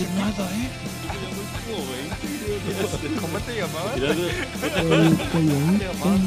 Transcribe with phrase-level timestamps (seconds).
[0.00, 0.68] decir nada, ¿eh?
[3.20, 3.96] ¿Cómo te llamabas?
[3.96, 6.20] El ¿Te llamabas?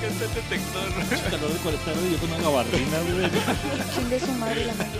[0.00, 0.86] ¿Qué es el detector?
[1.30, 3.30] calor de 40 grados y yo con una gabardina, güey.
[3.94, 4.92] Chingue su madre la madre.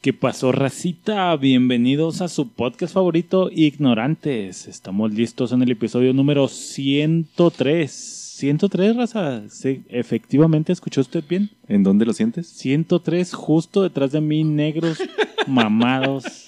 [0.00, 1.36] ¿Qué pasó, racita?
[1.36, 4.66] Bienvenidos a su podcast favorito, Ignorantes.
[4.66, 8.19] Estamos listos en el episodio número 103.
[8.40, 9.42] 103, raza.
[9.48, 11.50] Sí, efectivamente, ¿escuchó usted bien?
[11.68, 12.48] ¿En dónde lo sientes?
[12.48, 14.98] 103, justo detrás de mí, negros,
[15.46, 16.46] mamados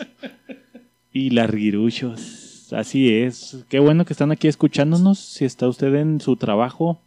[1.13, 2.73] y larguiruchos.
[2.73, 3.65] Así es.
[3.69, 5.19] Qué bueno que están aquí escuchándonos.
[5.19, 7.03] Si está usted en su trabajo,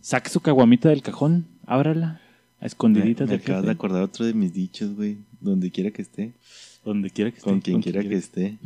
[0.00, 2.22] saque su caguamita del cajón, ábrala.
[2.60, 5.18] A escondiditas me del acabas de acordar otro de mis dichos, güey.
[5.40, 6.32] Donde quiera que esté.
[6.84, 7.50] Donde quiera que esté.
[7.50, 8.58] Con quien quiera que esté.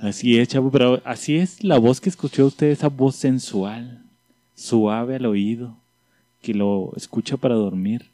[0.00, 4.05] Así es, chavo, pero así es la voz que escuchó usted, esa voz sensual,
[4.56, 5.76] suave al oído,
[6.42, 8.10] que lo escucha para dormir.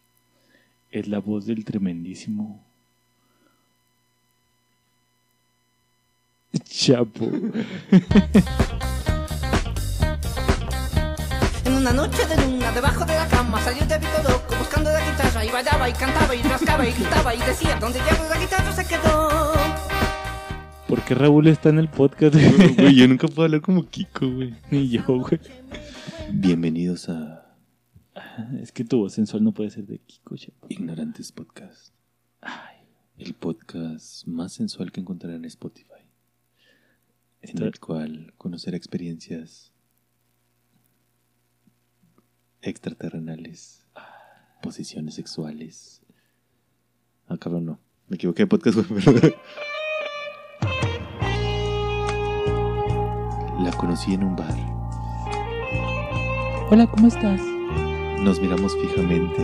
[0.90, 2.62] Es la voz del tremendísimo
[6.68, 7.24] Chapo.
[11.64, 15.00] En una noche de luna, debajo de la cama, salió de Vito loco buscando la
[15.00, 18.72] guitarra y bailaba y cantaba y rascaba y gritaba y decía, donde llevo la guitarra
[18.72, 19.52] se quedó.
[20.88, 22.34] ¿Por qué Raúl está en el podcast?
[22.34, 24.54] Güey, yo nunca puedo hablar como Kiko, güey.
[24.70, 25.40] Ni yo, güey.
[26.30, 27.56] Bienvenidos a
[28.60, 30.66] Es que tu voz sensual no puede ser de Kiko, Chapo.
[30.68, 31.94] Ignorantes Podcast.
[33.18, 35.88] El podcast más sensual que encontrarán en Spotify.
[37.40, 39.72] En el cual conocerá experiencias
[42.60, 43.84] extraterrenales,
[44.62, 46.02] posiciones sexuales.
[47.26, 47.80] Ah, cabrón, no.
[48.08, 48.78] Me equivoqué de podcast,
[53.62, 54.81] La conocí en un bar.
[56.74, 57.38] Hola, ¿cómo estás?
[58.22, 59.42] Nos miramos fijamente.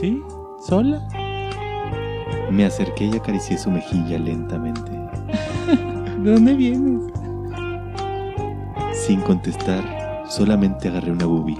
[0.00, 0.22] ¿Sí?
[0.66, 1.06] ¿Sola?
[2.50, 4.90] Me acerqué y acaricié su mejilla lentamente.
[6.18, 7.12] ¿De dónde vienes?
[8.94, 11.58] Sin contestar, solamente agarré una boobie.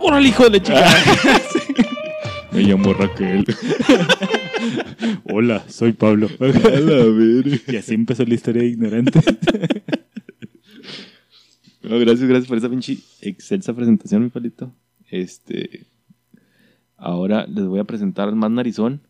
[0.00, 0.90] ¡Órale, hijo de la chica!
[2.50, 3.46] Me llamo Raquel.
[5.32, 6.28] Hola, soy Pablo.
[6.40, 7.60] A ver.
[7.68, 9.20] y así empezó la historia de ignorante.
[11.86, 14.74] No, gracias, gracias por esa pinche excelsa presentación, mi palito.
[15.08, 15.86] Este.
[16.96, 19.06] Ahora les voy a presentar al más narizón,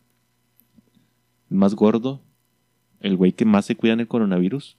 [1.49, 2.21] el más gordo,
[2.99, 4.77] el güey que más se cuida en el coronavirus,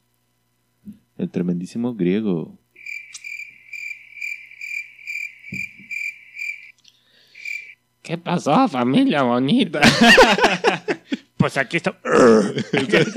[1.16, 2.56] el tremendísimo griego.
[8.02, 9.80] ¿Qué pasó, familia bonita?
[11.38, 12.00] pues aquí estamos.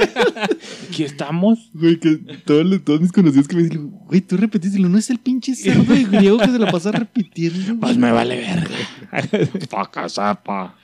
[0.89, 1.69] aquí estamos.
[1.73, 5.09] Güey, que todos, los- todos mis conocidos que me dicen, güey, tú repetíselo, no es
[5.09, 7.79] el pinche cerdo de griego que se la pasa repitiendo.
[7.79, 9.49] Pues me vale verga.
[9.69, 10.75] Paca zapa.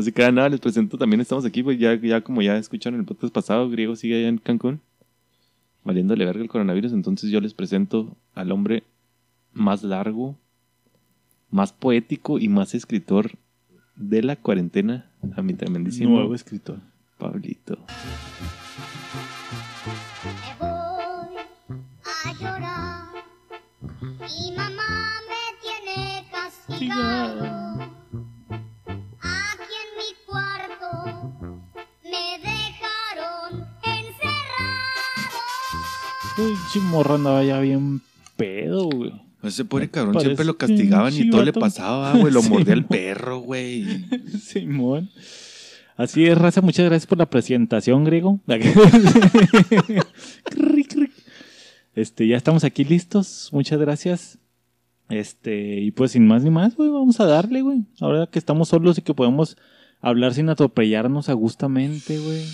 [0.00, 3.06] Se queda nada, les presento también, estamos aquí, pues ya, ya como ya escucharon el
[3.06, 4.80] podcast pasado, Griego sigue allá en Cancún,
[5.82, 8.84] valiéndole verga el coronavirus, entonces yo les presento al hombre
[9.52, 10.38] más largo,
[11.50, 13.32] más poético y más escritor
[13.96, 16.80] de la cuarentena, a mi tremendísimo Nuevo escritor.
[17.18, 17.78] Pablito.
[20.46, 21.36] Me voy
[22.04, 23.04] a llorar
[24.38, 27.44] y mamá me tiene castigado.
[29.20, 30.88] Aquí en mi cuarto
[32.04, 35.38] me dejaron encerrado.
[36.38, 38.00] Uy, chimorra andaba ya bien
[38.36, 39.29] pedo, güey.
[39.42, 42.84] Ese pobre cabrón Parece siempre lo castigaban y todo le pasaba, güey, lo mordía el
[42.84, 44.04] perro, güey.
[44.42, 45.10] Simón.
[45.96, 46.60] Así es, raza.
[46.60, 48.40] Muchas gracias por la presentación, griego.
[51.92, 53.50] Este, ya estamos aquí listos.
[53.52, 54.38] Muchas gracias.
[55.08, 57.84] Este, y pues sin más ni más, güey, vamos a darle, güey.
[58.00, 59.56] Ahora que estamos solos y que podemos
[60.00, 62.44] hablar sin atropellarnos agustamente, güey.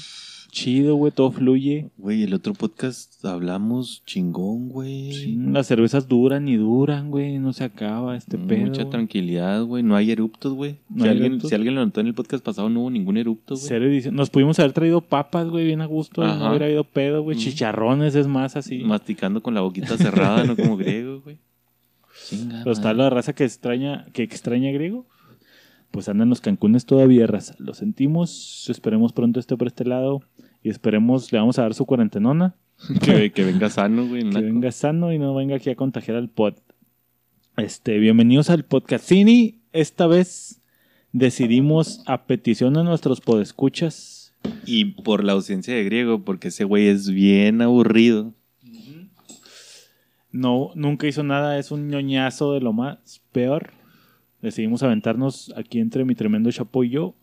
[0.56, 1.90] Chido, güey, todo fluye.
[1.98, 5.36] Güey, el otro podcast hablamos chingón, güey.
[5.36, 7.38] Las cervezas duran y duran, güey.
[7.38, 8.64] No se acaba este pedo.
[8.64, 9.82] Mucha tranquilidad, güey.
[9.82, 10.76] No hay eruptos, güey.
[10.88, 11.50] No si, alguien, eruptos.
[11.50, 14.10] si alguien lo notó en el podcast pasado, no hubo ningún erupto, güey.
[14.12, 16.22] Nos pudimos haber traído papas, güey, bien a gusto.
[16.22, 16.48] y No Ajá.
[16.48, 17.36] hubiera habido pedo, güey.
[17.36, 17.40] Mm.
[17.40, 18.78] Chicharrones es más así.
[18.78, 21.36] Masticando con la boquita cerrada, no como griego, güey.
[22.30, 25.04] Chinga, Pero está la raza que extraña, que extraña griego.
[25.90, 27.54] Pues andan los Cancunes todavía, raza.
[27.58, 28.66] Lo sentimos.
[28.68, 30.22] Esperemos pronto esté por este lado.
[30.66, 32.56] Y esperemos, le vamos a dar su cuarentenona.
[33.04, 34.28] que, que venga sano, güey.
[34.28, 36.54] Que venga sano y no venga aquí a contagiar al pod.
[37.56, 39.60] Este, bienvenidos al podcast Cine.
[39.72, 40.60] Esta vez
[41.12, 44.34] decidimos, a petición de nuestros podescuchas,
[44.64, 48.34] Y por la ausencia de griego, porque ese güey es bien aburrido.
[50.32, 53.70] no, nunca hizo nada, es un ñoñazo de lo más peor.
[54.42, 57.14] decidimos aventarnos aquí entre mi tremendo chapo y yo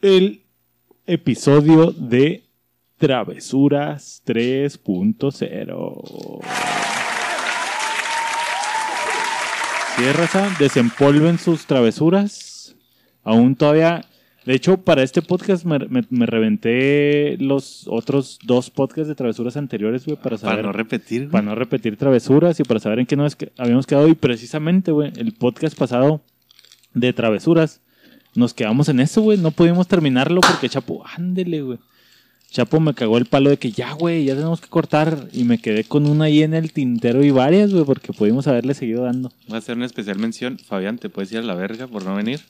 [0.00, 0.44] el
[1.12, 2.44] episodio de
[2.98, 6.40] Travesuras 3.0.
[9.96, 12.74] Sí, raza, desempolven sus travesuras.
[13.24, 14.04] Aún todavía.
[14.46, 19.56] De hecho, para este podcast me, me- me reventé los otros dos podcasts de travesuras
[19.58, 20.56] anteriores, güey, para saber.
[20.56, 21.32] Para no repetir, güey.
[21.32, 24.08] para no repetir travesuras y para saber en qué nos habíamos quedado.
[24.08, 26.22] Y precisamente, güey, el podcast pasado
[26.94, 27.82] de travesuras,
[28.34, 29.38] nos quedamos en eso, güey.
[29.38, 31.78] No pudimos terminarlo porque Chapo, ándele, güey.
[32.50, 35.28] Chapo me cagó el palo de que ya, güey, ya tenemos que cortar.
[35.32, 38.74] Y me quedé con una ahí en el tintero y varias, güey, porque pudimos haberle
[38.74, 39.30] seguido dando.
[39.46, 40.58] Voy a hacer una especial mención.
[40.58, 42.40] Fabián, te puedes ir a la verga por no venir.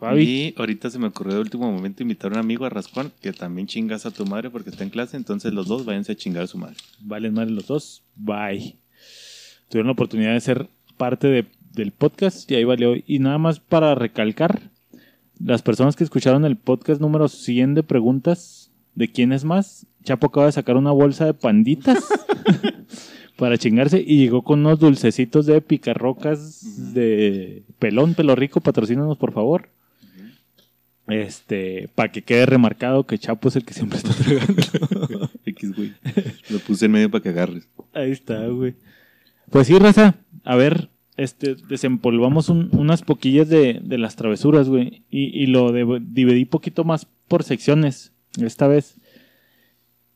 [0.00, 0.22] Fabi.
[0.24, 3.32] Y ahorita se me ocurrió de último momento invitar a un amigo a Rascuán que
[3.32, 5.16] también chingas a tu madre porque está en clase.
[5.16, 6.74] Entonces los dos váyanse a chingar a su madre.
[7.00, 8.02] Valen mal los dos.
[8.16, 8.76] Bye.
[9.68, 12.94] Tuvieron la oportunidad de ser parte de- del podcast y ahí valió.
[13.06, 14.70] Y nada más para recalcar,
[15.38, 20.26] las personas que escucharon el podcast número 100 de preguntas de quién es más, Chapo
[20.26, 22.04] acaba de sacar una bolsa de panditas
[23.36, 29.32] para chingarse y llegó con unos dulcecitos de picarrocas de pelón, pelo rico, patrocínanos por
[29.32, 29.70] favor.
[31.06, 35.30] Este, para que quede remarcado que Chapo es el que siempre está tragando.
[35.44, 35.92] X, güey.
[36.48, 37.68] Lo puse en medio para que agarres.
[37.92, 38.74] Ahí está, güey.
[39.50, 40.14] Pues sí, raza.
[40.44, 45.02] A ver, este, desempolvamos un- unas poquillas de, de las travesuras, güey.
[45.10, 48.96] Y, y lo de- dividí poquito más por secciones esta vez.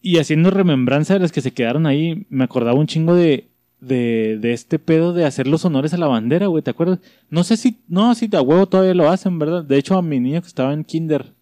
[0.01, 3.49] Y haciendo remembranza de las que se quedaron ahí, me acordaba un chingo de,
[3.81, 6.63] de, de este pedo de hacer los honores a la bandera, güey.
[6.63, 7.01] ¿Te acuerdas?
[7.31, 9.65] No sé si, no, si de huevo todavía lo hacen, ¿verdad?
[9.65, 11.33] De hecho, a mi niño que estaba en kinder,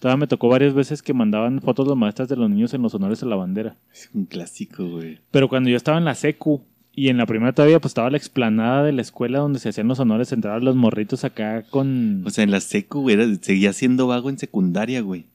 [0.00, 2.94] todavía me tocó varias veces que mandaban fotos los maestras de los niños en los
[2.94, 3.76] honores a la bandera.
[3.92, 5.18] Es un clásico, güey.
[5.30, 8.16] Pero cuando yo estaba en la secu y en la primera todavía pues estaba la
[8.16, 12.24] explanada de la escuela donde se hacían los honores, entraban los morritos acá con...
[12.26, 15.26] O sea, en la secu, güey, seguía siendo vago en secundaria, güey.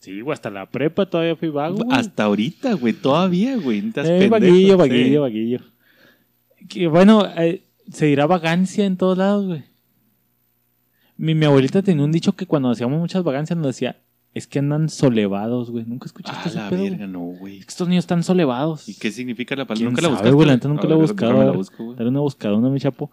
[0.00, 1.76] sí, güey, hasta la prepa todavía fui vago.
[1.76, 1.88] güey.
[1.92, 3.78] Hasta ahorita, güey, todavía, güey.
[3.78, 4.76] Eh, pendejo, vaguillo, sí.
[4.76, 5.60] vaguillo, vaguillo.
[6.68, 9.64] Que bueno, eh, se dirá vagancia en todos lados, güey.
[11.16, 13.96] Mi, mi abuelita tenía un dicho que cuando hacíamos muchas vagancias nos decía,
[14.34, 15.84] es que andan solevados, güey.
[15.86, 16.82] ¿Nunca escuchaste Ah, la pedo?
[16.84, 17.58] verga, no, güey.
[17.58, 18.88] Es que estos niños están solevados.
[18.88, 19.76] ¿Y qué significa la palabra?
[19.78, 20.30] ¿Quién Nunca la buscaste.
[20.32, 20.48] güey?
[20.48, 21.30] Nunca la he buscado.
[21.32, 21.56] déjame a la ver.
[21.58, 21.96] busco, güey.
[21.98, 23.10] Dale una buscadona, mi chapo.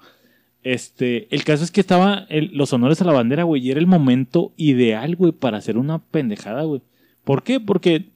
[0.63, 3.79] Este, el caso es que estaba el- los honores a la bandera, güey, y era
[3.79, 6.81] el momento ideal, güey, para hacer una pendejada, güey.
[7.23, 7.59] ¿Por qué?
[7.59, 8.09] Porque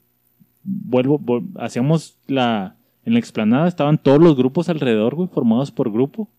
[0.64, 5.92] vuelvo, vol- hacíamos la en la explanada estaban todos los grupos alrededor, güey, formados por
[5.92, 6.30] grupo.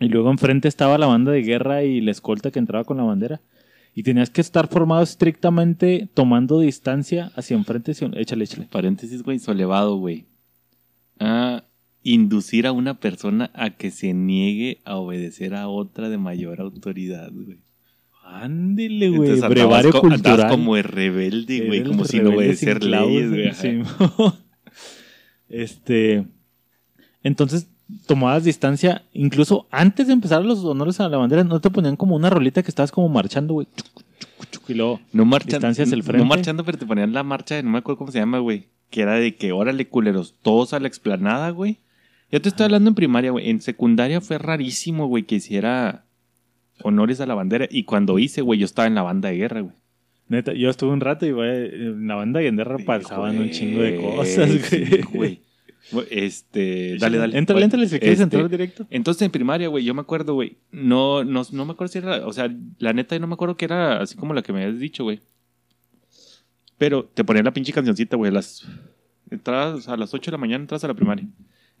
[0.00, 3.02] Y luego enfrente estaba la banda de guerra y la escolta que entraba con la
[3.04, 3.40] bandera.
[3.98, 7.90] Y tenías que estar formado estrictamente tomando distancia hacia enfrente.
[7.90, 8.68] hacia- Échale, échale.
[8.70, 10.26] Paréntesis, güey, solevado, güey.
[11.18, 11.64] Ah,
[12.04, 17.32] inducir a una persona a que se niegue a obedecer a otra de mayor autoridad,
[17.32, 17.58] güey.
[18.24, 19.30] Ándele, güey.
[19.30, 20.50] Entonces Brevario co- andabas cultural.
[20.52, 23.82] como de rebelde, güey, como sin rebelde obedecer leyes, güey.
[25.48, 26.24] este.
[27.24, 27.68] Entonces,
[28.06, 32.16] tomabas distancia, incluso antes de empezar los honores a la bandera, no te ponían como
[32.16, 33.66] una rolita que estabas como marchando, güey.
[34.68, 36.24] Y luego, No marchando, Distancia hacia el no frente.
[36.26, 38.66] marchando, pero te ponían la marcha, de- no me acuerdo cómo se llama, güey.
[38.90, 41.78] Que era de que, órale, culeros, todos a la explanada, güey.
[42.30, 43.48] Yo te estoy hablando en primaria, güey.
[43.50, 46.04] En secundaria fue rarísimo, güey, que hiciera
[46.82, 47.66] honores a la bandera.
[47.70, 49.74] Y cuando hice, güey, yo estaba en la banda de guerra, güey.
[50.28, 53.80] neta, yo estuve un rato y güey, en la banda de guerra pasaban un chingo
[53.82, 54.50] de cosas.
[55.12, 55.40] Güey,
[56.10, 57.38] Este, dale, dale.
[57.38, 58.86] Entrale, entrale si quieres este, entrar directo.
[58.90, 60.58] Entonces en primaria, güey, yo me acuerdo, güey.
[60.70, 63.56] No, no, no me acuerdo si era, o sea, la neta yo no me acuerdo
[63.56, 65.20] que era así como la que me habías dicho, güey.
[66.76, 68.30] Pero te ponían la pinche cancioncita, güey.
[68.30, 68.66] Las
[69.30, 71.26] entradas a las 8 de la mañana entras a la primaria.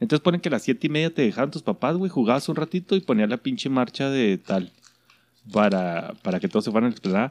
[0.00, 2.56] Entonces ponen que a las siete y media te dejaban tus papás, güey, jugabas un
[2.56, 4.72] ratito y ponían la pinche marcha de tal.
[5.52, 7.30] Para, para que todos se fueran a la explanada.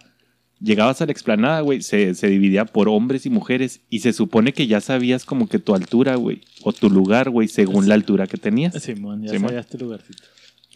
[0.59, 3.81] Llegabas a la explanada, güey, se, se dividía por hombres y mujeres.
[3.89, 6.41] Y se supone que ya sabías como que tu altura, güey.
[6.63, 8.73] O tu lugar, güey, según la altura que tenías.
[8.81, 9.49] Simón, ya Simón.
[9.49, 10.23] sabías tu lugarcito.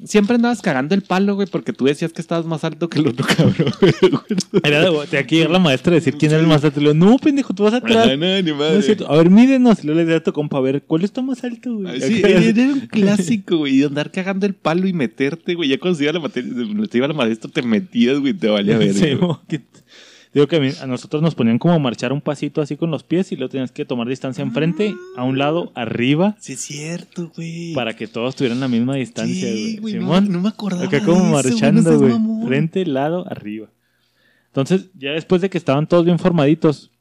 [0.06, 3.08] Siempre andabas cagando el palo, güey, porque tú decías que estabas más alto que el
[3.10, 3.72] otro cabrón.
[4.64, 6.80] Era de, aquí llega la maestra a decir quién era el más alto.
[6.80, 8.08] Y luego, no, pendejo, tú vas atrás.
[8.08, 8.80] Ajá, no, ni No madre.
[8.80, 9.12] es cierto.
[9.12, 9.84] A ver, mídenos.
[9.84, 11.88] Y luego le decía a tu compa, a ver, ¿cuál está más alto, güey?
[11.88, 15.70] Ah, Sí, era, era un clásico, güey, de andar cagando el palo y meterte, güey.
[15.70, 16.52] Ya cuando se iba la materia,
[16.90, 18.94] te iba la maestra, te metías, güey, te valía ver.
[19.02, 19.18] Sí,
[19.48, 19.62] que-
[20.34, 23.04] Digo que a, mí- a nosotros nos ponían como marchar un pasito así con los
[23.04, 27.32] pies y luego tenías que tomar distancia enfrente, a un lado, arriba, Sí, es cierto,
[27.36, 27.74] güey.
[27.74, 29.78] para que todos tuvieran la misma distancia, Sí, güey.
[29.80, 30.86] güey, no, Simón, no me acordaba.
[30.86, 32.14] acá de como eso, marchando, güey.
[32.48, 33.68] Frente, lado, arriba.
[34.48, 36.92] Entonces, ya después de que estaban todos bien formaditos,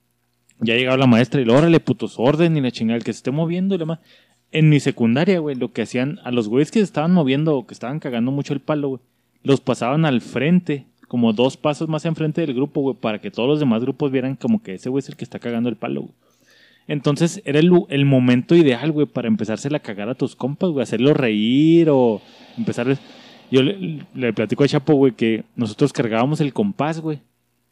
[0.61, 3.19] ya llegaba la maestra y lo órale, putos, orden y la chingada, el que se
[3.19, 4.01] esté moviendo y lo más.
[4.53, 7.67] En mi secundaria, güey, lo que hacían a los güeyes que se estaban moviendo o
[7.67, 9.01] que estaban cagando mucho el palo, güey,
[9.45, 13.49] los pasaban al frente, como dos pasos más enfrente del grupo, güey, para que todos
[13.49, 16.03] los demás grupos vieran como que ese güey es el que está cagando el palo,
[16.03, 16.15] güey.
[16.87, 20.85] Entonces era el, el momento ideal, güey, para empezársela a cagar a tus compas, güey,
[20.85, 22.23] hacerlos reír o
[22.57, 23.01] empezarles...
[23.51, 27.19] Yo le, le platico a Chapo, güey, que nosotros cargábamos el compás, güey.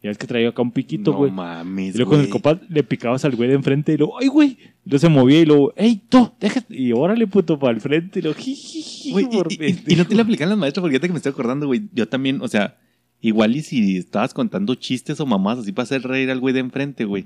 [0.02, 1.30] Ya ves que traía acá un piquito, no güey.
[1.30, 4.26] mames, Y luego con el compás le picabas al güey de enfrente y luego, ¡ay,
[4.26, 4.48] güey!
[4.84, 6.32] Y luego se movía y luego, ¡ey, tú!
[6.40, 6.76] Déjate.
[6.76, 8.18] Y órale, puto, para el frente.
[8.18, 8.38] Y luego.
[9.12, 11.30] Güey, y- y, y- no te la aplican las maestras porque ahorita que me estoy
[11.32, 11.82] acordando, güey.
[11.92, 12.76] Yo también, o sea,
[13.20, 16.60] igual y si estabas contando chistes o mamás así para hacer reír al güey de
[16.60, 17.24] enfrente, güey.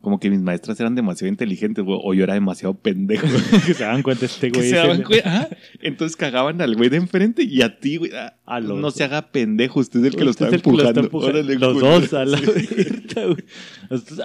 [0.00, 1.98] Como que mis maestras eran demasiado inteligentes, güey.
[2.00, 3.26] O yo era demasiado pendejo.
[3.66, 4.68] que se daban cuenta este güey.
[4.70, 5.48] se daban cue- ajá.
[5.80, 8.12] Entonces cagaban al güey de enfrente y a ti, güey.
[8.14, 10.74] ah, no se haga pendejo, usted es el que lo está es el que lo
[10.88, 11.00] empujando.
[11.00, 11.38] está empujando.
[11.40, 12.38] Órale, Los dos a la
[13.26, 13.44] güey.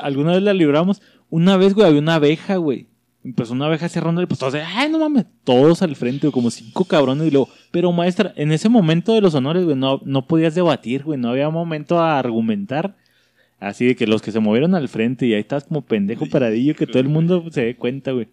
[0.03, 1.01] Alguna vez la libramos.
[1.31, 2.87] Una vez, güey, había una abeja, güey.
[3.23, 6.33] Empezó una abeja cerrando y pues todos de, ay, no mames, todos al frente, güey,
[6.33, 7.27] como cinco cabrones.
[7.27, 11.03] Y luego, pero maestra, en ese momento de los honores, güey, no, no podías debatir,
[11.03, 12.95] güey, no había momento a argumentar.
[13.59, 16.75] Así de que los que se movieron al frente y ahí estás como pendejo paradillo,
[16.75, 18.27] que todo el mundo se dé cuenta, güey.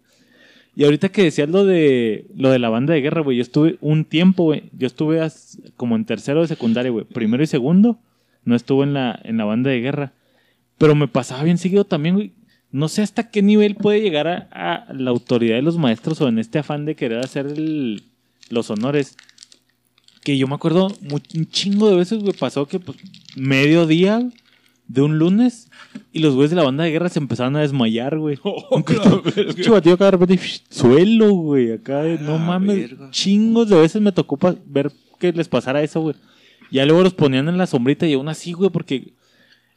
[0.75, 3.77] Y ahorita que decías lo de lo de la banda de guerra, güey, yo estuve
[3.81, 5.21] un tiempo, güey, yo estuve
[5.77, 7.99] como en tercero de secundaria, güey, primero y segundo,
[8.45, 10.13] no estuve en la, en la banda de guerra.
[10.79, 12.33] Pero me pasaba bien seguido también, güey.
[12.71, 16.29] No sé hasta qué nivel puede llegar a, a la autoridad de los maestros o
[16.29, 18.03] en este afán de querer hacer el-
[18.51, 19.17] los honores.
[20.23, 22.99] Que yo me acuerdo un chingo de veces, güey, pasó que pues
[23.37, 24.29] mediodía
[24.87, 25.71] de un lunes
[26.13, 28.39] y los güeyes de la banda de guerra se empezaron a desmayar, güey.
[29.57, 32.77] Pinche batido acá de repente, suelo, güey, acá, de- no Ah, mames.
[32.91, 33.11] verga.
[33.11, 36.17] Chingos de veces me tocó ver que les pasara eso, güey.
[36.71, 39.13] Ya luego los ponían en la sombrita y aún así, güey, porque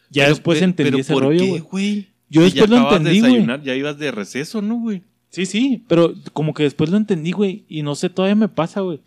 [0.09, 2.07] ya Pero, después entendí pero ese ¿por rollo, qué, güey.
[2.39, 2.49] Güey.
[2.51, 3.45] Yo después ya lo entendí, güey.
[3.63, 5.03] Ya ibas de receso, ¿no, güey?
[5.29, 7.65] Sí, sí, pero como que después lo entendí, güey.
[7.67, 8.99] Y no sé, todavía me pasa, güey.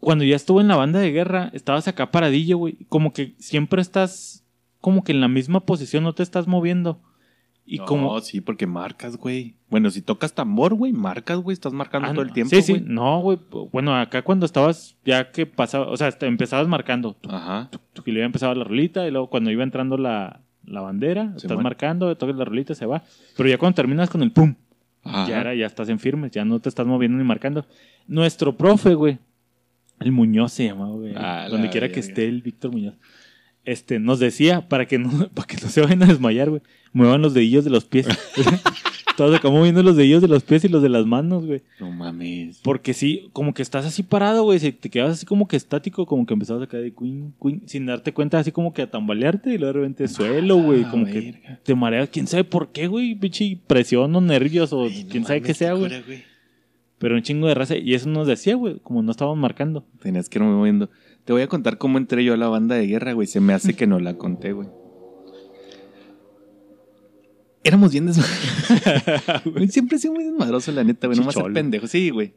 [0.00, 2.76] Cuando ya estuve en la banda de guerra, estabas acá paradillo, güey.
[2.88, 4.44] Como que siempre estás
[4.80, 7.00] como que en la misma posición, no te estás moviendo.
[7.64, 8.20] Y no, como...
[8.20, 9.54] sí, porque marcas, güey.
[9.70, 11.54] Bueno, si tocas tambor, güey, marcas, güey.
[11.54, 12.72] Estás marcando Ah, todo el tiempo, Sí, sí.
[12.72, 12.84] güey.
[12.86, 13.38] No, güey.
[13.72, 17.16] Bueno, acá cuando estabas, ya que pasaba, o sea, te empezabas marcando.
[17.26, 17.70] Ajá.
[18.04, 22.14] Y luego empezaba la rolita y luego cuando iba entrando la, la bandera, estás marcando,
[22.16, 23.02] tocas la rolita, se va.
[23.36, 24.54] Pero ya cuando terminas con el pum,
[25.04, 25.28] Ajá.
[25.28, 27.66] ya, era- ya estás en firmes, ya no te estás moviendo ni marcando.
[28.06, 29.18] Nuestro profe, güey,
[30.00, 31.12] el Muñoz se llamaba, güey.
[31.16, 32.94] Ah, donde quiera que esté el Víctor Muñoz.
[33.64, 37.22] Este, nos decía, para que no, para que no se vayan a desmayar, güey, muevan
[37.22, 38.06] los dedillos de los pies.
[39.16, 41.62] Todos acá moviendo los dedillos de los pies y los de las manos, güey.
[41.78, 42.60] No mames.
[42.64, 44.58] Porque sí, como que estás así parado, güey.
[44.58, 47.86] Si te quedas así como que estático, como que empezabas acá de queen, queen, sin
[47.86, 50.82] darte cuenta, así como que a tambalearte y luego de repente suelo, güey.
[50.84, 52.08] Ah, como que te mareas.
[52.08, 53.14] Quién sabe por qué, güey.
[53.14, 55.92] Pinche presión o nervios o Ay, no quién sabe mames, qué sea, güey.
[56.98, 57.76] Pero un chingo de raza.
[57.76, 59.84] Y eso nos decía, güey, como no estábamos marcando.
[60.00, 60.90] Tenías que irme moviendo.
[61.24, 63.28] Te voy a contar cómo entré yo a la banda de guerra, güey.
[63.28, 64.68] Se me hace que no la conté, güey.
[67.64, 69.70] Éramos bien desmadrosos.
[69.70, 71.18] Siempre he sido muy desmadroso, la neta, güey.
[71.18, 71.54] No me hace Chicholo.
[71.54, 71.86] pendejo.
[71.86, 72.32] Sí, güey.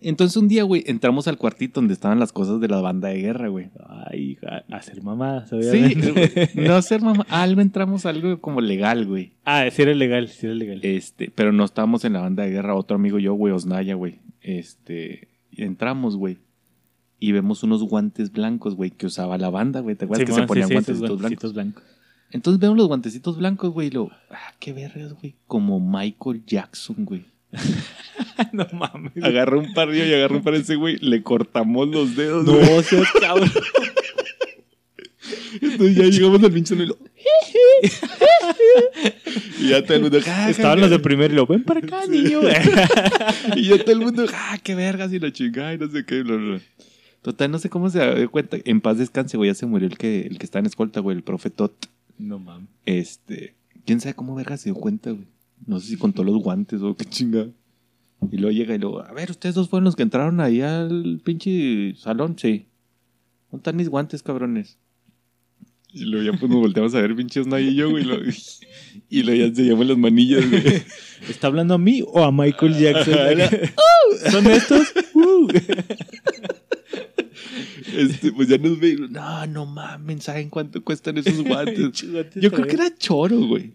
[0.00, 3.20] Entonces un día, güey, entramos al cuartito donde estaban las cosas de la banda de
[3.20, 3.70] guerra, güey.
[4.10, 4.36] Ay,
[4.70, 6.10] hacer mamadas, Sí, obviamente.
[6.12, 6.66] güey.
[6.66, 7.24] no ser mamá.
[7.30, 9.32] Algo entramos algo como legal, güey.
[9.44, 10.80] ah, sí era legal, sí era legal.
[10.82, 12.74] Este, pero no estábamos en la banda de guerra.
[12.74, 14.18] Otro amigo yo, güey, Osnaya, güey.
[14.42, 16.38] Este, entramos, güey.
[17.18, 19.96] Y vemos unos guantes blancos, güey, que usaba la banda, güey.
[19.96, 21.08] ¿Te acuerdas que se ponían sí, sí, blancos?
[21.20, 21.82] guantecitos blancos.
[22.34, 25.36] Entonces vemos los guantecitos blancos, güey, y lo, ah, qué vergas, güey.
[25.46, 27.26] Como Michael Jackson, güey.
[28.52, 29.12] no mames.
[29.22, 30.96] Agarró un par y agarró un par ese, güey.
[30.96, 32.82] Le cortamos los dedos, No, güey.
[32.82, 33.48] seas cabrón.
[35.62, 36.98] Entonces ya llegamos al pinche y lo,
[39.60, 42.04] y ya todo el mundo, ah, Estaban los de primero y lo ven para acá,
[42.08, 42.40] niño.
[43.54, 46.24] Y ya todo el mundo, ah, qué vergas y la chingada y no sé qué.
[46.24, 46.60] bla, bla, bla.
[47.22, 48.56] Total, no sé cómo se dio cuenta.
[48.64, 51.16] En paz descanse, güey, ya se murió el que, el que está en escolta, güey,
[51.16, 51.93] el profe Tot.
[52.18, 52.68] No mames.
[52.86, 53.54] Este,
[53.84, 55.26] quién sabe cómo vergas se dio cuenta, güey.
[55.66, 57.48] No sé si contó los guantes o qué chingada.
[58.30, 61.20] Y luego llega y luego, a ver, ustedes dos fueron los que entraron ahí al
[61.24, 62.66] pinche salón, sí.
[63.50, 64.78] ¿Dónde están mis guantes, cabrones?
[65.92, 68.02] Y luego ya pues nos volteamos a ver pinches Nay y yo, güey.
[68.02, 68.24] Y luego,
[69.10, 70.62] y luego ya enseñamos las manillas, güey.
[71.28, 73.14] ¿Está hablando a mí o a Michael Jackson?
[74.30, 74.92] ¿Son estos?
[75.14, 75.48] Uh.
[77.96, 78.96] Este, pues ya nos ve.
[79.10, 82.04] No, no mamen, ¿saben cuánto cuestan esos guantes?
[82.34, 83.74] Yo creo que era choro, güey.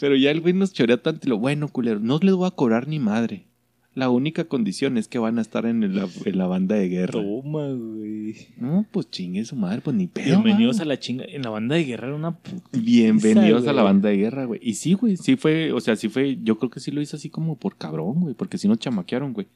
[0.00, 2.52] Pero ya el güey nos chorea tanto y lo, bueno, culero, no les voy a
[2.52, 3.48] cobrar ni madre.
[3.94, 7.20] La única condición es que van a estar en la, en la banda de guerra.
[7.20, 8.36] Toma, güey.
[8.56, 10.40] No, pues chingue su madre, pues ni pedo.
[10.40, 11.24] Bienvenidos a la chinga.
[11.24, 14.60] En la banda de guerra era una putiza, Bienvenidos a la banda de guerra, güey.
[14.62, 17.16] Y sí, güey, sí fue, o sea, sí fue, yo creo que sí lo hizo
[17.16, 19.48] así como por cabrón, güey, porque sí nos chamaquearon, güey.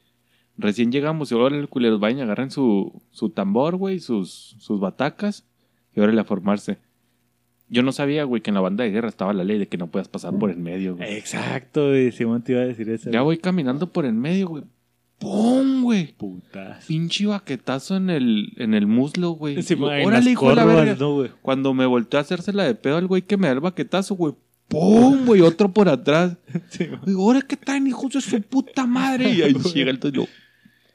[0.57, 4.79] Recién llegamos y ahora el culeros vayan y agarran su, su tambor, güey, sus, sus
[4.79, 5.45] batacas
[5.95, 6.77] y órale a formarse.
[7.69, 9.77] Yo no sabía, güey, que en la banda de guerra estaba la ley de que
[9.77, 11.13] no puedas pasar por en medio, güey.
[11.17, 12.11] Exacto, güey.
[12.11, 13.09] Simón te iba a decir eso.
[13.09, 14.63] Ya voy caminando por en medio, güey.
[15.17, 16.13] ¡Pum, güey!
[16.13, 16.85] Putas.
[16.85, 19.61] Pinche baquetazo en el, en el muslo, güey.
[19.63, 20.95] Sí, Órale, hijo de la verga.
[20.99, 21.31] no, güey.
[21.41, 24.33] Cuando me volteé a hacérsela de pedo al güey que me da el baquetazo, güey.
[24.67, 25.41] ¡Pum, güey!
[25.41, 26.37] Otro por atrás.
[26.69, 29.31] Sí, Digo, ¿ahora qué tal, hijos de su puta madre?
[29.31, 30.27] Y ahí llega el todo.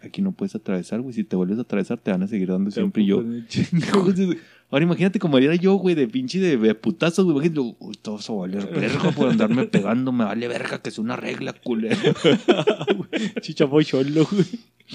[0.00, 1.12] Aquí no puedes atravesar, güey.
[1.12, 3.02] Si te vuelves a atravesar, te van a seguir dando siempre.
[3.02, 3.22] Y yo,
[4.70, 7.46] Ahora imagínate como era yo, güey, de pinche de, de putazos, güey.
[7.46, 10.12] Imagínate, uy, todo se va a valer verga por andarme pegando.
[10.12, 11.96] Me vale verga que es una regla, culero.
[13.40, 14.44] Chichapo cholo, güey.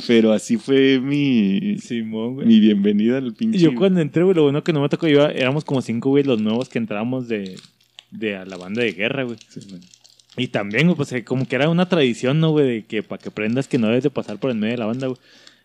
[0.07, 2.47] Pero así fue mi, Simón, güey.
[2.47, 3.57] mi bienvenida al pinche.
[3.59, 6.23] Yo cuando entré, güey, lo bueno que no me tocó, yo, éramos como cinco, güey,
[6.23, 7.55] los nuevos que entramos de,
[8.11, 9.37] de a la banda de guerra, güey.
[10.35, 12.67] Y también, pues eh, como que era una tradición, ¿no, güey?
[12.67, 14.85] De que para que aprendas que no debes de pasar por el medio de la
[14.87, 15.19] banda, güey.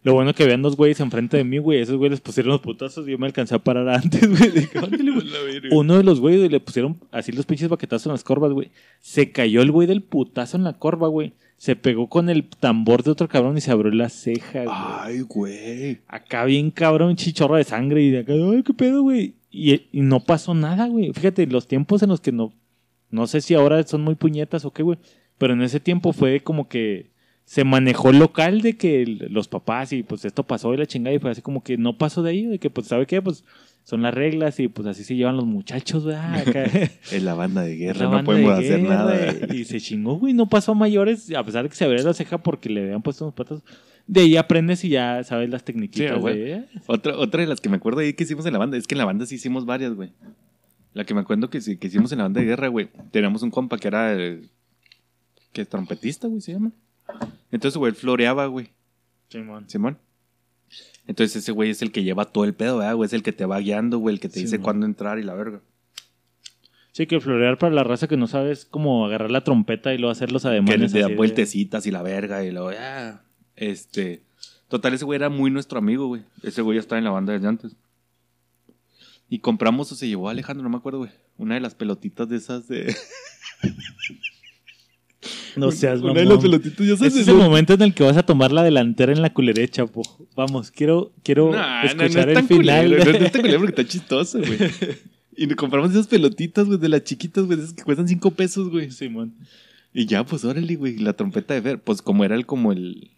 [0.05, 1.81] Lo bueno que vean dos güeyes enfrente de mí, güey.
[1.81, 4.51] Esos güeyes les pusieron los putazos y yo me alcancé a parar antes, güey.
[4.51, 5.27] Dije, "Ándale, güey".
[5.73, 8.71] Uno de los güeyes, güey, le pusieron así los pinches baquetazos en las corvas, güey.
[9.01, 11.33] Se cayó el güey del putazo en la corva, güey.
[11.57, 14.77] Se pegó con el tambor de otro cabrón y se abrió la ceja, güey.
[14.79, 15.99] Ay, güey.
[16.07, 19.35] Acá bien cabrón, chichorro de sangre y de acá, ay, qué pedo, güey.
[19.51, 21.13] Y, y no pasó nada, güey.
[21.13, 22.53] Fíjate, los tiempos en los que no,
[23.11, 24.99] no sé si ahora son muy puñetas o qué, güey.
[25.39, 27.11] Pero en ese tiempo fue como que
[27.45, 31.19] se manejó local de que los papás y pues esto pasó y la chingada y
[31.19, 33.23] fue así como que no pasó de ahí, de que pues, ¿sabe qué?
[33.23, 33.45] Pues
[33.85, 36.35] son las reglas y pues así se llevan los muchachos, ¿verdad?
[36.47, 36.65] Acá.
[36.65, 39.55] Es la banda de guerra, no podemos de hacer guerra, nada.
[39.55, 40.35] Y se chingó, güey.
[40.35, 43.01] No pasó a mayores, a pesar de que se abrió la ceja porque le habían
[43.01, 43.63] puesto unos patas.
[44.07, 46.67] De ahí aprendes y ya sabes las técnicas Sí, güey.
[46.87, 48.95] Otra, otra de las que me acuerdo ahí que hicimos en la banda, es que
[48.95, 50.11] en la banda sí hicimos varias, güey.
[50.99, 52.89] La que me acuerdo que, que hicimos en la banda de guerra, güey.
[53.13, 54.13] Teníamos un compa que era.
[54.15, 54.51] el-
[55.53, 56.73] que es trompetista, güey, se llama.
[57.53, 58.71] Entonces, güey, él floreaba, güey.
[59.29, 59.71] Simón.
[59.71, 59.97] Simón.
[61.07, 63.07] Entonces, ese güey es el que lleva todo el pedo, ¿verdad, güey?
[63.07, 65.35] Es el que te va guiando, güey, el que te dice cuándo entrar y la
[65.35, 65.61] verga.
[66.91, 70.11] Sí, que florear para la raza que no sabes cómo agarrar la trompeta y luego
[70.11, 70.93] hacer los Que ademanes.
[70.93, 73.23] te da así de- vueltecitas y la verga y luego, ya.
[73.55, 74.23] Este.
[74.69, 76.23] Total, ese güey era muy nuestro amigo, güey.
[76.43, 77.77] Ese güey ya estaba en la banda desde antes.
[79.29, 81.11] Y compramos o se llevó a Alejandro, no me acuerdo, güey.
[81.37, 82.95] Una de las pelotitas de esas de.
[85.57, 86.35] No seas Una de mamón.
[86.35, 87.13] las pelotitas, ya sabes.
[87.15, 89.69] Ese es el momento en el que vas a tomar la delantera en la culeré,
[89.69, 90.03] chapo.
[90.37, 92.87] Vamos, quiero, quiero Nah, escuchar es el final.
[92.87, 94.59] culero, No, no es tan culero porque está chistoso, güey.
[95.37, 98.91] Y compramos esas pelotitas, güey, de las chiquitas, güey, esas que cuestan cinco pesos, güey.
[98.93, 99.35] Simón.
[99.93, 103.11] Y ya, pues órale, güey, la trompeta de Fer, pues como era el como el,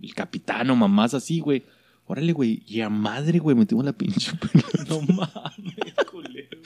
[0.00, 1.62] el capitán o mamás así, güey.
[2.10, 4.84] Órale, güey, y a madre, güey, metimos la pinche pelota.
[4.88, 5.74] No mames,
[6.10, 6.58] culero.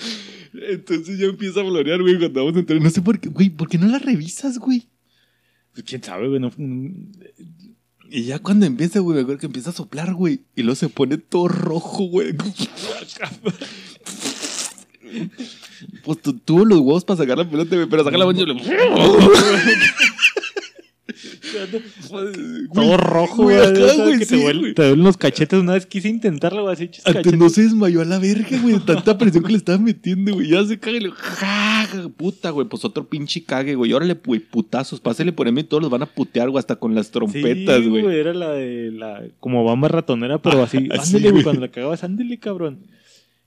[0.54, 2.80] Entonces ya empieza a florear, güey, cuando vamos a entrar.
[2.80, 4.86] No sé por qué, güey, ¿por qué no la revisas, güey?
[5.74, 6.38] Pues, ¿Quién sabe, güey?
[6.40, 6.52] No-
[8.08, 10.42] Y ya cuando empieza, güey, me acuerdo que empieza a soplar, güey.
[10.54, 12.34] Y luego se pone todo rojo, güey.
[16.04, 18.46] Pues tu- tuvo los huevos para sacar la pelota, güey, pero saca la mancha y
[18.46, 18.54] le...
[22.72, 24.74] Todo rojo, güey, acá, ¿sabes güey, que sí, te, duele- güey.
[24.74, 25.58] te duelen los cachetes.
[25.60, 28.74] Una vez quise intentarlo, güey, así, Antes no se desmayó a la verga, güey.
[28.74, 30.48] de Tanta presión que le estaba metiendo, güey.
[30.48, 31.10] Ya se caga y le.
[31.10, 31.86] ¡Ja!
[31.86, 32.68] ja, Puta, güey.
[32.68, 33.92] Pues otro pinche cague, güey.
[33.92, 35.00] Órale, güey, putazos.
[35.00, 36.58] Pásale por mí y todos los van a putear, güey.
[36.58, 38.04] Hasta con las trompetas, Sí, güey.
[38.18, 39.22] Era la de la.
[39.40, 40.88] Como Bamba ratonera, pero así.
[40.92, 41.42] así, Ándale, güey.
[41.42, 42.80] Cuando la cagabas, ándale, cabrón.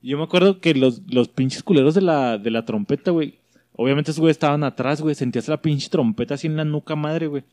[0.01, 3.35] Y Yo me acuerdo que los, los pinches culeros de la, de la trompeta, güey.
[3.77, 5.15] Obviamente esos güey estaban atrás, güey.
[5.15, 7.43] Sentías la pinche trompeta así en la nuca madre, güey.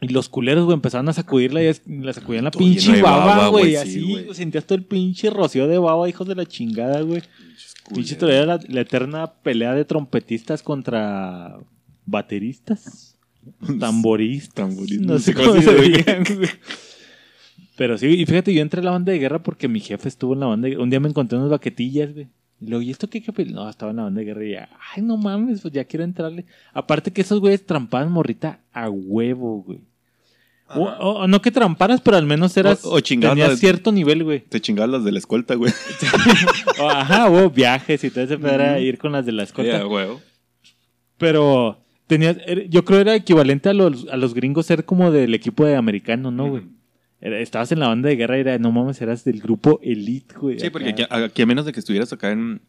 [0.00, 3.76] Y los culeros, güey, empezaban a sacudirla y la sacudían la Todo pinche baba, güey.
[3.76, 4.34] así, sí, güey.
[4.34, 7.22] sentías todo el pinche rocío de baba, hijos de la chingada, güey.
[7.94, 11.56] Pinche todavía la, la eterna pelea de trompetistas contra
[12.04, 13.16] bateristas,
[13.80, 14.54] tamboristas.
[14.54, 16.50] Tamboristas, No sé cómo se digan, güey.
[17.76, 20.34] Pero sí, y fíjate, yo entré a la banda de guerra porque mi jefe estuvo
[20.34, 20.82] en la banda de guerra.
[20.82, 22.28] Un día me encontré unas baquetillas, güey.
[22.60, 23.22] Y luego, ¿y esto qué?
[23.22, 26.04] qué pel-?" No, estaba en la banda de ya, ay, no mames, pues ya quiero
[26.04, 26.44] entrarle.
[26.72, 29.80] Aparte que esos güeyes trampaban morrita a huevo, güey.
[30.74, 32.84] O, no que tramparas, pero al menos eras.
[32.84, 34.40] O- o tenías cierto nivel, güey.
[34.40, 35.72] Te chingaban las de la escolta, güey.
[36.80, 39.78] O, ajá, o viajes y todo ese pedo era ir con las de la escolta.
[39.78, 40.08] Ya, güey.
[41.18, 45.34] Pero tenías, era- yo creo era equivalente a los, a los gringos ser como del
[45.34, 46.62] equipo de americano, ¿no, güey?
[47.26, 50.34] Era- Estabas en la banda de guerra y era, no mames, eras del grupo Elite,
[50.38, 50.58] güey.
[50.60, 52.60] Sí, porque aquí, aquí a menos de que estuvieras acá en.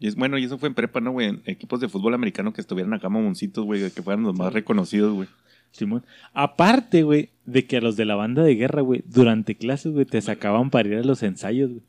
[0.00, 1.28] y es, bueno, y eso fue en prepa, ¿no, güey?
[1.28, 5.14] En equipos de fútbol americano que estuvieran acá mamoncitos, güey, que fueran los más reconocidos,
[5.14, 5.28] güey.
[5.70, 6.04] Simón.
[6.34, 10.04] Aparte, güey, de que a los de la banda de guerra, güey, durante clases, güey,
[10.04, 11.82] te sacaban para ir a los ensayos, güey.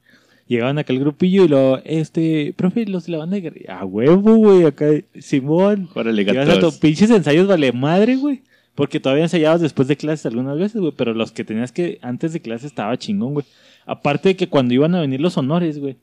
[0.48, 3.86] Llegaban acá el grupillo y lo, este, profe, los de la banda de guerra, a
[3.86, 4.86] huevo, güey, acá,
[5.20, 5.90] Simón.
[5.96, 6.76] Órale, a gatos.
[6.76, 8.42] tu pinches ensayos, vale madre, güey.
[8.76, 10.94] Porque todavía ensayabas después de clases algunas veces, güey.
[10.98, 13.46] Pero los que tenías que antes de clases estaba chingón, güey.
[13.86, 15.98] Aparte de que cuando iban a venir los honores, güey.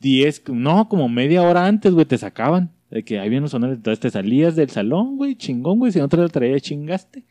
[0.00, 2.70] 10, no, como media hora antes, güey, te sacaban.
[2.90, 3.76] De que ahí vienen los honores.
[3.76, 5.92] Entonces te salías del salón, güey, chingón, güey.
[5.92, 7.24] Si no te la traía, chingaste.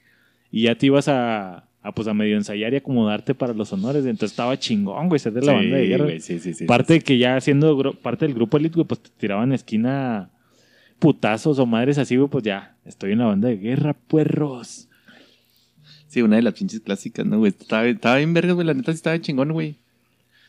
[0.50, 4.06] Y ya te ibas a, a, pues, a medio ensayar y acomodarte para los honores.
[4.06, 6.04] Entonces estaba chingón, güey, ser de la Sí, banda de guerra.
[6.06, 6.66] güey, sí, sí, sí.
[6.66, 10.32] Parte de que ya siendo parte del grupo elite, güey, pues te tiraban esquina
[11.02, 14.88] putazos o madres así, güey, pues ya, estoy en la banda de guerra, puerros.
[16.08, 17.50] Sí, una de las pinches clásicas, ¿no, güey?
[17.58, 18.68] Estaba, estaba bien verga, güey.
[18.68, 19.78] La neta sí estaba chingón, güey.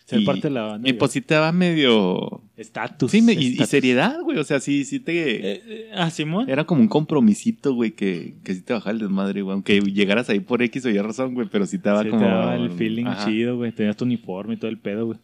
[0.05, 0.89] Ser Y- parte de la banda.
[0.89, 2.43] Y pues sí te daba medio...
[2.57, 3.11] estatus.
[3.13, 4.39] Sí, me- y, seriedad, güey.
[4.39, 5.13] O sea, sí, sí te...
[5.53, 6.51] Eh, eh, ah, Simón.
[6.51, 9.53] Era como un compromisito, güey, que, que sí te bajaba el desmadre, güey.
[9.55, 12.23] Aunque llegaras ahí por X o Y razón, güey, pero sí te daba Sí, como...
[12.23, 13.25] te daba el feeling Ajá.
[13.25, 13.71] chido, güey.
[13.73, 15.19] Tenías tu uniforme y todo el pedo, güey.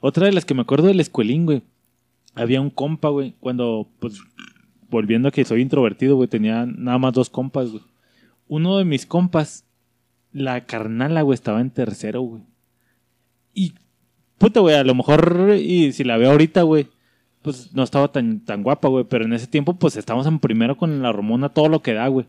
[0.00, 1.62] Otra de las que me acuerdo del escuelín, güey.
[2.36, 3.34] Había un compa, güey.
[3.40, 4.20] Cuando, pues,
[4.90, 7.82] volviendo a que soy introvertido, güey, tenía nada más dos compas, güey.
[8.48, 9.64] Uno de mis compas,
[10.32, 12.42] la carnala, güey, estaba en tercero, güey.
[13.54, 13.74] Y,
[14.38, 16.88] puta, güey, a lo mejor, y si la veo ahorita, güey,
[17.42, 19.04] pues no estaba tan, tan guapa, güey.
[19.04, 22.08] Pero en ese tiempo, pues, estábamos en primero con la Romona, todo lo que da,
[22.08, 22.26] güey.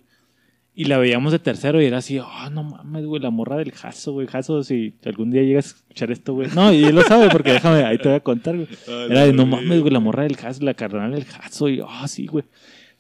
[0.74, 3.72] Y la veíamos de tercero y era así, oh, no mames, güey, la morra del
[3.74, 4.28] Jaso, güey.
[4.28, 6.48] Jaso, si algún día llegas a escuchar esto, güey.
[6.56, 8.68] No, y él lo sabe porque déjame, ahí te voy a contar, güey.
[9.10, 11.68] Era de, no mames, güey, la morra del Jaso, la carnal del Jaso.
[11.68, 12.46] Y, oh, sí, güey.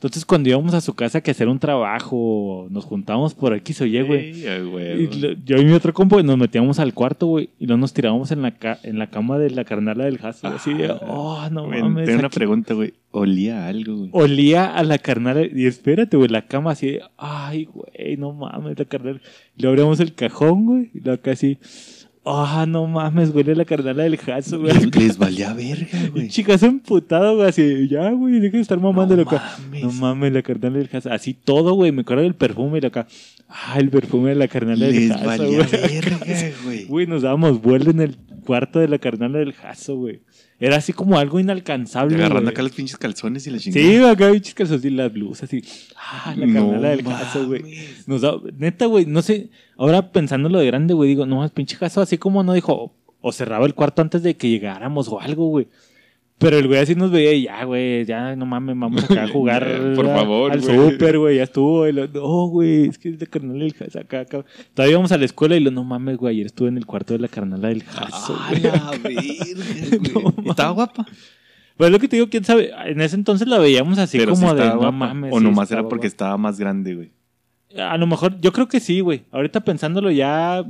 [0.01, 3.83] Entonces, cuando íbamos a su casa que hacer un trabajo, nos juntábamos por aquí, se
[3.83, 4.33] oye, güey.
[4.33, 4.45] Sí.
[4.47, 8.31] Y yo y mi otro güey, nos metíamos al cuarto, güey, y luego nos tirábamos
[8.31, 10.47] en la, ca- en la cama de la carnala del Jaso.
[10.47, 12.05] así de, oh, no Güey, mames.
[12.07, 12.93] Tengo una aquí- pregunta, güey.
[13.11, 14.09] Olía a algo, güey.
[14.13, 18.79] olía a la carnal y espérate, güey, la cama así, de, ay, güey, no mames,
[18.79, 19.21] la carnal.
[19.55, 21.59] Le abrimos el cajón, güey, y luego casi,
[22.25, 24.73] ah, no mames, huele a la carnala del jaso, güey.
[24.73, 26.27] Les, les valía verga, güey.
[26.29, 29.57] chicas emputado, güey, así, ya, güey, deja de estar mamando No acá.
[29.59, 29.83] mames.
[29.83, 31.11] No mames, la carnala del jaso.
[31.11, 33.07] Así todo, güey, me acuerdo del perfume y acá,
[33.49, 35.69] ah, el perfume de la carnala del Les jaso, valía güey.
[35.71, 36.19] verga,
[36.63, 36.85] güey.
[36.85, 40.21] Güey, nos dábamos vuelo en el cuarto de la carnala del jaso, güey.
[40.61, 42.15] Era así como algo inalcanzable.
[42.15, 42.53] Agarrando güey.
[42.53, 43.83] acá los pinches calzones y la chingada.
[43.83, 45.63] Sí, acá pinches calzones y las blusas y.
[45.97, 47.61] Ah, la No carnala del caso, güey.
[47.63, 48.07] mames.
[48.07, 49.49] Nos da, neta, güey, no sé.
[49.75, 53.31] Ahora pensándolo de grande, güey, digo, no más pinche caso, así como no dijo, o
[53.31, 55.67] cerraba el cuarto antes de que llegáramos o algo, güey.
[56.41, 59.27] Pero el güey así nos veía y ya, güey, ya no mames, vamos acá a
[59.31, 61.87] jugar por a- favor, al súper, güey, ya estuvo.
[61.87, 64.43] Y lo, no, güey, es que es de carnala del jaso acá, acá.
[64.73, 67.13] Todavía íbamos a la escuela y lo, no mames, güey, ayer estuve en el cuarto
[67.13, 68.61] de la carnala del jaso, Ah, güey.
[68.63, 70.43] la güey.
[70.43, 70.49] No.
[70.51, 71.05] Estaba guapa.
[71.77, 74.53] Pues lo que te digo, quién sabe, en ese entonces la veíamos así pero como
[74.53, 75.31] de, no mames.
[75.33, 76.07] O sí nomás era porque guapa.
[76.07, 77.11] estaba más grande, güey.
[77.77, 79.23] A lo mejor, yo creo que sí, güey.
[79.31, 80.65] Ahorita pensándolo ya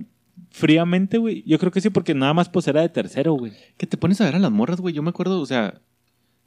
[0.49, 1.43] fríamente, güey.
[1.45, 3.53] Yo creo que sí, porque nada más pues era de tercero, güey.
[3.77, 4.93] Que te pones a ver a las morras, güey.
[4.93, 5.81] Yo me acuerdo, o sea,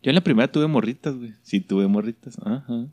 [0.03, 1.33] yo en la primera tuve morritas, güey.
[1.42, 2.37] Sí, tuve morritas.
[2.44, 2.87] Ajá.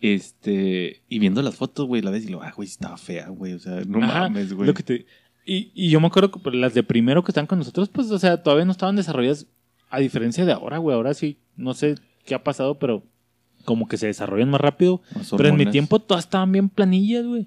[0.00, 3.54] Este, y viendo las fotos, güey, la vez y lo, ah, güey, estaba fea, güey.
[3.54, 4.66] O sea, no Ajá, mames, güey.
[4.66, 5.06] lo que te-
[5.44, 8.10] y, y yo me acuerdo que pues, las de primero que están con nosotros, pues,
[8.10, 9.46] o sea, todavía no estaban desarrolladas.
[9.88, 10.96] A diferencia de ahora, güey.
[10.96, 13.04] Ahora sí, no sé qué ha pasado, pero
[13.64, 15.00] como que se desarrollan más rápido.
[15.36, 17.46] Pero en mi tiempo todas estaban bien planillas, güey.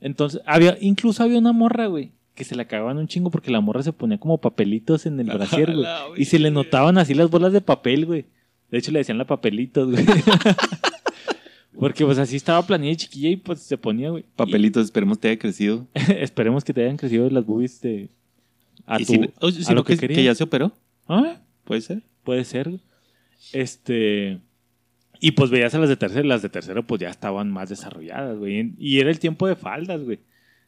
[0.00, 3.60] Entonces, había, incluso había una morra, güey, que se la cagaban un chingo porque la
[3.60, 5.86] morra se ponía como papelitos en el brasier, güey.
[6.16, 8.26] Y se le notaban así las bolas de papel, güey.
[8.70, 10.04] De hecho, le decían la papelitos, güey.
[11.78, 14.24] porque pues así estaba planilla y chiquilla y pues se ponía, güey.
[14.34, 15.86] Papelitos, esperemos te haya crecido.
[15.94, 18.08] Y- esperemos que te hayan crecido las boobies de...
[18.86, 20.72] A, y tu- si, o- si a lo que, que, que ya se operó,
[21.08, 22.02] Ah, puede ser.
[22.24, 22.70] Puede ser.
[23.52, 24.38] Este.
[25.20, 28.38] Y pues veías a las de tercero, las de tercero pues ya estaban más desarrolladas,
[28.38, 28.74] güey.
[28.78, 30.18] Y era el tiempo de faldas, güey.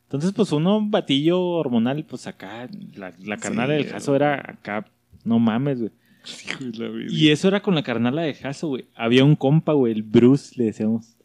[0.05, 4.37] Entonces, pues uno, un batillo hormonal, pues acá, la, la carnala Sí, del Jaso era
[4.37, 4.87] acá,
[5.25, 5.93] no mames, güey.
[7.11, 8.87] Y eso era con la carnala de Jaso, güey.
[8.95, 11.17] Había un compa, güey, el Bruce, le decíamos.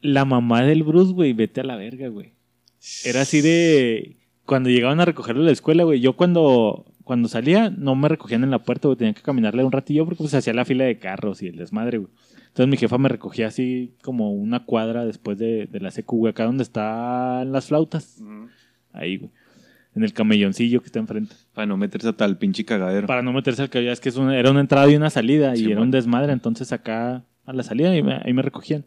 [0.00, 2.32] La mamá del Bruce, güey, vete a la verga, güey.
[3.04, 4.16] Era así de.
[4.44, 6.00] Cuando llegaban a recogerlo de la escuela, güey.
[6.00, 8.98] Yo cuando, cuando salía, no me recogían en la puerta, güey.
[8.98, 11.98] Tenía que caminarle un ratillo porque pues hacía la fila de carros y el desmadre,
[11.98, 12.10] güey.
[12.48, 16.32] Entonces mi jefa me recogía así como una cuadra después de, de la secu, güey.
[16.32, 18.20] Acá donde están las flautas.
[18.92, 19.30] Ahí, güey.
[19.94, 21.36] En el camelloncillo que está enfrente.
[21.54, 23.06] Para no meterse a tal pinche cagadero.
[23.06, 23.92] Para no meterse al cabello.
[23.92, 25.54] Es que es una- era una entrada y una salida.
[25.54, 26.32] Sí, y era un desmadre.
[26.32, 28.84] Entonces acá a la salida ahí me, ahí me recogían.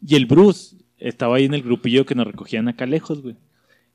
[0.00, 3.36] Y el Bruce estaba ahí en el grupillo que nos recogían acá lejos, güey.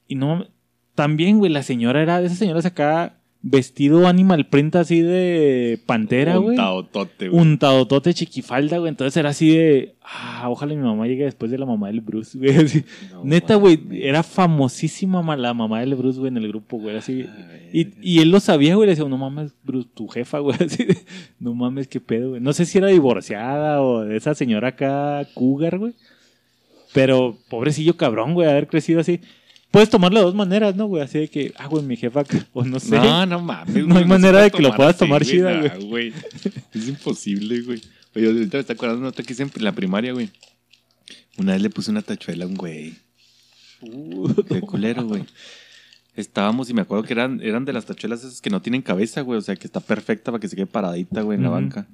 [0.07, 0.45] Y no,
[0.93, 6.37] también, güey, la señora era de esas señoras acá vestido animal print así de pantera,
[6.37, 6.49] güey.
[6.49, 7.41] Un taotote, güey.
[7.41, 8.89] Un taotote chiquifalda, güey.
[8.89, 12.35] Entonces era así de, ah, ojalá mi mamá llegue después de la mamá del Bruce,
[12.39, 12.55] güey.
[13.13, 16.97] No Neta, güey, era famosísima ma- la mamá del Bruce, güey, en el grupo, güey.
[16.97, 17.23] Así.
[17.71, 18.87] Ay, Y, y él lo sabía, güey.
[18.87, 20.57] Le decía, no mames, Bruce, tu jefa, güey.
[20.59, 20.97] Así de,
[21.39, 22.41] no mames, qué pedo, güey.
[22.41, 25.93] No sé si era divorciada o de esa señora acá, cougar, güey.
[26.93, 29.19] Pero, pobrecillo cabrón, güey, haber crecido así.
[29.75, 31.03] Puedes tomarlo de dos maneras, ¿no, güey?
[31.03, 32.95] Así de que, ah, güey, mi jefa, o no sé.
[32.95, 33.85] No, no mames.
[33.85, 36.13] No hay manera de que lo puedas tomar chida, nah, güey.
[36.73, 37.81] Es imposible, güey.
[38.15, 40.29] Oye, ahorita me está acordando de otra que hice en la primaria, güey.
[41.37, 42.93] Una vez le puse una tachuela a un güey.
[44.47, 45.25] Qué culero, güey.
[46.15, 49.19] Estábamos y me acuerdo que eran, eran de las tachuelas esas que no tienen cabeza,
[49.19, 49.39] güey.
[49.39, 51.85] O sea, que está perfecta para que se quede paradita, güey, en la banca.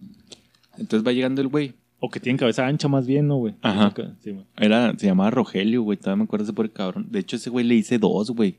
[0.77, 1.73] Entonces va llegando el güey.
[2.03, 3.53] O que tienen cabeza ancha más bien, ¿no, güey?
[3.61, 3.93] Ajá.
[4.21, 4.35] Sí.
[4.57, 5.97] Era, se llamaba Rogelio, güey.
[5.99, 7.07] Todavía me acuerdo ese pobre cabrón.
[7.11, 8.57] De hecho, ese güey le hice dos, güey.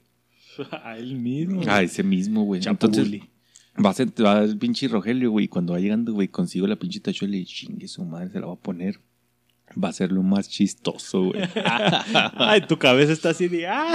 [0.85, 1.61] A él mismo.
[1.67, 2.61] A ese mismo, güey.
[2.65, 3.25] Entonces, bully.
[3.85, 5.49] va, a ser- va el pinche Rogelio, güey.
[5.49, 8.53] Cuando va llegando, güey, consigo la pinche tachuela y chingue su madre, se la va
[8.53, 9.01] a poner.
[9.83, 11.43] Va a ser lo más chistoso, güey.
[12.37, 13.95] Ay, tu cabeza está así de, ah,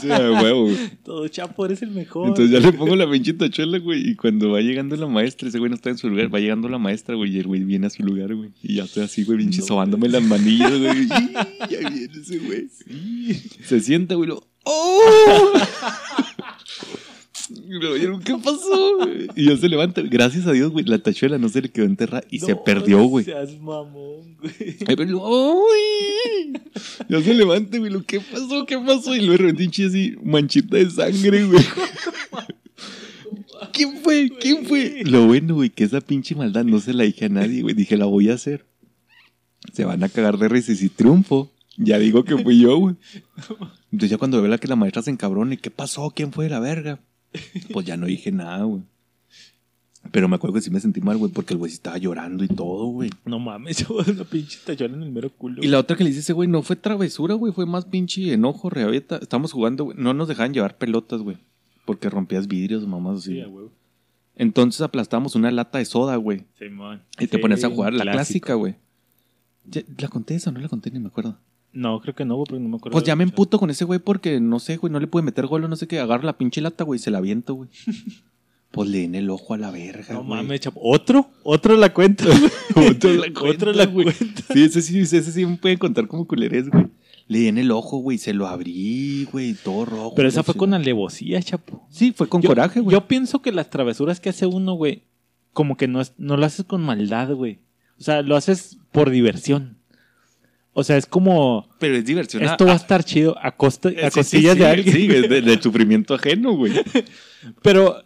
[0.00, 0.76] Sí, huevo, güey.
[1.04, 2.28] todo chapo, eres el mejor.
[2.28, 4.08] Entonces ya le pongo la pinche tachuela, güey.
[4.10, 6.32] Y cuando va llegando la maestra, ese güey no está en su lugar.
[6.34, 7.34] Va llegando la maestra, güey.
[7.34, 8.50] Y el güey viene a su lugar, güey.
[8.62, 9.66] Y ya estoy así, güey, pinche No.
[9.66, 11.08] sobándome las manillas, güey.
[11.08, 12.68] Ya viene ese güey.
[13.64, 14.28] Se sienta, güey.
[14.28, 15.52] Lo, ¡Oh!
[17.50, 18.96] "¿Y ¿Qué pasó?
[18.98, 20.02] güey?" Y ya se levanta.
[20.02, 20.84] Gracias a Dios, güey.
[20.84, 23.24] La tachuela no se le quedó enterrada y se perdió, güey.
[23.24, 24.76] seas mamón, güey.
[24.86, 25.22] Ay, pero.
[27.08, 27.92] Ya se levanta, güey.
[28.06, 28.66] ¿Qué pasó?
[28.66, 29.14] ¿Qué pasó?
[29.14, 31.64] Y luego de repente así, manchita de sangre, güey.
[33.72, 34.30] ¿Quién fue?
[34.40, 35.02] ¿Quién fue?
[35.04, 37.74] Lo bueno, güey, que esa pinche maldad no se la dije a nadie, güey.
[37.74, 38.64] Dije, la voy a hacer.
[39.72, 41.52] Se van a cagar de risas y triunfo.
[41.76, 42.96] Ya digo que fui yo, güey.
[43.92, 46.10] Entonces ya cuando veo la que la maestra se encabrona y ¿qué pasó?
[46.14, 47.00] ¿Quién fue la verga?
[47.72, 48.82] Pues ya no dije nada, güey.
[50.12, 52.44] Pero me acuerdo que sí me sentí mal, güey, porque el güey sí estaba llorando
[52.44, 53.10] y todo, güey.
[53.24, 55.62] No mames, una pinche tachuela en el mero culo.
[55.62, 57.86] Y la otra que le hice a ese güey no fue travesura, güey, fue más
[57.86, 59.16] pinche enojo, reabeta.
[59.16, 59.96] Estamos jugando, güey.
[59.98, 61.38] No nos dejaban llevar pelotas, güey.
[61.84, 63.32] Porque rompías vidrios, mamás así.
[63.32, 63.72] Sí, huevo.
[64.36, 66.44] Entonces aplastamos una lata de soda, güey.
[66.58, 67.02] Simón.
[67.18, 68.16] Y te Sí, pones a jugar la clásico.
[68.46, 68.76] clásica, güey.
[69.98, 70.90] ¿La conté esa o no la conté?
[70.92, 71.36] Ni me acuerdo.
[71.76, 72.92] No, creo que no, güey, porque no me acuerdo.
[72.94, 75.46] Pues ya me emputo con ese güey porque, no sé, güey, no le pude meter
[75.46, 76.00] gol o no sé qué.
[76.00, 77.68] Agarro la pinche lata, güey, y se la aviento, güey.
[78.70, 80.40] pues le en el ojo a la verga, No güey.
[80.42, 80.80] mames, chapo.
[80.82, 81.30] ¿Otro?
[81.42, 82.24] ¿Otro la cuenta?
[82.74, 84.06] Otro la cuenta, Otro la güey.
[84.06, 84.42] cuenta.
[84.52, 86.86] Sí, ese sí, ese sí me puede contar como culerés, güey.
[87.28, 90.14] Le di en el ojo, güey, se lo abrí, güey, todo rojo.
[90.14, 91.84] Pero esa fue con alevosía, chapo.
[91.90, 92.94] Sí, fue con Yo- coraje, güey.
[92.94, 95.02] Yo pienso que las travesuras que hace uno, güey,
[95.52, 97.58] como que no, es, no lo haces con maldad, güey.
[97.98, 99.75] O sea, lo haces por diversión.
[100.78, 102.42] O sea, es como, Pero es diversión.
[102.42, 104.94] esto va a estar chido a, costa, a Sí, sí, costillas sí, de alguien.
[104.94, 106.72] Sí, es de, de sufrimiento ajeno, güey.
[107.62, 107.96] Pero,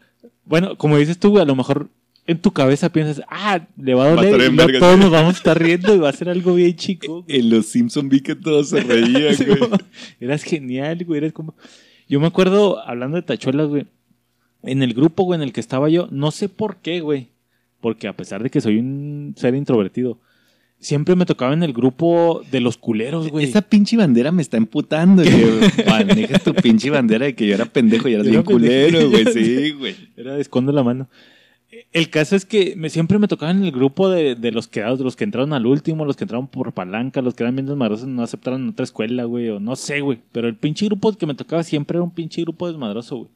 [0.44, 1.88] bueno, como dices tú, güey, a lo mejor
[2.28, 5.00] en tu cabeza piensas, ah, le va a doler y verga, todos sí.
[5.00, 7.24] nos vamos a estar riendo y va a ser algo bien chico.
[7.24, 7.40] güey.
[7.40, 9.58] En los Simpson vi que todos se reían, Sí, güey.
[9.58, 9.70] güey.
[10.20, 11.18] Eras genial, güey.
[11.18, 11.56] Eres como.
[12.08, 13.86] Yo me acuerdo, hablando de tachuelas, güey.
[14.62, 17.30] En el grupo, güey, en el que estaba yo, no sé por qué, güey.
[17.80, 20.20] Porque a pesar de que soy un ser introvertido,
[20.80, 23.44] siempre me tocaba en el grupo de los culeros, güey.
[23.44, 25.70] Esa pinche bandera me está emputando, güey.
[25.86, 29.26] Manejas tu pinche bandera de que yo era pendejo y eras Yo bien culero, güey.
[29.32, 29.94] Sí, güey.
[30.16, 31.08] Era de escondo la mano.
[31.92, 34.98] El caso es que me, siempre me tocaba en el grupo de, de los quedados,
[34.98, 37.66] de los que entraron al último, los que entraron por palanca, los que eran bien
[37.66, 40.18] desmadrosos no aceptaron en otra escuela, güey, o no sé, güey.
[40.32, 43.30] Pero el pinche grupo que me tocaba siempre era un pinche grupo desmadroso, güey.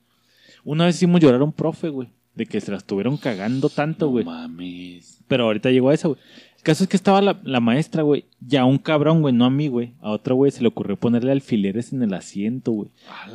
[0.64, 4.08] Una vez hicimos llorar a un profe, güey, de que se la estuvieron cagando tanto,
[4.08, 4.24] güey.
[4.24, 5.20] No mames.
[5.28, 6.20] Pero ahorita llegó a eso, güey.
[6.64, 9.44] El caso es que estaba la, la maestra, güey, y a un cabrón, güey, no
[9.44, 9.92] a mí, güey.
[10.00, 12.88] A otro, güey, se le ocurrió ponerle alfileres en el asiento, güey.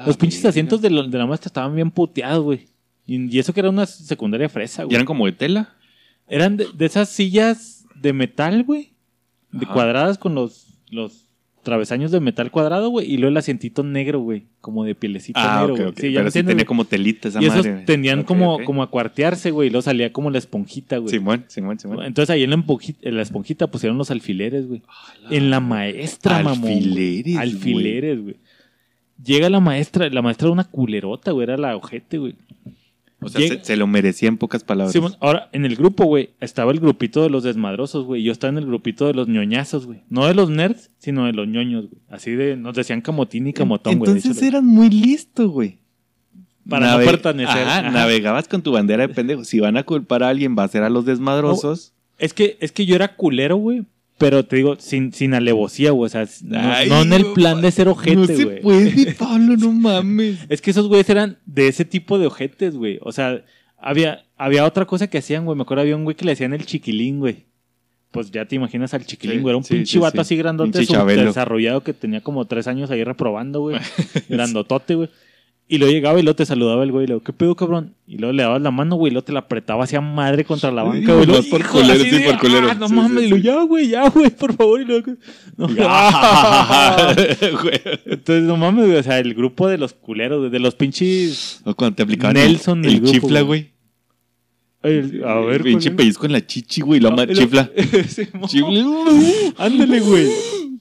[0.03, 0.49] Los pinches verga.
[0.49, 2.69] asientos de, lo- de la maestra estaban bien puteados, güey.
[3.05, 4.95] Y, y eso que era una secundaria fresa, ¿Y güey.
[4.95, 5.75] eran como de tela?
[6.27, 8.93] Eran de, de esas sillas de metal, güey.
[9.51, 9.73] De Ajá.
[9.75, 11.25] cuadradas con los, los
[11.69, 13.11] travesaños de metal cuadrado, güey.
[13.11, 14.43] Y luego el asientito negro, güey.
[14.61, 15.89] Como de pielecito Ah, negro, ok, güey.
[15.91, 15.99] ok.
[15.99, 16.65] Sí, ya Pero sí güey.
[16.65, 17.83] como telita esa Y esos madre.
[17.85, 19.67] tenían Ok, como, como a cuartearse, güey.
[19.67, 21.09] Y luego salía como la esponjita, güey.
[21.11, 22.03] Simón, Simón, Simón.
[22.03, 24.81] Entonces ahí en la, empuji- en la esponjita pusieron los alfileres, güey.
[25.29, 26.71] En la maestra, mamón.
[26.71, 27.37] Alfileres, güey.
[27.37, 28.35] Alfileres, güey.
[29.23, 31.43] Llega la maestra, la maestra era una culerota, güey.
[31.43, 32.35] Era la ojete, güey.
[33.21, 34.93] O sea, se, se lo merecía en pocas palabras.
[34.93, 38.23] Simón, ahora, en el grupo, güey, estaba el grupito de los desmadrosos, güey.
[38.23, 40.03] Yo estaba en el grupito de los ñoñazos, güey.
[40.09, 42.01] No de los nerds, sino de los ñoños, güey.
[42.09, 44.11] Así de, nos decían camotín y camotón, güey.
[44.11, 45.79] Entonces hecho, eran muy listo, güey.
[46.67, 47.57] Para no pertenecer.
[47.57, 47.91] Ajá, Ajá.
[47.91, 49.43] navegabas con tu bandera de pendejo.
[49.43, 51.93] Si van a culpar a alguien, va a ser a los desmadrosos.
[52.17, 53.85] Es que, es que yo era culero, güey.
[54.19, 56.05] Pero te digo, sin, sin alevosía, güey.
[56.07, 58.37] O sea, no, Ay, no en el no plan de ser ojete, no güey.
[58.37, 60.39] se puede, Pablo, no mames.
[60.49, 62.99] Es que esos güeyes eran de ese tipo de ojetes, güey.
[63.01, 63.43] O sea,
[63.77, 65.55] había, había otra cosa que hacían, güey.
[65.55, 67.45] Me acuerdo había un güey que le decían el chiquilín, güey.
[68.11, 69.51] Pues ya te imaginas al chiquilín, Sí, güey.
[69.51, 70.21] Era un sí, pinche sí, vato sí.
[70.21, 73.77] así grandote, desarrollado que tenía como tres años ahí reprobando, güey.
[74.29, 75.09] Grandotote, güey.
[75.71, 77.03] Y luego llegaba y luego te saludaba el güey.
[77.03, 77.93] Y luego, ¿qué pedo, cabrón?
[78.07, 79.11] Y luego le dabas la mano, güey.
[79.11, 81.27] Y luego te la apretaba hacia madre contra la banca, güey.
[81.47, 82.67] por culero, así sí, de, por culero.
[82.71, 83.23] "Ah, no Sí, mames.
[83.23, 83.41] sí, Y sí.
[83.43, 84.81] ya, güey, ya, güey, por favor.
[84.81, 85.11] Y luego,
[85.57, 85.67] no.
[88.05, 88.97] Entonces, no mames, güey.
[88.97, 91.61] O sea, el grupo de los culeros, de los pinches.
[91.65, 93.69] O cuando te aplicaban Nelson el, el grupo, chifla, güey.
[94.83, 96.99] el- a ver, Pinche pellizco en la chichi, güey.
[96.99, 97.69] Lo Ah, chifla.
[98.47, 98.85] Chifla.
[99.57, 100.27] Ándale, güey.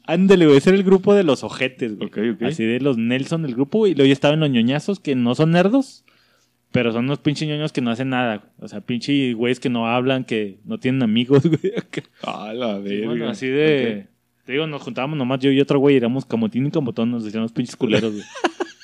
[0.09, 0.57] Ándale, güey.
[0.57, 2.09] Ese era el grupo de los ojetes, güey.
[2.09, 2.43] Ok, ok.
[2.45, 3.87] Así de los Nelson del grupo.
[3.87, 6.07] Y luego ya estaban los ñoñazos que no son nerdos,
[6.73, 8.39] pero son unos pinches ñoños que no hacen nada.
[8.39, 8.51] güey.
[8.61, 11.77] O sea, pinche güeyes que no hablan, que no tienen amigos, güey.
[11.77, 12.03] acá.
[12.23, 13.07] A la verga.
[13.07, 14.07] Bueno, así de.
[14.47, 17.53] Te digo, nos juntábamos nomás yo y otro güey, éramos camotín y camotón, nos decíamos
[17.53, 18.25] pinches culeros, güey.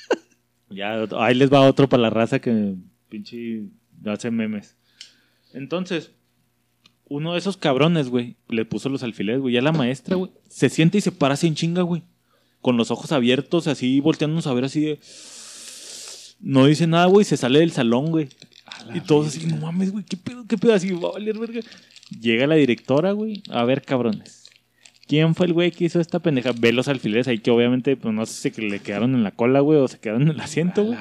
[0.69, 2.75] ya, ahí les va otro para la raza que
[3.09, 3.63] pinche
[4.05, 4.77] hace memes.
[5.55, 6.11] Entonces,
[7.07, 9.53] uno de esos cabrones, güey, le puso los alfileres, güey.
[9.53, 12.03] Ya la maestra, güey, se siente y se para así en chinga, güey.
[12.61, 14.99] Con los ojos abiertos, así volteándonos a ver así de.
[16.39, 18.29] No dice nada, güey, se sale del salón, güey.
[18.93, 20.73] Y todos así, no mames, güey, ¿qué pedo, qué pedo?
[20.73, 21.61] Así, va a valer verga.
[22.19, 23.41] Llega la directora, güey.
[23.49, 24.45] A ver, cabrones.
[25.07, 26.51] ¿Quién fue el güey que hizo esta pendeja?
[26.57, 29.59] Ve los alfileres ahí que obviamente, pues no sé si le quedaron en la cola,
[29.59, 30.97] güey, o se quedaron en el asiento, güey.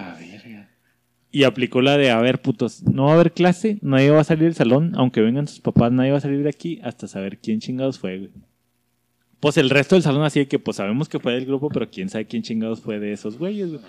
[1.35, 4.25] Y aplicó la de, a ver, putos, no va a haber clase, nadie va a
[4.25, 7.39] salir del salón, aunque vengan sus papás, nadie va a salir de aquí hasta saber
[7.39, 8.31] quién chingados fue, güey.
[9.41, 11.91] Pues el resto del salón así de que, pues sabemos que fue del grupo, pero
[11.91, 13.83] quién sabe quién chingados fue de esos güeyes, güey.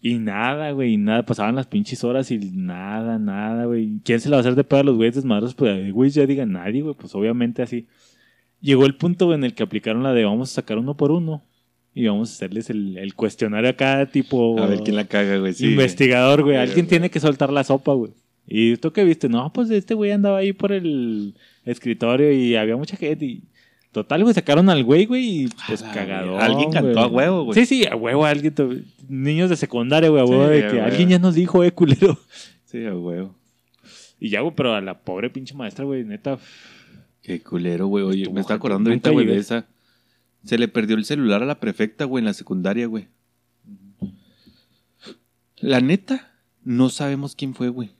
[0.00, 4.00] Y nada, güey, y nada, pasaban las pinches horas y nada, nada, güey.
[4.02, 5.54] ¿Quién se la va a hacer de pedo a los güeyes desmadrosos?
[5.54, 7.86] Pues, güey, ya diga nadie, güey, pues obviamente así.
[8.60, 11.44] Llegó el punto en el que aplicaron la de vamos a sacar uno por uno
[11.94, 14.60] y vamos a hacerles el, el cuestionario acá, tipo.
[14.60, 15.52] A ver quién la caga, güey.
[15.52, 16.56] Sí, investigador, güey.
[16.56, 18.12] Alguien tiene que soltar la sopa, güey.
[18.46, 19.28] ¿Y tú qué viste?
[19.28, 23.24] No, pues este güey andaba ahí por el escritorio y había mucha gente.
[23.24, 23.42] Y...
[23.92, 26.42] Total, güey, sacaron al güey, güey, y pues cagador.
[26.42, 27.60] Alguien cantó a huevo, güey.
[27.60, 28.52] Sí, sí, a huevo, alguien.
[29.08, 30.86] Niños de secundaria, güey, a huevo, Sí, de a que huevo.
[30.86, 32.18] alguien ya nos dijo, eh, culero.
[32.64, 33.36] Sí, a huevo.
[34.18, 36.38] Y ya, güey, pero a la pobre pinche maestra, güey, neta.
[37.22, 38.04] Qué culero, güey.
[38.04, 39.64] Oye, me está acordando ahorita, güey, de esa.
[40.44, 43.08] Se le perdió el celular a la prefecta, güey, en la secundaria, güey.
[45.56, 47.92] La neta, no sabemos quién fue, güey.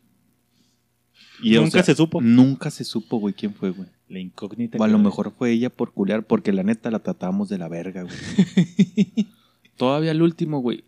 [1.43, 2.21] Y, o Nunca se supo.
[2.21, 3.89] Nunca se supo, güey, quién fue, güey.
[4.09, 4.79] La incógnita.
[4.79, 7.69] O a lo mejor fue ella por culear, porque la neta la tratábamos de la
[7.69, 8.15] verga, güey.
[9.77, 10.85] Todavía el último, güey.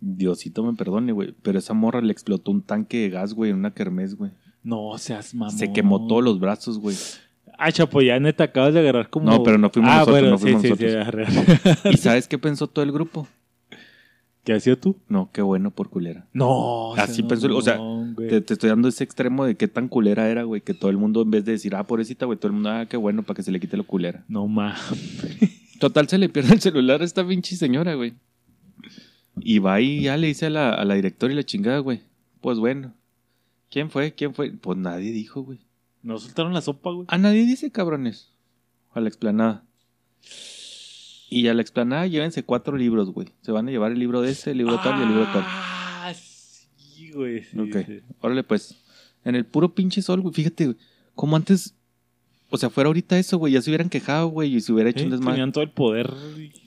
[0.00, 1.34] Diosito me perdone, güey.
[1.42, 4.32] Pero esa morra le explotó un tanque de gas, güey, en una kermés, güey.
[4.62, 5.56] No seas mamón.
[5.56, 6.96] Se quemó todos los brazos, güey.
[7.58, 9.30] Ah, chapo, ya neta acabas de agarrar como.
[9.30, 11.28] No, pero no fuimos ah, nosotros, bueno, no fuimos sí, nosotros.
[11.82, 11.88] sí.
[11.90, 13.28] ¿Y sabes qué pensó todo el grupo?
[14.44, 14.96] ¿Qué sido tú?
[15.08, 16.26] No, qué bueno por culera.
[16.32, 16.94] No.
[16.94, 17.78] Así seas pensó, o sea.
[18.16, 20.96] Te, te estoy dando ese extremo de qué tan culera era, güey, que todo el
[20.96, 23.36] mundo en vez de decir, ah, pobrecita, güey, todo el mundo, ah, qué bueno, para
[23.36, 24.24] que se le quite lo culera.
[24.28, 24.80] No mames.
[25.78, 28.14] Total, se le pierde el celular a esta pinche señora, güey.
[29.40, 32.00] Y va y ya le dice a la, a la directora y la chingada, güey.
[32.40, 32.94] Pues bueno.
[33.70, 34.12] ¿Quién fue?
[34.12, 34.50] ¿Quién fue?
[34.50, 35.60] Pues nadie dijo, güey.
[36.02, 37.06] Nos soltaron la sopa, güey.
[37.08, 38.30] A nadie dice, cabrones.
[38.92, 39.64] A la explanada.
[41.30, 43.28] Y a la explanada llévense cuatro libros, güey.
[43.40, 45.42] Se van a llevar el libro de ese, el libro tal y el libro tal.
[45.46, 47.42] Ah, sí, güey.
[47.44, 47.86] sí, Ok.
[47.86, 48.00] sí.
[48.20, 48.76] Órale, pues.
[49.24, 50.34] En el puro pinche sol, güey.
[50.34, 50.76] Fíjate, güey.
[51.14, 51.74] Como antes.
[52.50, 53.54] O sea, fuera ahorita eso, güey.
[53.54, 54.54] Ya se hubieran quejado, güey.
[54.56, 55.36] Y se hubiera hecho un desmadre.
[55.36, 56.12] Tenían todo el poder.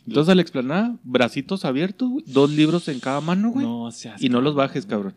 [0.07, 2.23] Entonces a la explanada, bracitos abiertos, güey.
[2.27, 3.65] Dos libros en cada mano, güey.
[3.67, 5.13] No seas y no los bajes, cabrón.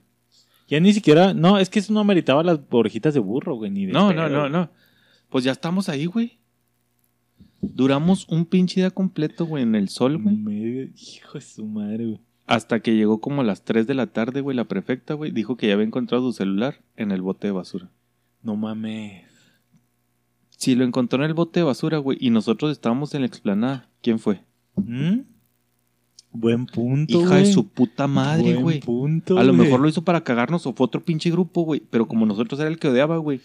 [0.69, 1.35] Ya ni siquiera.
[1.35, 3.71] No, es que eso no meritaba las orejitas de burro, güey.
[3.71, 4.71] Ni de No, no, no, no.
[5.31, 6.39] Pues ya estamos ahí, güey.
[7.61, 10.37] Duramos un pinche día completo, güey, en el sol, güey.
[10.37, 12.21] Medio- Hijo de su madre, güey.
[12.47, 15.33] Hasta que llegó como a las 3 de la tarde, güey, la prefecta, güey.
[15.33, 17.91] Dijo que ya había encontrado su celular en el bote de basura.
[18.43, 19.25] No mames.
[20.51, 23.91] Si lo encontró en el bote de basura, güey, y nosotros estábamos en la explanada,
[24.03, 24.45] ¿quién fue?
[24.77, 25.21] ¿Mm?
[26.41, 27.21] Buen punto.
[27.21, 28.81] Hija de su puta madre, Buen güey.
[28.81, 29.39] punto.
[29.39, 31.83] A lo mejor lo hizo para cagarnos o fue otro pinche grupo, güey.
[31.91, 33.41] Pero como nosotros era el que odiaba, güey,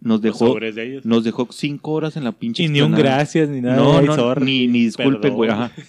[0.00, 1.04] nos dejó, sobres de ellos.
[1.04, 3.76] nos dejó cinco horas en la pinche Y ni un gracias, ni nada.
[3.76, 4.44] No, no, sorry.
[4.44, 5.72] ni, ni disculpen, güey, ajá.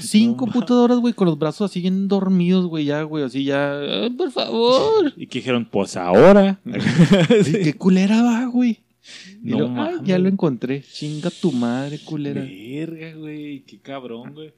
[0.00, 3.44] Cinco No, putas horas, güey, con los brazos así bien dormidos, güey, ya, güey, así
[3.44, 3.78] ya.
[3.78, 5.12] "Ay, por favor.
[5.16, 6.58] Y que dijeron, pues ahora.
[7.62, 8.78] ¿Qué culera va, güey?
[9.40, 10.82] No lo, "Ay, ya lo encontré.
[10.82, 12.40] Chinga tu madre, culera.
[12.42, 13.60] Verga, güey.
[13.60, 14.52] Qué cabrón, güey.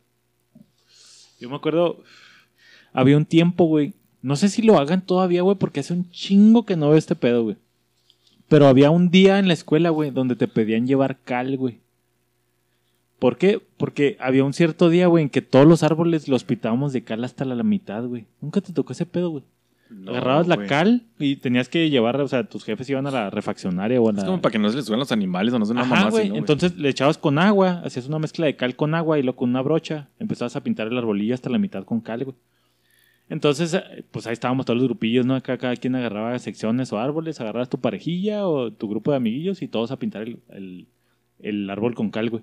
[1.40, 2.02] Yo me acuerdo.
[2.92, 3.94] Había un tiempo, güey.
[4.22, 7.16] No sé si lo hagan todavía, güey, porque hace un chingo que no veo este
[7.16, 7.56] pedo, güey.
[8.48, 11.78] Pero había un día en la escuela, güey, donde te pedían llevar cal, güey.
[13.18, 13.60] ¿Por qué?
[13.76, 17.22] Porque había un cierto día, güey, en que todos los árboles los pitábamos de cal
[17.22, 18.26] hasta la, mitad, güey.
[18.40, 19.44] Nunca te tocó ese pedo, güey.
[19.90, 20.68] No, Agarrabas la güey.
[20.68, 24.12] cal y tenías que llevar, o sea, tus jefes iban a la refaccionaria o a
[24.12, 24.20] la...
[24.20, 25.94] Es como para que no se les suban los animales o no sea una Ajá,
[25.96, 26.20] mamá güey.
[26.22, 26.38] así, ¿no, güey?
[26.40, 29.50] Entonces le echabas con agua, hacías una mezcla de cal con agua y luego con
[29.50, 32.36] una brocha empezabas a pintar el arbolillo hasta la mitad con cal, güey.
[33.28, 35.34] Entonces, eh, pues ahí estábamos todos los grupillos, ¿no?
[35.36, 39.62] Acá cada quien agarraba secciones o árboles, agarrabas tu parejilla o tu grupo de amiguillos
[39.62, 40.86] y todos a pintar el, el-
[41.40, 42.42] el árbol con cal, güey.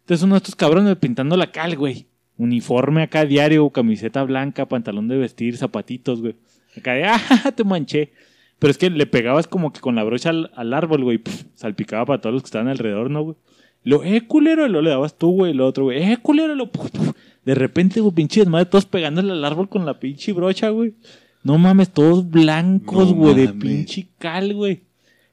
[0.00, 2.06] Entonces uno de estos cabrones pintando la cal, güey.
[2.36, 6.34] Uniforme acá diario, camiseta blanca, pantalón de vestir, zapatitos, güey.
[6.76, 8.12] Acá de, ah, te manché.
[8.58, 11.20] Pero es que le pegabas como que con la brocha al, al árbol, güey.
[11.54, 13.36] salpicaba para todos los que estaban alrededor, ¿no, güey?
[13.82, 15.52] Lo, eh, culero, lo le dabas tú, güey.
[15.52, 16.70] Lo otro, güey, eh, culero, lo.
[16.70, 17.12] puf, puf.
[17.44, 20.94] De repente, güey, pinche desmadre, todos pegándole al árbol con la pinche brocha, güey.
[21.42, 24.80] No mames, todos blancos, No güey, de pinche cal, güey.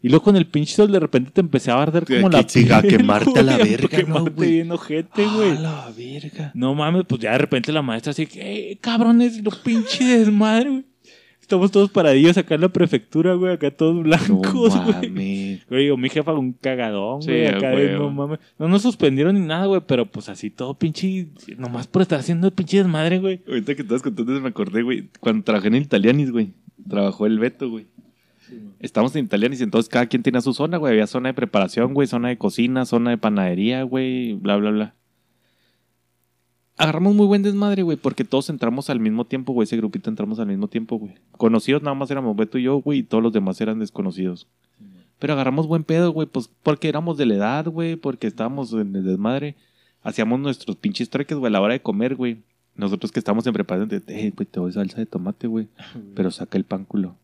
[0.04, 2.50] Y luego con el pinche sol de repente te empecé a arder como que la
[2.50, 4.52] siga a piel, quemarte a la güey, verga, a ¿no, quemarte güey?
[4.52, 5.52] bien ojete, güey.
[5.52, 6.52] A la verga.
[6.54, 10.70] No mames, pues ya de repente la maestra así que, eh, cabrones, lo pinche desmadre,
[10.72, 10.86] güey.
[11.52, 15.10] Estamos todos paradillos acá en la prefectura, güey, acá todos No blancos, güey.
[15.10, 15.68] mames.
[15.68, 18.39] Güey, digo, mi jefa un cagadón, Sí, güey, acá de, no mames.
[18.58, 21.28] No nos suspendieron ni nada, güey, pero pues así todo pinche,
[21.58, 23.41] nomás por estar haciendo el pinche desmadre, güey.
[23.45, 25.10] Ahorita que estabas contando me acordé, güey.
[25.20, 26.54] Cuando trabajé en Italianis, güey.
[26.88, 27.88] Trabajó el Beto, güey.
[28.80, 30.93] Estamos en Italianis y entonces cada quien tenía su zona, güey.
[30.93, 32.08] Había zona de preparación, güey.
[32.08, 34.36] Zona de cocina, zona de panadería, güey.
[34.36, 34.95] Bla, bla, bla.
[36.82, 39.66] Agarramos muy buen desmadre, güey, porque todos entramos al mismo tiempo, güey.
[39.66, 41.14] Ese grupito entramos al mismo tiempo, güey.
[41.38, 44.48] Conocidos nada más éramos Beto y yo, güey, y todos los demás eran desconocidos.
[45.20, 48.96] Pero agarramos buen pedo, güey, pues porque éramos de la edad, güey, porque estábamos en
[48.96, 49.56] el desmadre.
[50.02, 52.42] Hacíamos nuestros pinches treques, güey, a la hora de comer, güey.
[52.76, 55.68] Nosotros que estamos en preparación de, eh, güey, te doy salsa de tomate, güey.
[56.16, 57.16] Pero saca el pan, culo.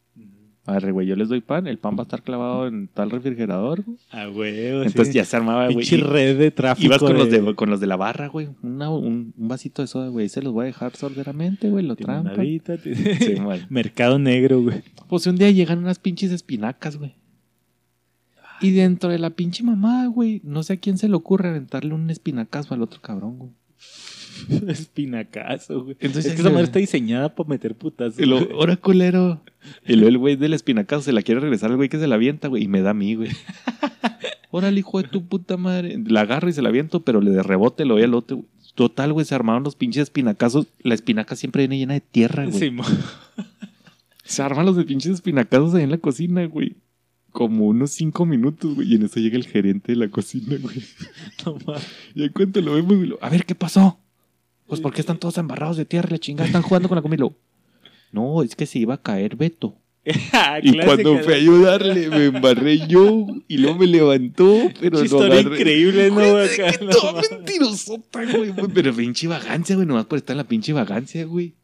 [0.68, 3.10] A ver, güey, yo les doy pan, el pan va a estar clavado en tal
[3.10, 3.98] refrigerador, güey.
[4.12, 5.78] Ah, güey, Entonces ya se armaba, güey.
[5.78, 6.86] Pinche red de tráfico.
[6.88, 8.50] Ibas con los, de, con los de la barra, güey.
[8.62, 10.28] Un, un vasito de soda, güey.
[10.28, 11.86] Se los voy a dejar sorderamente, güey.
[11.86, 12.04] Lo ti-
[12.94, 13.36] Sí.
[13.70, 14.84] Mercado negro, güey.
[15.08, 17.16] Pues un día llegan unas pinches espinacas, güey.
[18.60, 21.94] Y dentro de la pinche mamada, güey, no sé a quién se le ocurre aventarle
[21.94, 23.52] un espinacazo al otro cabrón, güey.
[24.68, 25.98] Espinacazo, güey.
[26.00, 28.20] Entonces, es que esa madre está diseñada para meter putazos.
[28.20, 29.42] Y lo, ahora culero.
[29.86, 32.16] Y luego el güey del espinacazo se la quiere regresar al güey que se la
[32.16, 32.64] avienta, güey.
[32.64, 33.30] Y me da a mí, güey.
[34.52, 36.02] Órale, hijo de tu puta madre.
[36.08, 38.50] La agarro y se la aviento, pero le de rebote lo doy al otro, güey.
[38.76, 40.68] Total, güey, se armaron los pinches espinacazos.
[40.84, 42.60] La espinaca siempre viene llena de tierra, güey.
[42.60, 42.72] Sí,
[44.24, 46.76] Se arman los de pinches espinacazos ahí en la cocina, güey.
[47.32, 48.92] Como unos cinco minutos, güey.
[48.92, 50.76] Y en eso llega el gerente de la cocina, güey.
[51.46, 51.58] no.
[52.14, 54.00] Y en cuanto lo vemos, güey, lo- a ver, ¿qué pasó?
[54.68, 57.18] Pues porque están todos embarrados de tierra la chingada, están jugando con la comida.
[57.18, 57.34] Y lo,
[58.12, 59.76] No, es que se iba a caer Beto.
[60.32, 65.04] Ah, Y cuando fui a ayudarle, me embarré yo y luego me levantó, pero lo
[65.06, 65.58] historia agarré.
[65.60, 66.38] increíble, ¿no?
[66.38, 68.50] Acá, que no mentirosota, güey.
[68.52, 71.56] güey, Pero pinche vagancia, güey, nomás por estar en la pinche vagancia, güey.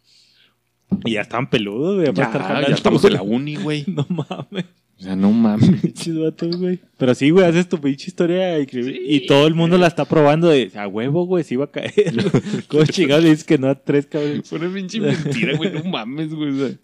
[1.05, 2.13] Y ya estaban peludos, güey.
[2.13, 3.85] Ya, ya estamos en la uni, güey.
[3.87, 4.65] No mames.
[5.03, 5.69] O sea, no mames.
[5.81, 6.79] Pinches vatos, güey.
[6.97, 9.01] Pero sí, güey, haces tu pinche historia increíble.
[9.03, 11.91] y todo el mundo la está probando de a huevo, güey, se iba a caer.
[12.69, 14.47] ¿Cómo chingados le dices que no a tres cabrones?
[14.47, 15.73] Fue una pinche mentira, güey.
[15.73, 16.51] No mames, güey.
[16.51, 16.77] o sea.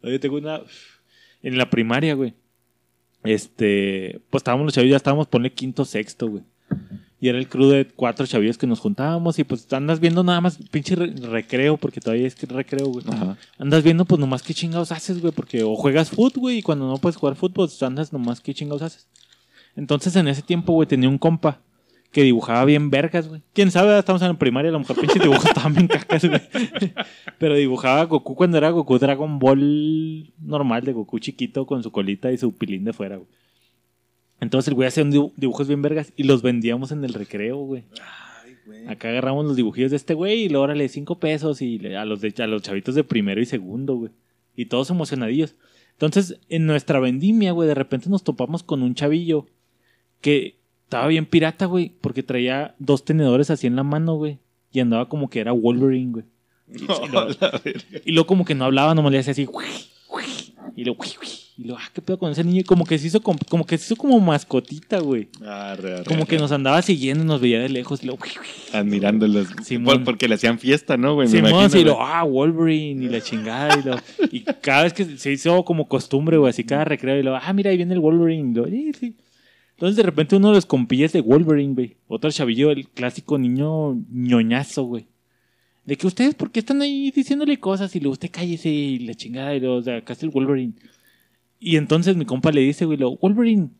[0.00, 0.62] Oye, tengo una.
[1.42, 2.32] En la primaria, güey.
[3.22, 4.22] Este.
[4.30, 6.44] Pues estábamos los chavillos, ya estábamos, ponle quinto, sexto, güey.
[7.24, 9.38] Y era el crew de cuatro chavillos que nos juntábamos.
[9.38, 13.02] Y pues andas viendo nada más pinche re- recreo, porque todavía es que recreo, güey.
[13.08, 13.38] Ajá.
[13.58, 15.32] Andas viendo, pues nomás qué chingados haces, güey.
[15.32, 18.52] Porque o juegas fútbol, güey, y cuando no puedes jugar fútbol, pues andas nomás qué
[18.52, 19.06] chingados haces.
[19.74, 21.60] Entonces en ese tiempo, güey, tenía un compa
[22.12, 23.40] que dibujaba bien vergas, güey.
[23.54, 26.40] Quién sabe, estamos en la primaria, a lo mejor pinches dibujos estaban bien cacas, güey.
[27.38, 32.30] Pero dibujaba Goku cuando era Goku Dragon Ball normal, de Goku chiquito con su colita
[32.30, 33.28] y su pilín de fuera, güey.
[34.44, 37.56] Entonces el güey hacía un dibu- dibujos bien vergas y los vendíamos en el recreo,
[37.58, 37.82] güey.
[38.88, 42.04] Acá agarramos los dibujillos de este güey y luego órale cinco pesos y le- a
[42.04, 44.12] los, de, a los chavitos de primero y segundo, güey.
[44.56, 45.54] Y todos emocionadillos.
[45.92, 49.46] Entonces, en nuestra vendimia, güey, de repente nos topamos con un chavillo
[50.20, 54.38] que estaba bien pirata, güey, porque traía dos tenedores así en la mano, güey.
[54.72, 56.24] Y andaba como que era Wolverine, güey.
[56.72, 57.28] Y, y luego,
[58.04, 59.64] y luego como que no hablaba, nomás le hacía así, "Ui,
[60.08, 60.24] ui",
[60.76, 62.60] y luego, "Ui, ui", y luego, ah, qué pedo con ese niño.
[62.60, 65.28] Y como que se hizo como, como que se hizo como mascotita, güey.
[66.04, 68.02] Como que nos andaba siguiendo y nos veía de lejos.
[68.02, 68.20] Y luego.
[68.72, 69.48] Admirándolos.
[69.62, 69.98] Simón.
[69.98, 71.28] Por- porque le hacían fiesta, ¿no, güey?
[71.28, 73.78] Simón, imagino, sí, y lo, ah, Wolverine y la chingada.
[73.78, 73.96] Y, lo,
[74.32, 77.52] y cada vez que se hizo como costumbre, güey, así cada recreo, y lo, ah,
[77.52, 78.50] mira, ahí viene el Wolverine.
[78.50, 79.16] Y lo, "Sí, sí".
[79.76, 81.96] Entonces, de repente, uno de los compillas de Wolverine, güey.
[82.08, 85.06] Otro chavillo, el clásico niño ñoñazo, güey.
[85.84, 87.94] De que ustedes, ¿por qué están ahí diciéndole cosas?
[87.94, 89.54] Y luego, usted cállese y la chingada.
[89.54, 90.72] Y luego, o sea, acá está el Wolverine.
[91.66, 93.70] Y entonces mi compa le dice, güey, lo, Wolverine,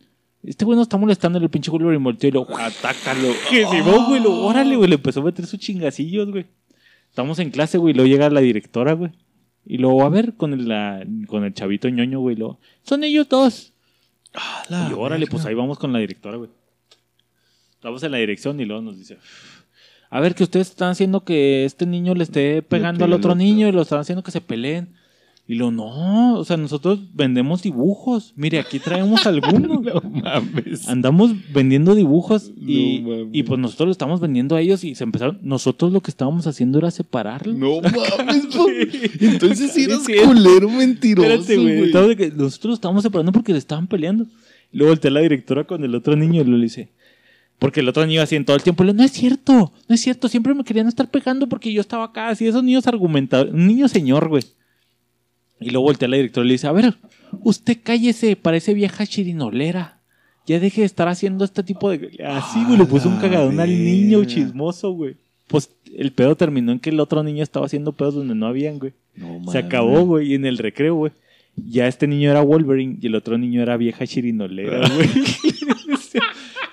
[0.42, 3.28] este güey no está molestando el pinche Wolverine volteó y lo, Atácalo.
[3.50, 6.46] que se va, güey, lo, órale, güey, le empezó a meter sus chingacillos, güey.
[7.10, 9.12] Estamos en clase, güey, y luego llega la directora, güey.
[9.66, 13.28] Y luego, a ver, con el, la- con el chavito ñoño, güey, lo, son ellos
[13.28, 13.72] dos.
[14.70, 16.50] y órale, pues ahí vamos con la directora, güey.
[17.74, 19.18] Estamos en la dirección y luego nos dice,
[20.08, 23.34] A ver, que ustedes están haciendo que este niño le esté pegando al otro.
[23.34, 24.94] niño y lo están haciendo que se peleen.
[25.46, 28.32] Y lo no, o sea, nosotros vendemos dibujos.
[28.34, 29.82] Mire, aquí traemos algunos.
[29.82, 30.88] No mames.
[30.88, 35.04] Andamos vendiendo dibujos y, No y pues nosotros lo estamos vendiendo a ellos y se
[35.04, 35.38] empezaron.
[35.42, 37.56] Nosotros lo que estábamos haciendo era separarlos.
[37.56, 38.66] No mames, po.
[39.20, 42.30] Entonces sí eras culero mentiroso, Espérate, güey.
[42.30, 44.26] Nosotros lo estábamos separando porque le estaban peleando.
[44.72, 46.88] Luego voltea la directora con el otro niño y lo le dice.
[47.58, 50.00] Porque el otro niño así en todo el tiempo le no es cierto, no es
[50.00, 53.66] cierto, siempre me querían estar pegando porque yo estaba acá, así esos niños argumentados, un
[53.66, 54.42] niño señor, güey.
[55.60, 56.94] Y luego voltea la directora y le dice, a ver,
[57.42, 60.00] usted cállese, parece vieja chirinolera.
[60.46, 62.22] Ya deje de estar haciendo este tipo de...
[62.26, 65.16] Así, güey, le puso un cagadón al niño chismoso, güey.
[65.48, 68.78] Pues el pedo terminó en que el otro niño estaba haciendo pedos donde no habían,
[68.78, 68.92] güey.
[69.16, 71.12] No Se acabó, güey, y en el recreo, güey.
[71.56, 75.08] Ya este niño era Wolverine y el otro niño era vieja chirinolera, güey.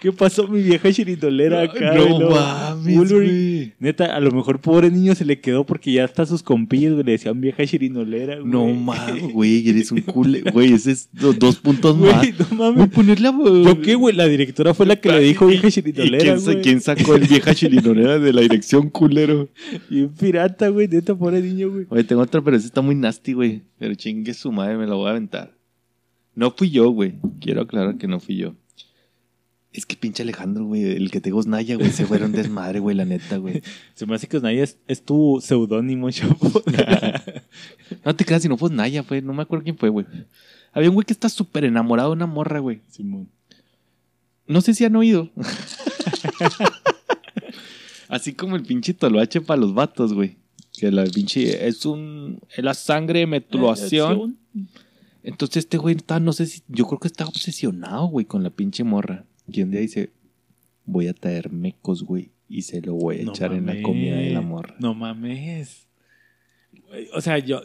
[0.01, 1.93] ¿Qué pasó mi vieja chirinolera acá?
[1.93, 2.05] No?
[2.17, 3.73] Luego, mames, güey.
[3.79, 7.05] Neta, a lo mejor pobre niño se le quedó porque ya hasta sus compillos, güey,
[7.05, 8.51] le decían vieja chirinolera, güey.
[8.51, 10.41] No mames, güey, eres un cule.
[10.51, 12.25] Güey, ese es do- dos puntos Güey, más.
[12.51, 12.89] no Voy a mames.
[12.89, 13.31] ponerle a...
[13.31, 14.15] ¿Yo qué, güey?
[14.15, 16.61] La directora fue la que le dijo vieja ¿Y chirinolera, quién, güey.
[16.63, 19.49] quién sacó el vieja chilinonera de la dirección culero?
[19.91, 21.85] Y un pirata, güey, neta, pobre niño, güey.
[21.89, 23.61] Oye, tengo otra, pero esa está muy nasty, güey.
[23.77, 25.53] Pero chingue su madre, me la voy a aventar.
[26.33, 27.13] No fui yo, güey.
[27.39, 28.55] Quiero aclarar que no fui yo.
[29.73, 32.79] Es que pinche Alejandro, güey, el que te digo es Naya, güey, se fueron desmadre,
[32.79, 33.61] güey, la neta, güey.
[33.95, 36.63] Se me hace que Osnaya es, es tu seudónimo, chapo.
[38.05, 40.05] No te creas si no fue Naya, fue, no me acuerdo quién fue, güey.
[40.73, 42.81] Había un güey que está súper enamorado de una morra, güey.
[42.87, 43.29] Simón.
[44.47, 45.29] No sé si han oído.
[48.07, 50.37] Así como el pinche toloache para los vatos, güey.
[50.73, 52.39] Que la pinche es un.
[52.55, 54.37] Es la sangre de metulación.
[55.23, 56.63] Entonces este güey está, no sé si.
[56.67, 59.25] Yo creo que está obsesionado, güey, con la pinche morra.
[59.47, 60.11] Y un día dice:
[60.85, 62.31] Voy a traer mecos, güey.
[62.49, 64.75] Y se lo voy a No echar en la comida de la morra.
[64.79, 65.87] No mames.
[67.13, 67.61] O sea, yo.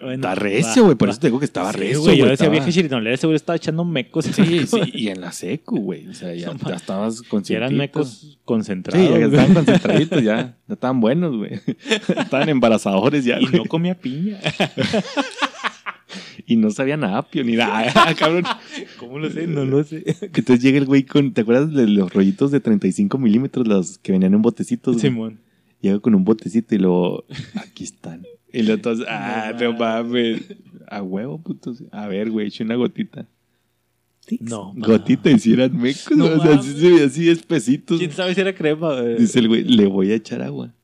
[0.00, 0.96] bueno, Está recio, güey.
[0.96, 1.12] Por va.
[1.12, 2.16] eso te digo que estaba Sí, recio, güey.
[2.16, 4.24] Yo decía estaba- vieja chirinolera, seguro estaba echando mecos.
[4.24, 4.80] Sí, sí.
[4.94, 6.08] Y en la secu, güey.
[6.08, 7.64] O sea, ya, No ya estabas consciente.
[7.64, 9.06] eran mecos concentrados.
[9.06, 10.56] Sí, ya estaban concentraditos, ya.
[10.66, 11.52] Ya estaban buenos, güey.
[12.16, 13.56] Estaban embarazadores ya, Y güey.
[13.58, 14.38] no comía piña.
[16.46, 18.44] Y no sabían a apio ni nada, cabrón.
[18.98, 19.46] ¿Cómo lo sé?
[19.46, 20.04] No lo sé.
[20.20, 21.32] Entonces llega el güey con.
[21.32, 24.94] ¿Te acuerdas de los rollitos de 35 milímetros, los que venían en botecitos?
[24.96, 25.00] güey?
[25.02, 25.38] Simón.
[25.80, 27.24] Llega con un botecito y luego.
[27.56, 28.22] Aquí están.
[28.54, 29.06] Y luego entonces.
[29.08, 30.42] Ah, No no mames.
[30.88, 31.84] A huevo, putos.
[31.90, 33.26] A ver, güey, eché una gotita.
[34.40, 34.72] No.
[34.76, 36.16] Gotita y si eran mecos.
[36.16, 37.98] No o sea, así se veía así espesitos.
[37.98, 39.00] ¿Quién sabe si era crema?
[39.00, 39.16] güey?
[39.16, 40.74] Dice el güey, le voy a echar agua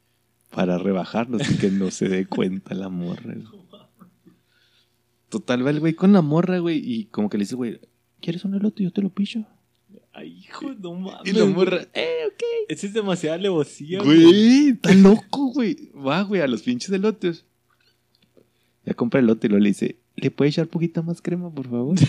[0.51, 3.35] para rebajarlos y que no se dé cuenta la morra.
[5.29, 5.43] Güey.
[5.43, 7.81] Total, va el güey con la morra, güey, y como que le dice, güey,
[8.21, 8.83] ¿quieres un elote?
[8.83, 9.45] Yo te lo picho.
[10.13, 11.21] Ay, hijo, no mames.
[11.27, 11.89] Y la morra, güey.
[11.95, 12.43] eh, ok.
[12.69, 14.23] Esa es demasiada alevosía, güey.
[14.25, 15.91] Güey, está loco, güey.
[15.95, 17.45] Va, güey, a los pinches elotes.
[18.85, 21.97] Ya compra elote y luego le dice, ¿le puede echar poquita más crema, por favor?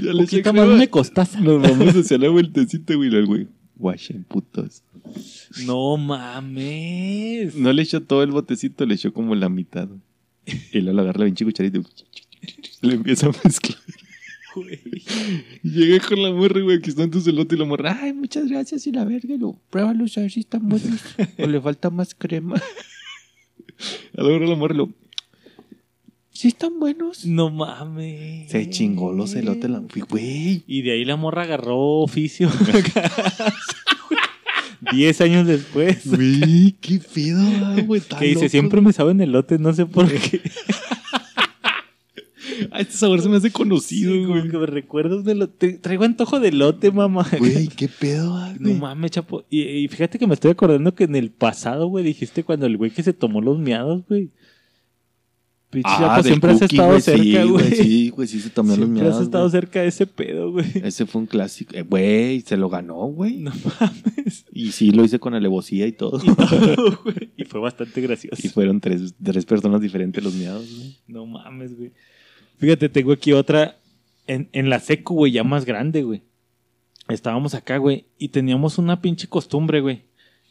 [0.00, 0.78] ya le Poquita más crema.
[0.78, 1.40] me costaza.
[1.40, 4.82] Nos vamos hacia la vueltecita, güey, el güey, guachen, putos.
[5.64, 7.54] No mames.
[7.54, 9.88] No le echó todo el botecito, le echó como la mitad.
[10.72, 13.78] Y luego le agarra la pinche cucharita y le empieza a mezclar.
[14.54, 14.80] güey.
[15.62, 18.12] Y llega con la morra, güey, que está en tu celote y la morra, ay,
[18.12, 21.00] muchas gracias y la verga, y lo pruébalo a ver si están buenos
[21.38, 22.56] o le falta más crema.
[24.16, 24.90] A la hora la morra lo,
[26.36, 27.24] si están buenos.
[27.24, 28.50] No mames.
[28.50, 30.62] Se chingó los elotes, la güey.
[30.66, 32.50] Y de ahí la morra agarró oficio.
[34.92, 36.06] Diez años después.
[36.06, 37.42] Güey, qué pedo,
[37.86, 38.00] güey.
[38.18, 40.40] Que dice, siempre me saben elote, no sé por qué.
[42.78, 44.44] Este sabor se me hace conocido, Sí, güey.
[44.48, 45.74] me recuerda un elote.
[45.74, 47.26] Traigo antojo de elote, mamá.
[47.38, 48.80] Güey, qué pedo, ah, No güey.
[48.80, 49.44] mames, chapo.
[49.50, 52.76] Y, y fíjate que me estoy acordando que en el pasado, güey, dijiste cuando el
[52.76, 54.30] güey que se tomó los miados, güey.
[55.76, 57.70] Pinche Ah, chapo, siempre has cookie, estado güey, cerca, güey.
[57.74, 59.50] Sí, güey, sí se los Siempre has estado güey.
[59.50, 60.64] cerca de ese pedo, güey.
[60.82, 61.76] Ese fue un clásico.
[61.76, 63.36] Eh, Güey, se lo ganó, güey.
[63.40, 64.46] No mames.
[64.52, 66.18] Y sí, lo hice con alevosía y todo.
[66.24, 66.98] Y todo.
[67.36, 68.40] Y fue bastante gracioso.
[68.42, 70.96] Y fueron tres, tres personas diferentes los miados, güey.
[71.08, 71.92] No mames, güey.
[72.56, 73.76] Fíjate, tengo aquí otra
[74.26, 76.22] en, en la secu, güey, ya más grande, güey.
[77.08, 80.04] Estábamos acá, güey, y teníamos una pinche costumbre, güey.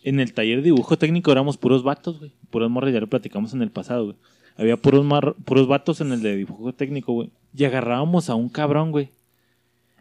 [0.04, 2.32] En el taller de dibujo técnico éramos puros vatos, güey.
[2.52, 4.18] Puros morras, ya lo platicamos en el pasado, güey.
[4.58, 5.06] Había puros,
[5.44, 7.30] puros vatos en el de dibujo técnico, güey.
[7.56, 9.10] Y agarrábamos a un cabrón, güey.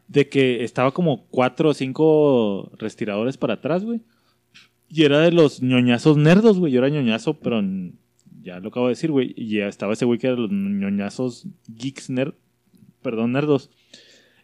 [0.09, 4.01] De que estaba como cuatro o cinco respiradores para atrás, güey.
[4.89, 6.73] Y era de los ñoñazos nerdos, güey.
[6.73, 7.63] Yo era ñoñazo, pero
[8.43, 9.35] ya lo acabo de decir, güey.
[9.37, 12.35] Y estaba ese güey que era de los ñoñazos geeks nerd.
[13.03, 13.71] Perdón, nerdos.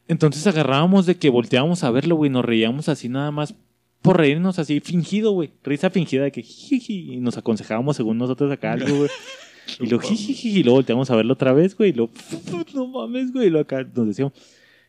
[0.08, 2.30] Entonces agarrábamos de que volteábamos a verlo, güey.
[2.30, 3.54] Nos reíamos así nada más
[4.02, 5.52] por reírnos así, fingido, güey.
[5.62, 9.11] Risa fingida de que jiji, y nos aconsejábamos según nosotros acá algo, güey.
[9.78, 11.90] Y jiji, y luego volteamos a verlo otra vez, güey.
[11.90, 12.12] Y luego,
[12.74, 13.46] no mames, güey.
[13.46, 14.32] Y luego acá nos decíamos.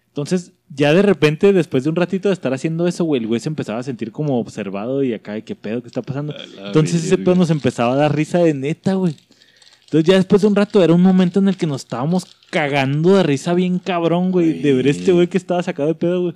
[0.08, 3.40] Entonces, ya de repente, después de un ratito de estar haciendo eso, güey, el güey
[3.40, 5.82] se empezaba a sentir como observado y acá, ¿qué pedo?
[5.82, 6.36] ¿Qué está pasando?
[6.66, 9.16] Entonces ese pedo nos empezaba a dar risa de neta, güey.
[9.86, 13.16] Entonces ya después de un rato era un momento en el que nos estábamos cagando
[13.16, 14.62] de risa bien cabrón, güey.
[14.62, 16.34] De ver este güey que estaba sacado de pedo, güey.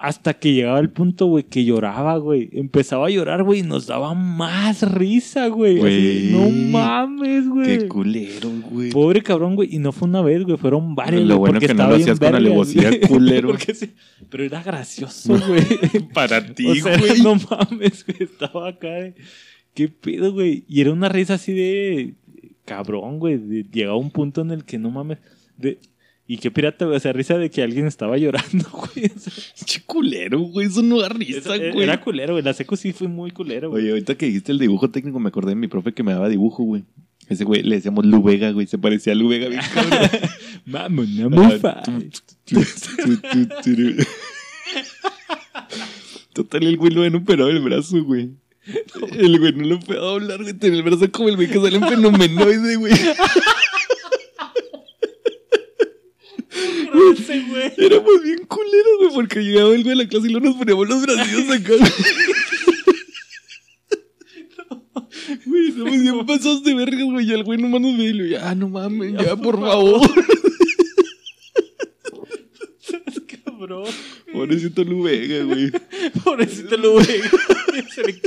[0.00, 2.48] Hasta que llegaba el punto, güey, que lloraba, güey.
[2.54, 6.30] Empezaba a llorar, güey, y nos daba más risa, güey.
[6.32, 7.80] No mames, güey.
[7.80, 8.90] Qué culero, güey.
[8.92, 9.68] Pobre cabrón, güey.
[9.70, 10.56] Y no fue una vez, güey.
[10.56, 11.24] Fueron varias.
[11.24, 13.54] Lo bueno porque que no lo hacías con alevosía, culero.
[13.74, 13.92] Sí.
[14.30, 16.08] Pero era gracioso, güey.
[16.14, 17.20] Para ti, o sea, güey.
[17.20, 18.22] no mames, güey.
[18.22, 19.14] Estaba acá de.
[19.74, 20.64] ¿Qué pedo, güey?
[20.66, 22.14] Y era una risa así de.
[22.64, 23.38] Cabrón, güey.
[23.70, 25.18] Llegaba un punto en el que no mames.
[25.58, 25.78] De,
[26.32, 26.96] y qué pirata, güey.
[26.96, 29.06] O sea, risa de que alguien estaba llorando, güey.
[29.06, 29.32] O sea,
[29.64, 30.68] Che culero, güey.
[30.68, 31.82] Eso no da risa, era, güey.
[31.82, 32.44] era culero, güey.
[32.44, 33.82] La seco sí fue muy culero, güey.
[33.82, 36.28] Oye, ahorita que dijiste el dibujo técnico, me acordé de mi profe que me daba
[36.28, 36.84] dibujo, güey.
[37.28, 38.68] Ese güey le decíamos Lu Vega, güey.
[38.68, 39.60] Se parecía a Lu Vega, bien.
[40.66, 41.82] Vamos, no mufa.
[46.32, 48.30] Total, el güey lo habían operado el brazo, güey.
[49.18, 50.54] El güey no lo puede hablar, güey.
[50.54, 52.92] Tiene el brazo como el güey que sale en fenomenoide, güey.
[57.26, 57.72] Güey.
[57.86, 60.88] Éramos bien culeros, güey, porque llegaba el güey a la clase y luego nos poníamos
[60.88, 61.74] los brazos acá.
[65.46, 67.28] Güey, estamos bien pasados de verga, güey.
[67.28, 70.00] Y el güey nomás nos ve y le digo, ya, no mames, ya, por favor.
[73.44, 73.84] Cabrón.
[74.32, 75.70] Pobrecito Lu Vega, güey.
[76.24, 77.06] Pobrecito güey.
[77.94, 78.20] Se le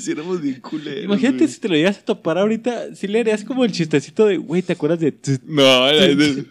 [0.00, 1.04] si éramos bien culeros.
[1.04, 1.48] Imagínate güey.
[1.48, 4.62] si te lo llegas a topar ahorita, si le harías como el chistecito de, güey,
[4.62, 5.14] ¿te acuerdas de
[5.46, 6.44] No, era de-.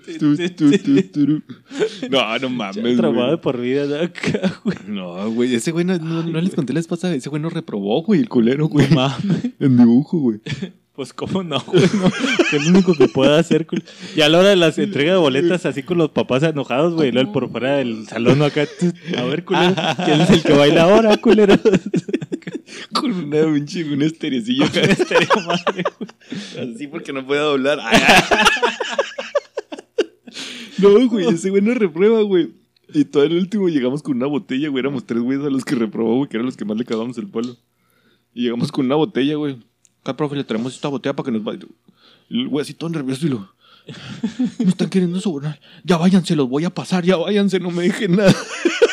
[2.09, 3.41] No, no mames, traumado de güey.
[3.41, 4.77] por vida acá, güey?
[4.87, 8.01] No, güey, ese güey no, no, no les conté la esposa, ese güey nos reprobó,
[8.03, 8.87] güey, el culero, güey.
[8.89, 9.49] Mames.
[9.59, 10.39] En dibujo, güey.
[10.99, 12.11] Pues cómo no, güey, no.
[12.49, 13.65] Que es lo único que pueda hacer.
[14.17, 17.13] Y a la hora de las entregas de boletas, así con los papás enojados, güey,
[17.13, 18.67] luego por fuera del salón acá,
[19.17, 19.73] a ver, culero,
[20.03, 21.55] ¿quién es el que baila ahora, culero?
[22.93, 24.81] Con una pinche, un esterecillo acá.
[24.81, 26.73] Estaría madre, güey.
[26.73, 27.79] Así porque no puede doblar.
[30.77, 32.53] no, güey, ese güey nos reprueba, güey.
[32.93, 34.81] Y todo el último llegamos con una botella, güey.
[34.81, 37.17] Éramos tres güeyes a los que reprobó, güey, que eran los que más le cagamos
[37.17, 37.55] el palo.
[38.33, 39.57] Y llegamos con una botella, güey.
[40.01, 41.65] Acá, profe, le traemos esta botella para que nos vaya.
[42.29, 43.49] Y el güey así todo nervioso y lo...
[44.59, 45.59] Me están queriendo sobornar.
[45.83, 48.33] Ya váyanse, los voy a pasar, ya váyanse, no me dejen nada.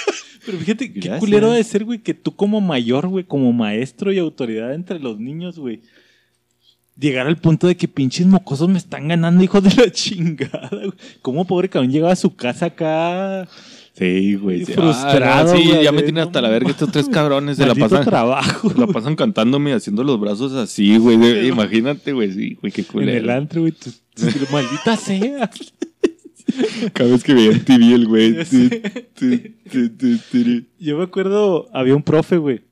[0.46, 4.18] Pero fíjate, qué culero de ser, güey, que tú como mayor, güey, como maestro y
[4.18, 5.82] autoridad entre los niños, güey,
[6.98, 10.92] llegar al punto de que pinches mocosos me están ganando, hijos de la chingada, güey.
[11.22, 13.46] Como pobre cabrón llegaba a su casa acá,
[13.98, 14.64] Sí, güey.
[14.66, 14.72] sí.
[14.74, 17.56] Frustrado, Ah, sí, güey, ya me tienen hasta la verga estos tres cabrones.
[17.56, 21.48] Se la pasan, trabajo, la pasan cantándome y haciendo los brazos así, güey.
[21.48, 23.32] Imagínate, güey, sí, güey, qué en el culero.
[23.32, 25.50] antro, güey, tú- tú- maldita sea.
[26.92, 28.34] Cada vez que veía en TV el güey.
[30.78, 32.62] Yo me acuerdo, había un profe, güey.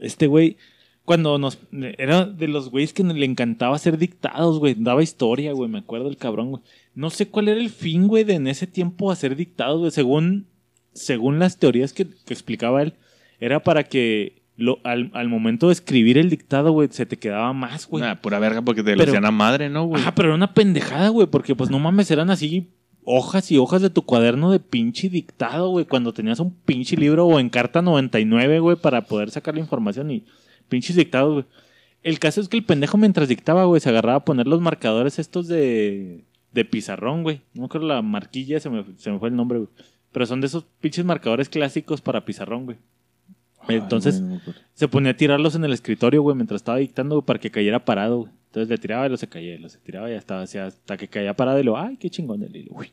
[0.00, 0.56] Este güey,
[1.04, 1.58] cuando nos.
[1.72, 4.74] Era de los güeyes que le encantaba hacer dictados, güey.
[4.78, 5.70] Daba historia, güey.
[5.70, 6.62] Me acuerdo el cabrón, güey.
[6.94, 9.90] No sé cuál era el fin, güey, de en ese tiempo hacer dictados, güey.
[9.90, 10.46] Según,
[10.92, 12.94] según las teorías que, que explicaba él,
[13.40, 17.52] era para que lo, al, al momento de escribir el dictado, güey, se te quedaba
[17.52, 18.02] más, güey.
[18.02, 20.00] Nah, pura verga porque te lo hacían a madre, ¿no, güey?
[20.00, 22.70] Ajá, pero era una pendejada, güey, porque pues no mames, eran así
[23.06, 27.24] hojas y hojas de tu cuaderno de pinche dictado, güey, cuando tenías un pinche libro
[27.24, 30.24] o en carta 99, güey, para poder sacar la información y
[30.68, 31.44] pinches dictados, güey.
[32.02, 35.18] El caso es que el pendejo mientras dictaba, güey, se agarraba a poner los marcadores
[35.18, 37.42] estos de, de pizarrón, güey.
[37.54, 39.70] No creo la marquilla, se me, se me fue el nombre, güey.
[40.12, 42.78] Pero son de esos pinches marcadores clásicos para pizarrón, güey.
[43.68, 44.40] Entonces, Ay,
[44.74, 47.84] se ponía a tirarlos en el escritorio, güey, mientras estaba dictando, güey, para que cayera
[47.84, 48.32] parado, güey.
[48.46, 50.56] Entonces le tiraba y lo se caía, y lo se tiraba y ya estaba, así
[50.58, 52.90] hasta que caía parado y lo, ay, qué chingón el hilo, güey.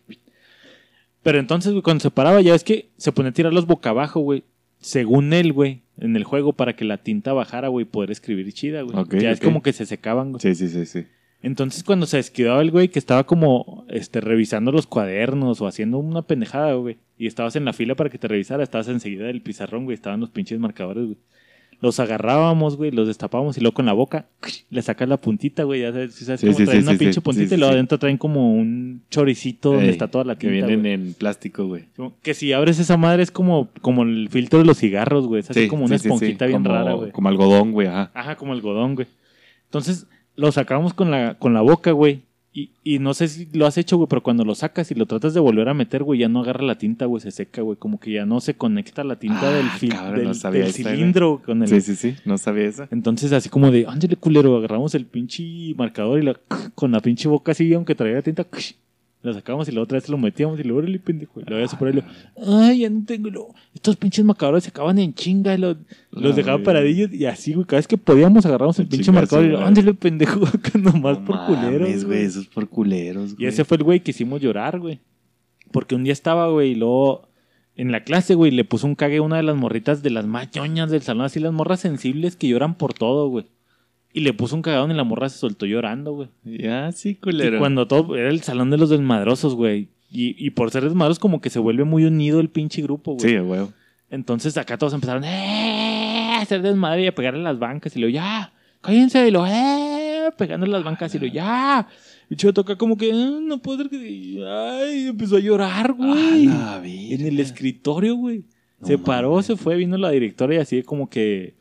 [1.21, 4.19] Pero entonces, güey, cuando se paraba, ya es que se ponía a tirarlos boca abajo,
[4.19, 4.43] güey.
[4.79, 8.51] Según él, güey, en el juego, para que la tinta bajara, güey, y poder escribir
[8.51, 8.97] chida, güey.
[8.97, 10.41] Ok, ya es como que se secaban, güey.
[10.41, 11.05] Sí, sí, sí, sí.
[11.43, 15.97] Entonces, cuando se descuidaba el güey que estaba como este, revisando los cuadernos o haciendo
[15.99, 19.41] una pendejada, güey, y estabas en la fila para que te revisara, estabas enseguida del
[19.41, 21.17] pizarrón, güey, estaban los pinches marcadores, güey.
[21.81, 24.27] Los agarrábamos, güey, los destapábamos y luego con la boca
[24.69, 25.81] le sacas la puntita, güey.
[25.81, 27.99] Ya sabes, ¿sí sabes Sí, cómo sí, traen sí, una pinche puntita y luego adentro
[27.99, 30.65] traen como un choricito donde está toda la Que tinta.
[30.67, 30.93] vienen güey.
[30.93, 31.83] en plástico, güey.
[32.21, 35.41] Que si abres esa madre es como, como el filtro de los cigarros, güey.
[35.41, 37.11] Es así Sí, como una esponjita bien Como- rara, güey.
[37.11, 38.11] Como algodón, güey, ajá.
[38.13, 39.07] Ajá, como algodón, güey.
[39.65, 42.21] Entonces, lo sacamos con la, con la boca, güey.
[42.55, 45.07] Y, y no sé si lo has hecho, güey, pero cuando lo sacas y lo
[45.07, 47.77] tratas de volver a meter, güey, ya no agarra la tinta, güey, se seca, güey.
[47.79, 50.61] Como que ya no se conecta la tinta Ah, del, fil- cabrón, del, no sabía
[50.61, 50.95] del esa, güey.
[50.95, 51.67] cilindro con el...
[51.67, 52.15] Sí, sí, sí.
[52.25, 52.87] No sabía eso.
[52.91, 56.39] Entonces, así como de, ándale, culero, agarramos el pinche marcador y la,
[56.75, 58.45] con la pinche boca así, aunque traía tinta,
[59.23, 61.63] la sacamos y la otra vez lo metíamos y luego, órale, pendejo, y lo voy
[61.63, 62.03] a superar y lo,
[62.61, 65.77] ay, ya no tengo, lo, estos pinches marcadores se acaban en chinga, y lo-
[66.11, 66.65] los Ah, dejaba güey.
[66.65, 69.93] paradillos y así, güey, cada vez que podíamos agarramos el pinche marcador y lo, ándale,
[69.93, 72.03] pendejo, que nomás No por mames, culeros, güey.
[72.03, 72.21] güey.
[72.25, 73.47] Eso es por culeros, Y güey.
[73.47, 74.99] ese fue el güey que hicimos llorar, güey.
[75.71, 77.27] Porque un día estaba, güey, y luego
[77.75, 80.27] en la clase, güey, le puso un cague a una de las morritas de las
[80.27, 83.45] más ñoñas del salón, así las morras sensibles que lloran por todo, güey.
[84.13, 86.29] Y le puso un cagadón y la morra se soltó llorando, güey.
[86.45, 87.57] Ya, sí, Y culero.
[87.59, 89.87] cuando todo, era el salón de los desmadrosos, güey.
[90.11, 93.27] Y, y por ser desmadrosos como que se vuelve muy unido el pinche grupo, güey.
[93.27, 93.61] Sí, güey.
[94.11, 97.99] Entonces acá todos empezaron "Eh", a hacer desmadre y a pegarle a las bancas y
[97.99, 101.87] lo ya, cállense y lo eh, pegándole a las bancas y lo ya.
[102.29, 103.97] Y Chido toca como que "Ah, no puedo ser que
[104.47, 106.47] ay, empezó a llorar, güey.
[106.47, 108.43] A la En el escritorio, güey.
[108.79, 111.55] No se paró, se fue, vino la directora y así como que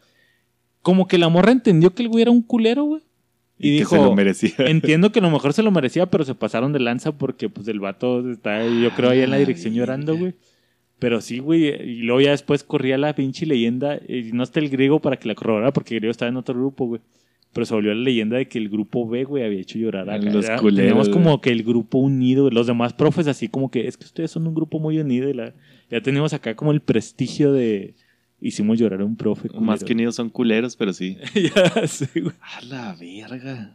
[0.83, 3.03] como que la morra entendió que el güey era un culero, güey.
[3.59, 4.53] Y, Y que dijo, se lo merecía.
[4.59, 7.69] Entiendo que a lo mejor se lo merecía, pero se pasaron de lanza porque pues
[7.69, 10.35] el vato está, yo creo, ahí en la Ah, dirección llorando, güey.
[10.99, 11.67] Pero sí, güey.
[11.69, 13.99] Y luego ya después corría la pinche leyenda.
[14.09, 16.55] Y no está el griego para que la corroborara porque el griego estaba en otro
[16.55, 17.01] grupo, güey.
[17.53, 20.17] Pero se volvió la leyenda de que el grupo B, güey, había hecho llorar a
[20.19, 21.23] Los culeros, Teníamos güey.
[21.23, 22.51] como que el grupo unido.
[22.51, 25.29] Los demás profes así como que es que ustedes son un grupo muy unido.
[25.29, 25.53] Y la,
[25.91, 27.95] ya tenemos acá como el prestigio de...
[28.43, 29.49] Hicimos llorar a un profe.
[29.59, 29.95] Más que culero.
[29.95, 31.17] unidos son culeros, pero sí.
[31.55, 32.35] ya sé, güey.
[32.41, 33.73] A la verga.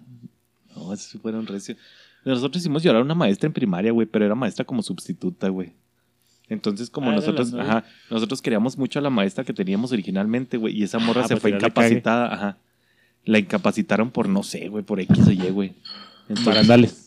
[0.75, 1.75] No, esos sí fueron recio.
[2.25, 5.71] Nosotros hicimos llorar a una maestra en primaria, güey, pero era maestra como sustituta, güey.
[6.49, 10.77] Entonces, como Ah, nosotros, ajá, nosotros queríamos mucho a la maestra que teníamos originalmente, güey,
[10.77, 12.57] y esa morra Ah, se pues fue incapacitada, ajá.
[13.25, 15.73] La incapacitaron por, no sé, güey, por X o Y, güey.
[16.29, 17.06] Entonces, Barandales.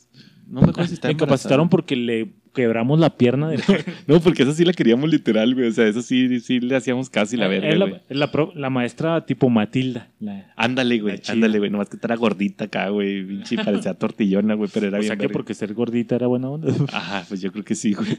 [0.51, 1.69] No me acuerdo si Me embarazada.
[1.69, 3.59] porque le quebramos la pierna de
[4.09, 5.69] No, porque esa sí la queríamos literal, güey.
[5.69, 7.93] O sea, eso sí, sí le hacíamos casi la verga, Es güey.
[7.93, 10.09] la, la, pro- la maestra tipo Matilda.
[10.19, 11.71] la- Ándale, güey, La ándale, güey.
[11.71, 13.25] Nomás que era gordita acá, güey.
[13.25, 16.51] Pinche parecía tortillona, güey, pero era o bien sea que porque ser gordita era buena
[16.51, 16.75] onda.
[16.93, 18.19] Ajá, pues yo creo que sí, güey.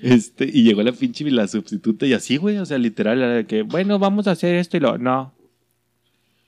[0.00, 3.46] Este, y llegó la pinche la sustituta y así, güey, o sea, literal, era de
[3.46, 5.32] que, bueno, vamos a hacer esto y lo, no.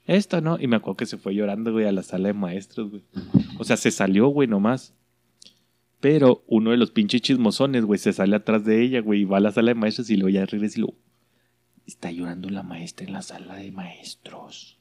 [0.07, 0.59] Esto no.
[0.61, 3.03] Y me acuerdo que se fue llorando, güey, a la sala de maestros, güey.
[3.59, 4.95] O sea, se salió, güey, nomás.
[6.01, 9.39] Pero uno de los pinches chismosones, güey, se sale atrás de ella, güey, y va
[9.39, 10.95] a la sala de maestros y luego ya regresa y lo.
[11.87, 14.79] Está llorando la maestra en la sala de maestros.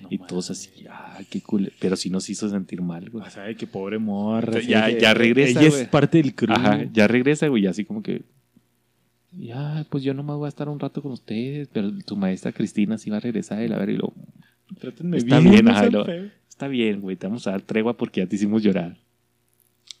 [0.00, 1.72] No y todos así, ah, qué cool.
[1.80, 3.24] Pero sí nos hizo sentir mal, güey.
[3.26, 4.60] O sea, que pobre morra.
[4.60, 5.82] Ya- ya regresa, Ella güey.
[5.82, 6.54] es parte del crew.
[6.54, 8.22] Ajá, ya regresa, güey, así como que.
[9.32, 12.96] Ya, pues yo nomás voy a estar un rato con ustedes, pero tu maestra Cristina
[12.98, 14.12] sí va a regresar y la ver y lo.
[14.78, 16.06] Trátenme Está bien, bien, ajá, lo-.
[16.48, 18.96] Está bien, güey, te vamos a dar tregua porque ya te hicimos llorar.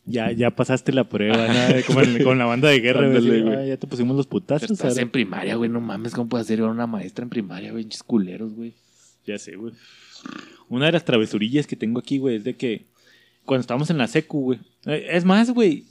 [0.08, 1.54] Ya, ya pasaste la prueba, ¿no?
[1.86, 3.06] Como en- con la banda de guerra.
[3.08, 3.56] güey, Ándale, así, güey.
[3.56, 4.70] "Ah, ya te pusimos los putazos.
[4.70, 5.02] Estás ahora".
[5.02, 7.86] en primaria, güey, no mames, ¿cómo puede hacer una maestra en primaria, güey?
[8.06, 8.72] Culeros, güey.
[9.26, 9.72] Ya sé, güey.
[10.68, 12.84] Una de las travesurillas que tengo aquí, güey, es de que
[13.44, 14.58] cuando estábamos en la secu, güey.
[14.86, 15.84] eh, Es más, güey.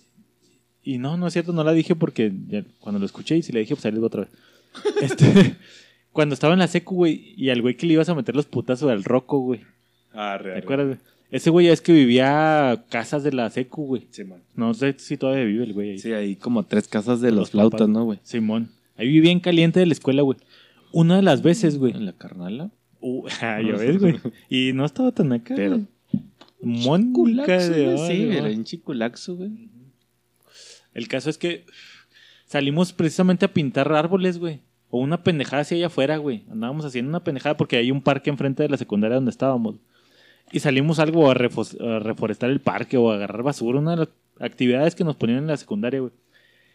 [0.84, 3.52] Y no, no es cierto, no la dije porque ya cuando lo escuché y si
[3.52, 4.30] la dije, pues ahí les voy otra vez.
[5.02, 5.56] Este,
[6.16, 8.46] cuando estaba en la secu, güey, y al güey que le ibas a meter los
[8.46, 9.60] putazos al roco, güey.
[10.14, 10.98] Ah, ¿Te acuerdas, güey?
[11.30, 14.08] Ese güey es que vivía a casas de la secu, güey.
[14.12, 14.42] Sí, man.
[14.56, 16.00] No sé si todavía vive el güey ahí.
[16.00, 17.90] Sí, hay como tres casas de Los los flautas, papás.
[17.94, 18.20] ¿no, güey?
[18.24, 18.70] Simón.
[18.96, 20.38] Ahí vivía en caliente de la escuela, güey.
[20.94, 21.92] Una de las veces, güey.
[21.92, 22.72] En la carnala.
[23.02, 24.16] Uh, ah, ya ves, güey.
[24.50, 25.88] Y no estaba tan acá, Pero- güey.
[26.62, 29.52] Mónica Culaxo, de Sí, era en chiculaxo, güey.
[30.94, 31.66] El caso es que
[32.48, 34.62] salimos precisamente a pintar árboles, güey.
[34.90, 36.44] O una pendejada así allá afuera, güey.
[36.50, 39.76] Andábamos haciendo una pendejada porque hay un parque enfrente de la secundaria donde estábamos.
[40.52, 43.80] Y salimos algo a, a reforestar el parque o a agarrar basura.
[43.80, 44.10] Una de las
[44.40, 46.12] actividades que nos ponían en la secundaria, güey.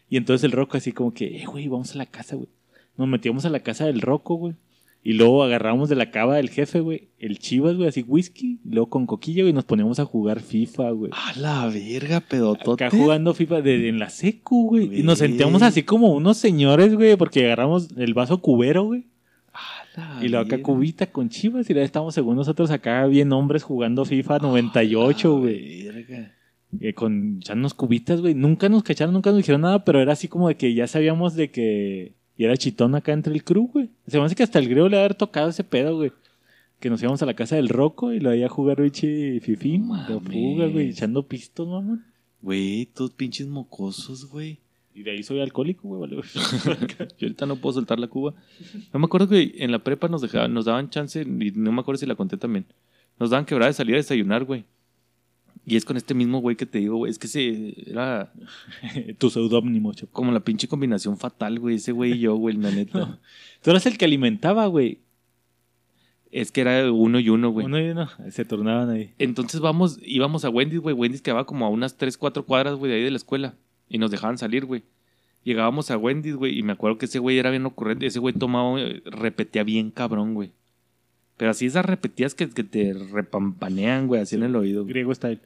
[0.09, 2.49] Y entonces el Roco así como que, eh, güey, vamos a la casa, güey.
[2.97, 4.55] Nos metíamos a la casa del Roco, güey.
[5.03, 8.61] Y luego agarramos de la cava del jefe, güey, el chivas, güey, así whisky.
[8.65, 11.11] Y luego con coquillo, y nos poníamos a jugar FIFA, güey.
[11.15, 12.85] A la verga, pedotote.
[12.85, 15.01] Acá jugando FIFA de, en la secu, güey.
[15.01, 15.31] Y nos Güey.
[15.31, 19.07] sentíamos así como unos señores, güey, porque agarramos el vaso cubero, güey.
[19.55, 21.69] A la Y luego acá cubita con chivas.
[21.71, 25.83] Y luego estábamos según nosotros acá bien hombres jugando FIFA 98, A güey.
[25.85, 26.35] la verga.
[26.79, 28.35] Eh, con echándonos cubitas, güey.
[28.35, 31.35] Nunca nos cacharon, nunca nos dijeron nada, pero era así como de que ya sabíamos
[31.35, 32.20] de que...
[32.41, 33.91] Y era chitón acá entre el crew, güey.
[34.07, 36.11] Se me hace que hasta el griego le ha haber tocado ese pedo, güey.
[36.79, 39.89] Que nos íbamos a la casa del Roco y lo veía jugar Richie Fifín.
[39.89, 42.03] No de fuga, güey, echando pistos, mamón.
[42.41, 44.59] Güey, todos pinches mocosos, güey.
[44.95, 46.17] Y de ahí soy alcohólico, güey, vale.
[47.19, 48.33] Yo ahorita no puedo soltar la cuba.
[48.91, 51.81] No me acuerdo que en la prepa nos dejaban, nos daban chance, y no me
[51.83, 52.65] acuerdo si la conté también.
[53.19, 54.65] Nos daban quebrada de salir a desayunar, güey.
[55.67, 57.11] Y es con este mismo güey que te digo, güey.
[57.11, 58.33] Es que se era
[59.19, 60.13] tu seudónimo, Choco.
[60.13, 61.77] como la pinche combinación fatal, güey.
[61.77, 63.21] Ese güey y yo, güey, la neta.
[63.63, 65.01] Tú eras el que alimentaba, güey.
[66.31, 67.67] Es que era uno y uno, güey.
[67.67, 68.09] Uno y uno.
[68.31, 69.15] Se turnaban ahí.
[69.19, 70.95] Entonces vamos, íbamos a Wendy's, güey.
[70.95, 73.55] Wendy's quedaba como a unas 3, 4 cuadras, güey, de ahí de la escuela.
[73.89, 74.85] Y nos dejaban salir, güey.
[75.43, 78.07] Llegábamos a Wendy's, güey, y me acuerdo que ese güey era bien ocurrente.
[78.07, 80.53] Ese güey tomaba, eh, repetía bien cabrón, güey.
[81.41, 84.83] Pero así esas repetidas que, que te repampanean, güey, así en el oído.
[84.83, 84.93] güey.
[84.93, 85.41] Griego style.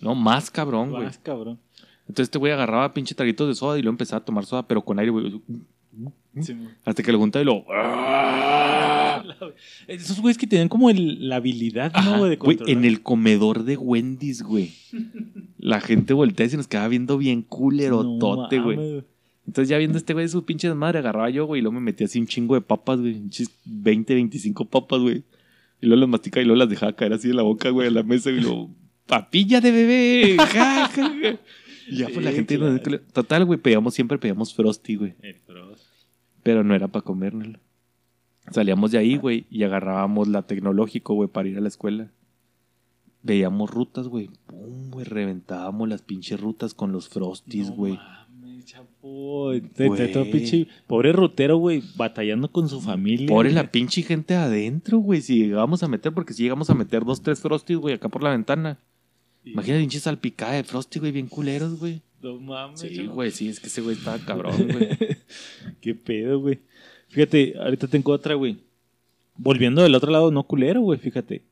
[0.00, 1.02] No, más cabrón, güey.
[1.02, 1.58] Más cabrón.
[2.02, 4.82] Entonces este güey agarraba pinche traguitos de soda y luego empezaba a tomar soda, pero
[4.84, 5.40] con aire, güey.
[6.40, 6.56] Sí.
[6.84, 7.64] Hasta que lo juntaba y lo...
[9.88, 12.18] Esos güeyes que tenían como el- la habilidad, Ajá, ¿no?
[12.18, 12.78] güey, de güey, controlar.
[12.78, 14.72] en el comedor de Wendy's, güey.
[15.58, 19.04] La gente voltea y se nos quedaba viendo bien culerotote, No güey.
[19.46, 22.06] Entonces ya viendo este güey su pinche desmadre, agarraba yo, güey, y luego me metía
[22.06, 23.14] así un chingo de papas, güey.
[23.14, 25.24] pinches 20, 25 papas, güey.
[25.82, 27.90] Y luego las masticaba y luego las dejaba caer así en la boca, güey, a
[27.90, 28.70] la mesa y luego,
[29.06, 30.36] papilla de bebé.
[30.38, 31.40] ja, ja, ja".
[31.88, 32.56] Y ya pues la gente...
[32.56, 33.02] claro.
[33.12, 35.16] Total, güey, pedíamos, siempre pedíamos Frosty, güey.
[35.20, 35.84] El Frost.
[36.44, 37.58] Pero no era para comérnoslo.
[38.52, 42.12] Salíamos de ahí, güey, y agarrábamos la tecnológico, güey, para ir a la escuela.
[43.22, 44.30] Veíamos rutas, güey.
[44.46, 47.98] Pum, güey, reventábamos las pinches rutas con los frosties, güey.
[50.08, 53.26] Todo pinche- Pobre rutero, güey, batallando con su familia.
[53.28, 55.20] Pobre la pinche gente adentro, güey.
[55.20, 58.22] Si llegamos a meter, porque si llegamos a meter dos, tres frosties, güey, acá por
[58.22, 58.78] la ventana.
[59.44, 62.00] Imagínate, pinche salpicada de frosty, güey, bien culeros, güey.
[62.22, 62.80] No mames.
[62.80, 64.88] Sí, güey, sí, es que ese güey estaba cabrón, güey.
[65.80, 66.60] Qué pedo, güey.
[67.08, 68.58] Fíjate, ahorita tengo otra, güey.
[69.36, 71.42] Volviendo del otro lado, no culero, güey, fíjate.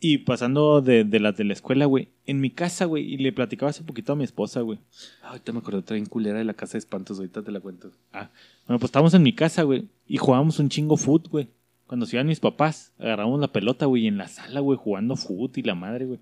[0.00, 2.08] Y pasando de, de las de la escuela, güey.
[2.24, 3.04] En mi casa, güey.
[3.12, 4.78] Y le platicaba hace poquito a mi esposa, güey.
[5.22, 7.90] Ahorita me acordé otra bien culera de la casa de espantos, ahorita te la cuento.
[8.12, 8.30] Ah,
[8.66, 9.88] bueno, pues estábamos en mi casa, güey.
[10.06, 11.48] Y jugábamos un chingo foot, güey.
[11.88, 15.16] Cuando se iban mis papás, agarrábamos la pelota, güey, y en la sala, güey, jugando
[15.16, 16.20] foot y la madre, güey.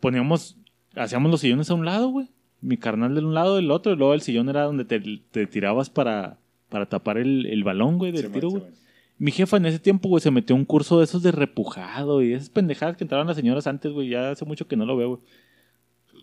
[0.00, 0.56] Poníamos,
[0.94, 2.28] hacíamos los sillones a un lado, güey.
[2.60, 5.46] Mi carnal de un lado, del otro, y luego el sillón era donde te, te
[5.46, 6.38] tirabas para,
[6.68, 8.64] para tapar el, el balón, güey, del tiro, güey.
[9.20, 12.32] Mi jefa en ese tiempo, güey, se metió un curso de esos de repujado y
[12.32, 14.08] esas pendejadas que entraban las señoras antes, güey.
[14.08, 15.20] Ya hace mucho que no lo veo, güey.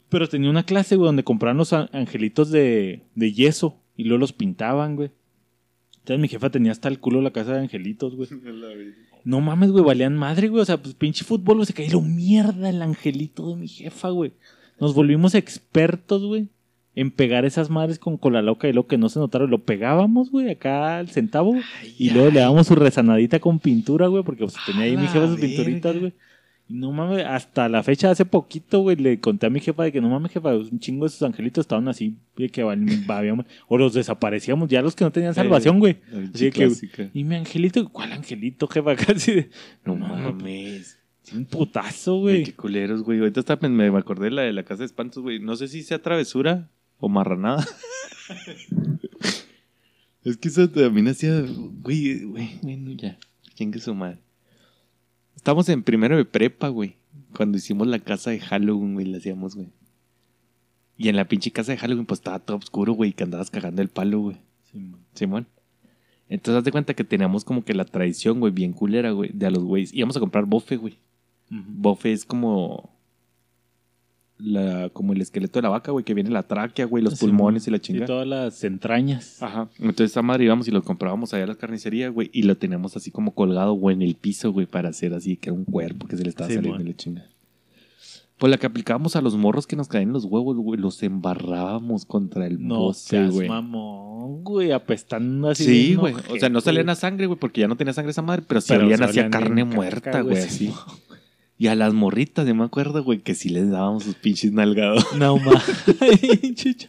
[0.10, 4.34] Pero tenía una clase, güey, donde compraban los angelitos de, de yeso y luego los
[4.34, 5.12] pintaban, güey.
[6.00, 8.30] Entonces mi jefa tenía hasta el culo la casa de angelitos, güey.
[9.24, 10.62] No mames, güey, valían madre, güey.
[10.62, 14.34] O sea, pues pinche fútbol, güey, se cayó mierda el angelito de mi jefa, güey.
[14.80, 16.50] Nos volvimos expertos, güey,
[16.98, 19.52] en pegar esas madres con cola loca y lo que no se notaron.
[19.52, 21.56] Lo pegábamos, güey, acá al centavo.
[21.98, 25.28] y luego le dábamos su rezanadita con pintura, güey, porque pues, tenía ahí mi jefa
[25.28, 26.14] sus pinturitas, güey.
[26.70, 29.92] Y no mames, hasta la fecha, hace poquito, güey, le conté a mi jefa de
[29.94, 33.78] que no mames, jefa, un chingo de esos angelitos estaban así, de que habíamos- o
[33.78, 35.98] los desaparecíamos, ya los que no tenían salvación, güey.
[36.34, 36.70] Así que,
[37.14, 38.96] y mi angelito, ¿cuál angelito, jefa?
[39.16, 39.50] Casi de,
[39.86, 41.00] No mames.
[41.34, 42.44] un putazo, Güey, güey.
[42.46, 43.20] qué culeros, güey.
[43.20, 45.40] Ahorita hasta me, me acordé de la de la casa de espantos, güey.
[45.40, 46.70] No sé si sea travesura
[47.00, 47.66] o marranada.
[50.24, 51.42] es que eso también hacía.
[51.42, 53.18] Güey, güey, bueno, ya.
[53.56, 54.20] ¿Quién que su madre?
[55.36, 56.96] Estamos en primero de prepa, güey.
[57.36, 59.70] Cuando hicimos la casa de Halloween, güey, la hacíamos, güey.
[60.98, 63.82] Y en la pinche casa de Halloween, pues estaba todo oscuro, güey, que andabas cagando
[63.82, 64.38] el palo, güey.
[64.72, 65.00] Sí, man.
[65.14, 65.48] Simón.
[66.30, 69.46] Entonces, haz de cuenta que teníamos como que la tradición, güey, bien culera, güey, de
[69.46, 69.94] a los güeyes.
[69.94, 70.98] Íbamos a comprar bofe, güey.
[71.50, 72.97] Bofe es como.
[74.40, 77.26] La, como el esqueleto de la vaca, güey, que viene la tráquea, güey, los Sí,
[77.26, 78.06] pulmones y la chingada.
[78.06, 79.42] todas las entrañas.
[79.42, 79.68] Ajá.
[79.80, 82.96] Entonces, esa madre íbamos y lo comprábamos allá a la carnicería, güey, y lo teníamos
[82.96, 86.06] así como colgado, güey, en el piso, güey, para hacer así, que era un cuerpo
[86.08, 87.28] que se le estaba Sí, saliendo la chingada.
[88.38, 92.06] Pues la que aplicábamos a los morros que nos caían los huevos, güey, los embarrábamos
[92.06, 93.50] contra el No seas güey.
[93.50, 95.64] mamón, güey, apestando así.
[95.66, 96.14] Sí, güey.
[96.30, 98.62] O sea, no salían a sangre, güey, porque ya no tenía sangre esa madre, pero
[98.68, 100.72] Pero olían se así a olían carne muerta, güey, así.
[101.60, 105.06] Y a las morritas, yo me acuerdo, güey, que sí les dábamos sus pinches nalgados.
[105.18, 105.40] No.
[106.56, 106.88] Chucho.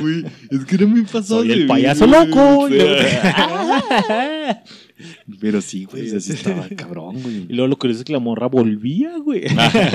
[0.00, 1.40] Güey, es que era muy pasado.
[1.40, 2.68] Soy el payaso loco.
[2.68, 2.80] güey.
[2.80, 2.80] y
[5.40, 7.46] Pero sí, güey, o sea, sí estaba cabrón, güey.
[7.48, 9.42] luego lo curioso es que la morra volvía, güey.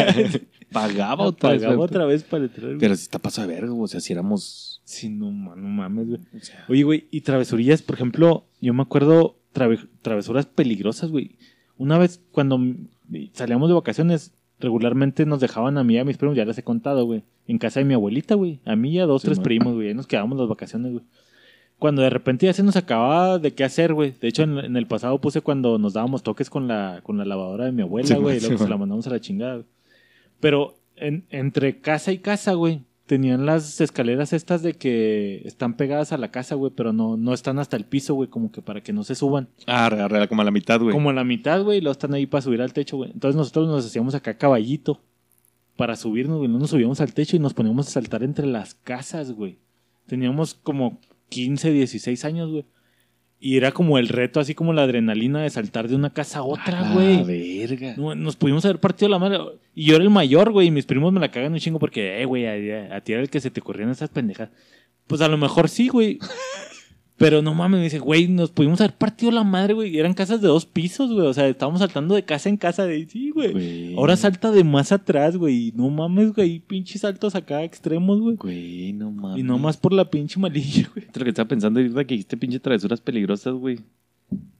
[0.71, 1.61] Pagaba otra vez.
[1.63, 2.67] Pagaba otra vez para entrar.
[2.67, 2.79] güey.
[2.79, 3.83] Pero sí está pasado de verga, güey.
[3.85, 4.81] O sea, si éramos.
[4.83, 6.19] Sí, no, ma- no mames, güey.
[6.35, 11.37] o sea, Oye, güey, y travesurillas, por ejemplo, yo me acuerdo trave- travesuras peligrosas, güey.
[11.77, 12.59] Una vez cuando
[13.33, 16.63] salíamos de vacaciones, regularmente nos dejaban a mí y a mis primos, ya les he
[16.63, 18.59] contado, güey, en casa de mi abuelita, güey.
[18.65, 19.43] A mí y a dos, Sí, tres man.
[19.43, 19.89] primos, güey.
[19.89, 21.03] Ahí nos quedábamos las vacaciones, güey.
[21.77, 24.13] Cuando de repente ya se nos acababa de qué hacer, güey.
[24.21, 27.25] De hecho, en, en el pasado puse cuando nos dábamos toques con la, con la
[27.25, 28.39] lavadora de mi abuela, güey.
[28.39, 28.69] sí, luego se man.
[28.71, 29.61] la mandamos a la chingada.
[30.39, 36.11] Pero en- entre casa y casa, güey, tenían las escaleras estas de que están pegadas
[36.11, 38.81] a la casa, güey, pero no, no están hasta el piso, güey, como que para
[38.81, 39.49] que no se suban.
[39.67, 40.93] Ah, re- re- como a la mitad, güey.
[40.93, 43.11] Como a la mitad, güey, y luego están ahí para subir al techo, güey.
[43.11, 45.01] Entonces nosotros nos hacíamos acá caballito.
[45.77, 46.49] para subirnos, güey.
[46.49, 49.59] No nos subíamos al techo y nos poníamos a saltar entre las casas, güey.
[50.07, 50.99] Teníamos como
[51.29, 52.65] 15, 16 años, güey.
[53.45, 56.43] Y era como el reto, así como la adrenalina de saltar de una casa a
[56.43, 57.23] otra, güey.
[57.23, 57.93] verga.
[57.95, 59.37] No, Nos pudimos haber partido la madre.
[59.75, 60.69] Y yo era el mayor, güey.
[60.69, 63.21] Y mis primos me la cagan un chingo porque, eh, güey, a, a ti era
[63.21, 64.49] el que se te ocurrían esas pendejas.
[65.05, 66.17] Pues a lo mejor sí, güey.
[67.17, 69.97] Pero no mames, me dice, güey, nos pudimos haber partido la madre, güey.
[69.97, 71.25] Eran casas de dos pisos, güey.
[71.25, 73.53] O sea, estábamos saltando de casa en casa de sí, güey.
[73.53, 73.95] Güey.
[73.95, 75.71] Ahora salta de más atrás, güey.
[75.75, 76.59] No mames, güey.
[76.59, 78.35] Pinches saltos acá extremos, güey.
[78.35, 79.39] Güey, no mames.
[79.39, 81.07] Y no más por la pinche malilla, güey.
[81.13, 83.79] Lo que estaba pensando ahorita que dijiste pinche travesuras peligrosas, güey.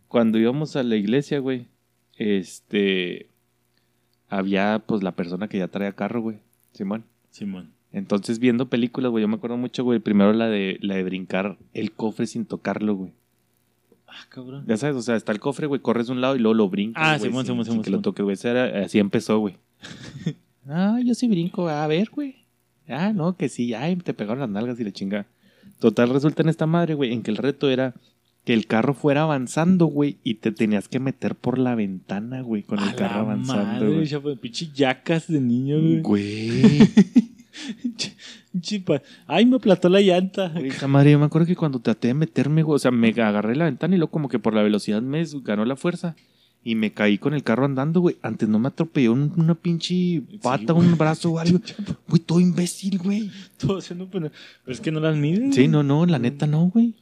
[0.07, 1.67] Cuando íbamos a la iglesia, güey,
[2.15, 3.27] este.
[4.29, 6.37] Había, pues, la persona que ya traía carro, güey.
[6.71, 7.03] Simón.
[7.31, 7.74] Simón.
[7.95, 11.57] Entonces, viendo películas, güey, yo me acuerdo mucho, güey, primero la de, la de brincar
[11.73, 13.13] el cofre sin tocarlo, güey.
[14.05, 14.65] Ah, cabrón.
[14.67, 16.69] Ya sabes, o sea, está el cofre, güey, corres de un lado y luego lo
[16.69, 17.01] brincas.
[17.01, 18.35] Ah, Simón, sin Simón, que lo toque, güey.
[18.83, 19.55] Así empezó, güey.
[20.67, 22.35] ah, yo sí brinco, a ver, güey.
[22.89, 25.25] Ah, no, que sí, ay, te pegaron las nalgas y la chinga.
[25.79, 27.95] Total, resulta en esta madre, güey, en que el reto era
[28.43, 32.63] que el carro fuera avanzando, güey, y te tenías que meter por la ventana, güey,
[32.63, 34.35] con el carro la avanzando, madre, güey.
[34.35, 36.01] Pinche yacas de niño, güey.
[36.01, 36.79] Güey.
[38.59, 39.01] Chipa.
[39.27, 40.49] Ay, me aplató la llanta.
[40.49, 43.55] Güey, esa madre, yo me acuerdo que cuando traté de meterme, o sea, me agarré
[43.55, 46.15] la ventana y luego como que por la velocidad me ganó la fuerza.
[46.67, 48.15] Y me caí con el carro andando, güey.
[48.23, 51.59] Antes no me atropelló un- una pinche pata, un brazo o algo.
[52.07, 53.29] Güey, todo imbécil, güey.
[53.57, 54.31] Todo haciendo pena.
[54.63, 55.53] Pero es que no las miden.
[55.53, 56.95] Sí, no, no, la neta no, güey.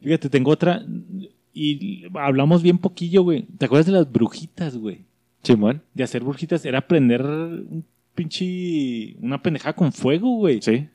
[0.00, 0.82] Fíjate, tengo otra.
[1.52, 3.42] Y hablamos bien poquillo, güey.
[3.58, 5.00] ¿Te acuerdas de las brujitas, güey?
[5.42, 5.82] Simón.
[5.92, 7.84] De hacer brujitas era prender un
[8.14, 9.16] pinche.
[9.20, 10.60] Una pendejada con fuego, güey.
[10.62, 10.88] Sí.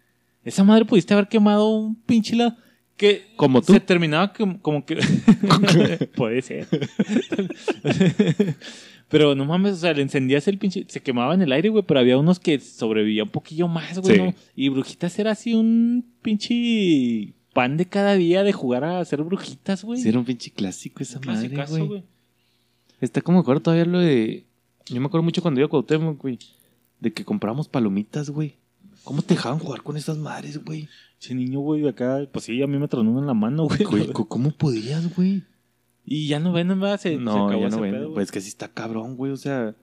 [0.44, 2.58] Esa madre pudiste haber quemado un pinche la.
[2.96, 3.74] Que Como tú.
[3.74, 4.98] se terminaba como, como que.
[6.16, 6.68] Puede ser.
[9.10, 10.86] pero no mames, o sea, le encendías el pinche.
[10.88, 14.16] Se quemaba en el aire, güey, pero había unos que sobrevivían un poquillo más, güey.
[14.16, 14.22] Sí.
[14.22, 14.34] ¿no?
[14.56, 19.84] Y brujitas era así un pinche pan de cada día de jugar a hacer brujitas,
[19.84, 20.00] güey.
[20.00, 21.50] Sí, era un pinche clásico esa madre,
[21.86, 22.04] güey.
[23.02, 24.46] Está como me acuerdo todavía lo de...
[24.88, 26.40] Yo me acuerdo mucho cuando iba a Cuauhtémoc, güey.
[27.00, 28.56] De que compramos palomitas, güey.
[29.04, 30.90] ¿Cómo te dejaban jugar con esas madres, güey?
[31.22, 33.84] Ese niño, güey, acá, pues sí, a mí me tronó en la mano, güey.
[33.84, 35.44] Güey, ¿cómo- ¿cómo podías, güey?
[36.06, 37.00] Y ya no ven, ¿verdad?
[37.00, 37.92] Se, se No, acabó ya no ven.
[37.94, 38.14] pedo, güey.
[38.16, 39.32] Pues que sí está cabrón, güey.
[39.32, 39.76] O sea,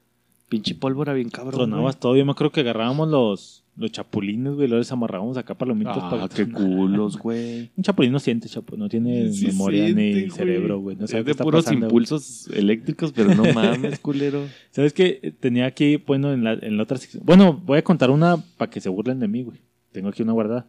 [0.49, 1.55] pinche pólvora bien cabrón.
[1.71, 2.17] Tronabas todo.
[2.17, 6.29] Yo me acuerdo que agarrábamos los, los chapulines, güey, les amarrábamos acá palomitas Ah, para
[6.29, 7.71] qué culos, güey.
[7.77, 10.31] Un chapulín no siente, chapo, no tiene Sí memoria siente, ni güey.
[10.31, 10.97] cerebro, güey.
[10.97, 11.89] No sabe es qué de está puros pasando, güey.
[11.91, 14.47] impulsos eléctricos, pero no mames, culero.
[14.71, 15.35] ¿Sabes qué?
[15.41, 17.23] Tenía aquí, bueno, en la, en la otra sección.
[17.27, 19.59] Bueno, voy a contar una para que se burlen de mí, güey.
[19.93, 20.67] Tengo aquí una guardada.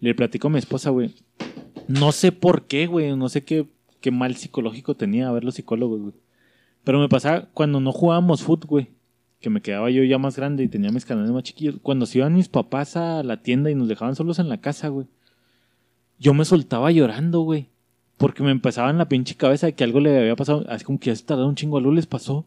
[0.00, 1.10] Le platico a mi esposa, güey.
[1.86, 3.16] No sé por qué, güey.
[3.16, 3.66] No sé qué,
[4.00, 6.14] qué mal psicológico tenía a ver los psicólogos, güey.
[6.84, 8.88] Pero me pasaba cuando no jugábamos fútbol, güey.
[9.40, 11.76] Que me quedaba yo ya más grande y tenía mis canales más chiquillos.
[11.82, 14.88] Cuando se iban mis papás a la tienda y nos dejaban solos en la casa,
[14.88, 15.06] güey.
[16.18, 17.68] Yo me soltaba llorando, güey.
[18.16, 20.64] Porque me empezaba en la pinche cabeza de que algo le había pasado.
[20.68, 22.46] Así como que ya se un chingo, algo les pasó.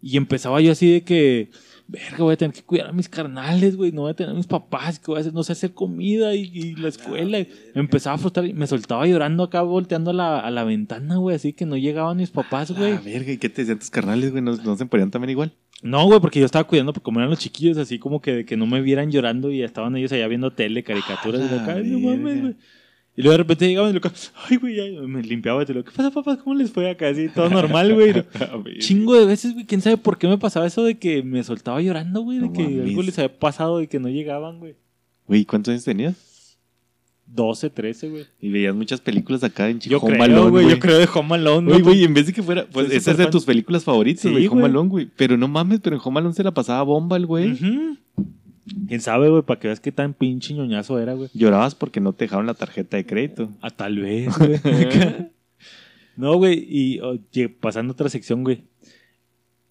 [0.00, 1.50] Y empezaba yo así de que,
[1.90, 4.36] verga, voy a tener que cuidar a mis carnales, güey, no voy a tener a
[4.36, 7.38] mis papás, que voy a hacer, no sé hacer comida y, y la escuela.
[7.40, 10.64] Y me empezaba a frustrar y me soltaba llorando acá, volteando a la, a la
[10.64, 12.92] ventana, güey, así que no llegaban mis papás, güey.
[12.94, 14.42] Ah, verga, ¿y qué te decían tus carnales, güey?
[14.42, 15.52] ¿No, no se ponían también igual?
[15.82, 18.56] No, güey, porque yo estaba cuidando, porque como eran los chiquillos, así como que, que
[18.56, 21.84] no me vieran llorando y estaban ellos allá viendo tele, caricaturas, y Ah, acá, "Ay,
[21.88, 22.56] no mames, güey.
[23.16, 24.00] Y luego de repente llegaban y lo
[24.48, 26.36] ay, güey, me limpiaba y lo, ¿qué pasa, papá?
[26.38, 27.08] ¿Cómo les fue acá?
[27.08, 28.14] Así, todo normal, güey.
[28.78, 31.80] Chingo de veces, güey, quién sabe por qué me pasaba eso de que me soltaba
[31.82, 32.88] llorando, güey, de No que mames.
[32.88, 34.76] algo les había pasado y que no llegaban, güey.
[35.26, 36.58] Güey, ¿cuántos años tenías?
[37.26, 38.24] 12, 13, güey.
[38.40, 41.68] Y veías muchas películas acá en Yo Home creo, güey, yo creo de Home Alone,
[41.70, 44.30] Güey, güey, en vez de que fuera, pues esa es de tus películas favoritas, Sí,
[44.30, 44.70] güey, Home güey.
[44.70, 45.08] Alone, güey.
[45.16, 47.52] Pero no mames, pero en Home Alone se la pasaba bomba el güey.
[47.52, 47.96] Ujú.
[48.88, 51.28] Quién sabe, güey, para que veas qué tan pinche ñoñazo era, güey.
[51.34, 53.50] Llorabas porque no te dejaron la tarjeta de crédito.
[53.60, 54.60] Ah, tal vez, güey.
[56.16, 58.64] no, güey, y oye, pasando a otra sección, güey.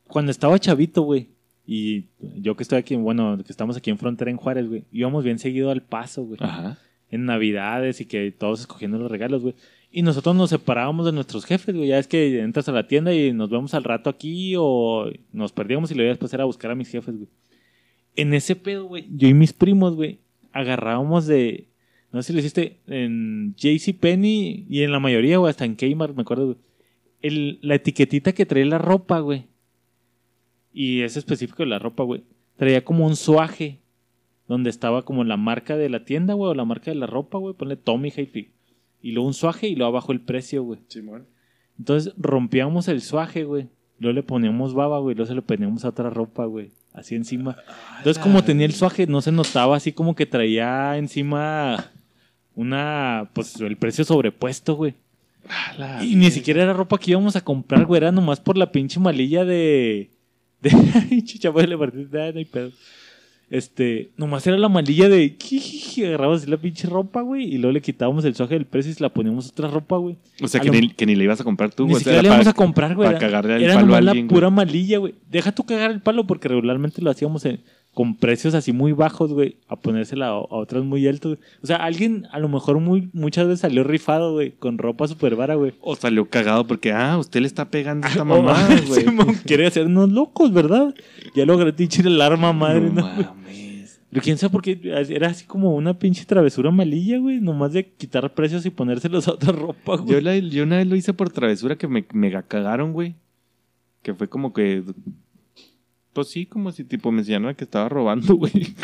[0.08, 1.30] Cuando estaba chavito, güey,
[1.66, 5.24] y yo que estoy aquí, bueno, que estamos aquí en frontera en Juárez, güey, íbamos
[5.24, 6.40] bien seguido al paso, güey.
[6.42, 6.78] Ajá.
[7.12, 9.56] En Navidades y que todos escogiendo los regalos, güey.
[9.92, 11.88] Y nosotros nos separábamos de nuestros jefes, güey.
[11.88, 15.52] Ya es que entras a la tienda y nos vemos al rato aquí o nos
[15.52, 17.30] perdíamos y lo iba después era a buscar a mis jefes, güey.
[18.16, 20.20] En ese pedo, güey, yo y mis primos, güey,
[20.52, 21.68] agarrábamos de.
[22.12, 26.16] No sé si lo hiciste en JCPenney y en la mayoría, güey, hasta en Kmart,
[26.16, 26.58] me acuerdo, güey.
[27.22, 29.46] El, la etiquetita que traía la ropa, güey.
[30.74, 32.24] Y es específico de la ropa, güey.
[32.58, 33.80] Traía como un suaje
[34.48, 37.38] donde estaba como la marca de la tienda, güey, o la marca de la ropa,
[37.38, 37.54] güey.
[37.54, 38.52] Ponle Tommy Hilfiger.
[39.02, 40.80] Y luego un suaje y luego abajo el precio, güey.
[41.78, 43.70] Entonces rompíamos el suaje, güey.
[44.00, 45.16] Luego le poníamos baba, güey.
[45.16, 46.72] Luego se lo poníamos a otra ropa, güey.
[46.94, 47.58] Así encima.
[47.98, 51.92] Entonces, como tenía el suaje, no se notaba así como que traía encima
[52.56, 54.96] una, pues, el precio sobrepuesto, güey.
[56.02, 59.00] Y ni siquiera era ropa que íbamos a comprar, güey, era nomás por la pinche
[59.00, 60.10] malilla de...
[60.62, 60.72] de
[61.26, 62.72] chicha, pues, le partí, ah, no hay pedo.
[63.50, 65.36] Este, nomás era la malilla de...
[66.06, 68.96] Agarramos así la pinche ropa, güey, y luego le quitábamos el suaje del precio y
[68.96, 70.18] se la poníamos otra ropa, güey.
[70.42, 72.02] O sea, A que lo- ni, que ni le ibas a comprar tú, Ni güey.
[72.02, 73.08] O sea, siquiera era le íbamos a comprar, güey.
[73.10, 74.56] para cagarle el Era palo a nomás la alguien, pura güey.
[74.56, 75.16] malilla, güey.
[75.30, 77.60] Deja tú cagar el palo porque regularmente lo hacíamos en-
[77.94, 81.36] con precios así muy bajos, güey, a ponérsela a, a otros muy altos.
[81.38, 81.50] güey.
[81.62, 85.36] O sea, alguien a lo mejor muy muchas veces salió rifado, güey, con ropa super
[85.36, 85.74] vara, güey.
[85.82, 89.06] O salió cagado porque, ah, usted le está pegando a esta Oh, mamá, güey.
[89.46, 90.94] Quiere hacernos locos, ¿verdad?
[91.36, 93.02] Ya logré dichir el arma madre, no ¿no?
[93.02, 94.00] mames.
[94.12, 94.80] Pero quién sabe por qué
[95.10, 99.34] era así como una pinche travesura malilla, güey, nomás de quitar precios y ponérselos a
[99.34, 100.14] otra ropa, güey.
[100.14, 103.16] Yo, la- yo una vez lo hice por travesura que me mega cagaron, güey.
[104.02, 104.84] Que fue como que.
[106.14, 108.76] Pues sí, como si tipo me enseñaron que estaba robando, güey.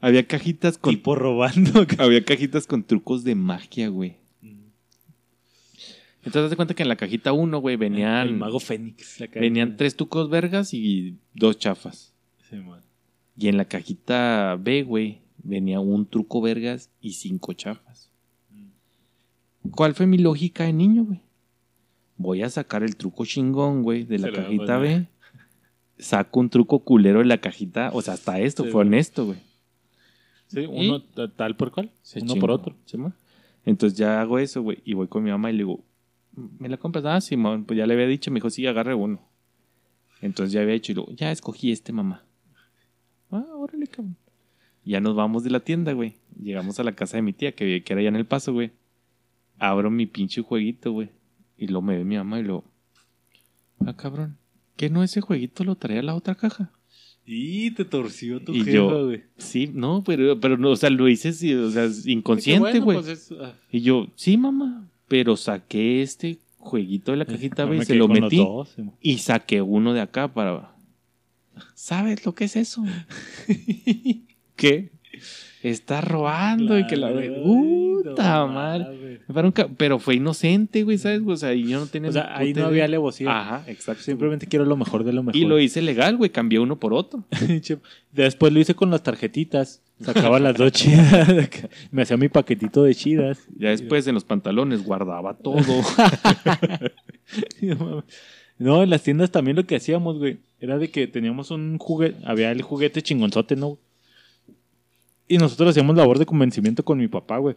[0.00, 0.94] había cajitas con.
[0.94, 1.86] tipo robando.
[1.98, 4.16] Había cajitas con trucos de magia, güey.
[6.24, 8.28] Entonces, haz cuenta que en la cajita 1, güey, venían.
[8.28, 9.18] El mago Fénix.
[9.18, 9.26] la.
[9.26, 12.14] Venían tres trucos vergas y dos chafas.
[12.48, 12.80] Sí, man.
[13.36, 18.10] Y en la cajita B, güey, venía un truco vergas y cinco chafas.
[19.70, 21.20] ¿Cuál fue mi lógica de niño, güey?
[22.16, 24.78] Voy a sacar el truco chingón, güey, de la Se cajita.
[24.78, 25.06] B.
[26.02, 27.90] Saco un truco culero de la cajita.
[27.94, 29.38] O sea, hasta esto Sí, fue honesto, güey.
[30.48, 31.90] Sí, uno ta- tal por cual.
[32.16, 32.76] Uno chingó, por otro.
[33.64, 34.78] Entonces ya hago eso, güey.
[34.84, 35.84] Y voy con mi mamá y le digo,
[36.58, 37.04] ¿me la compras?
[37.06, 38.30] Ah, Simón, pues ya le había dicho.
[38.30, 39.20] Me dijo, sí, agarre uno.
[40.20, 42.24] Entonces ya había hecho y luego, ya escogí este, mamá.
[43.30, 44.16] Ah, órale, cabrón.
[44.84, 46.16] Ya nos vamos de la tienda, güey.
[46.40, 48.72] Llegamos a la casa de mi tía, que, que era allá en el paso, güey.
[49.58, 51.10] Abro mi pinche jueguito, güey.
[51.56, 52.64] Y lo me ve mi mamá y lo.
[53.86, 54.36] Ah, cabrón.
[54.82, 56.72] ¿Qué no ese jueguito lo traía la otra caja?
[57.24, 59.22] Y te torció tu Y jefa, güey.
[59.38, 62.96] Sí, no, pero, pero no, o sea, lo hice, o sea, inconsciente, güey.
[62.96, 67.62] bueno, pues es- ah, Y yo, sí, mamá, pero saqué este jueguito de la cajita
[67.64, 68.96] no B y me se lo metí dos, sí, man.
[69.00, 70.74] y saqué uno de acá para...
[71.76, 72.82] ¿Sabes lo que es eso?
[74.56, 74.90] ¿Qué?
[75.62, 77.08] Está robando y que la...
[77.08, 79.20] Ay, ¡Puta no madre!
[79.76, 81.22] Pero fue inocente, güey, ¿sabes?
[81.24, 82.10] O sea, yo no tenía...
[82.10, 83.30] O sea, ahí no había alevosía.
[83.30, 84.02] Ajá, exacto.
[84.02, 85.36] Simplemente quiero lo mejor de lo mejor.
[85.40, 87.24] Y lo hice legal, güey, cambié uno por otro.
[88.12, 89.82] Después lo hice con las tarjetitas.
[90.00, 91.28] Sacaba las dos chidas.
[91.92, 93.38] Me hacía mi paquetito de chidas.
[93.56, 95.58] Ya después en los pantalones guardaba todo.
[98.58, 102.18] No, en las tiendas también lo que hacíamos, güey, era de que teníamos un juguete,
[102.24, 103.78] había el juguete chingonzote, ¿no?
[105.28, 107.56] Y nosotros hacíamos labor de convencimiento con mi papá, güey.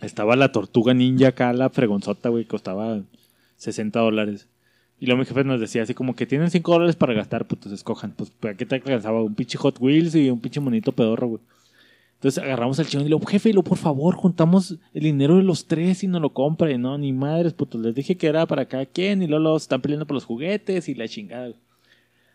[0.00, 3.02] Estaba la tortuga ninja acá, la fregonzota, güey, costaba
[3.56, 4.48] 60 dólares.
[5.00, 7.72] Y luego mi jefe nos decía así como que tienen 5 dólares para gastar, putos,
[7.72, 8.12] escojan.
[8.12, 9.22] Pues, ¿para qué te alcanzaba?
[9.22, 11.40] Un pinche Hot Wheels y un pinche monito pedorro, güey.
[12.14, 15.44] Entonces agarramos al chingón y le jefe, y lo por favor, juntamos el dinero de
[15.44, 16.72] los tres y no lo compra.
[16.72, 17.80] Y no, ni madres, putos.
[17.80, 20.88] Les dije que era para cada quien y luego los están peleando por los juguetes
[20.88, 21.48] y la chingada.
[21.48, 21.67] güey.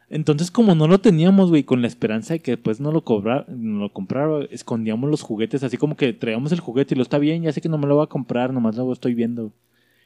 [0.09, 3.49] Entonces, como no lo teníamos, güey, con la esperanza de que después no lo cobrar,
[3.49, 7.17] no lo comprara, escondíamos los juguetes, así como que traíamos el juguete y lo está
[7.17, 9.51] bien, ya sé que no me lo voy a comprar, nomás lo estoy viendo.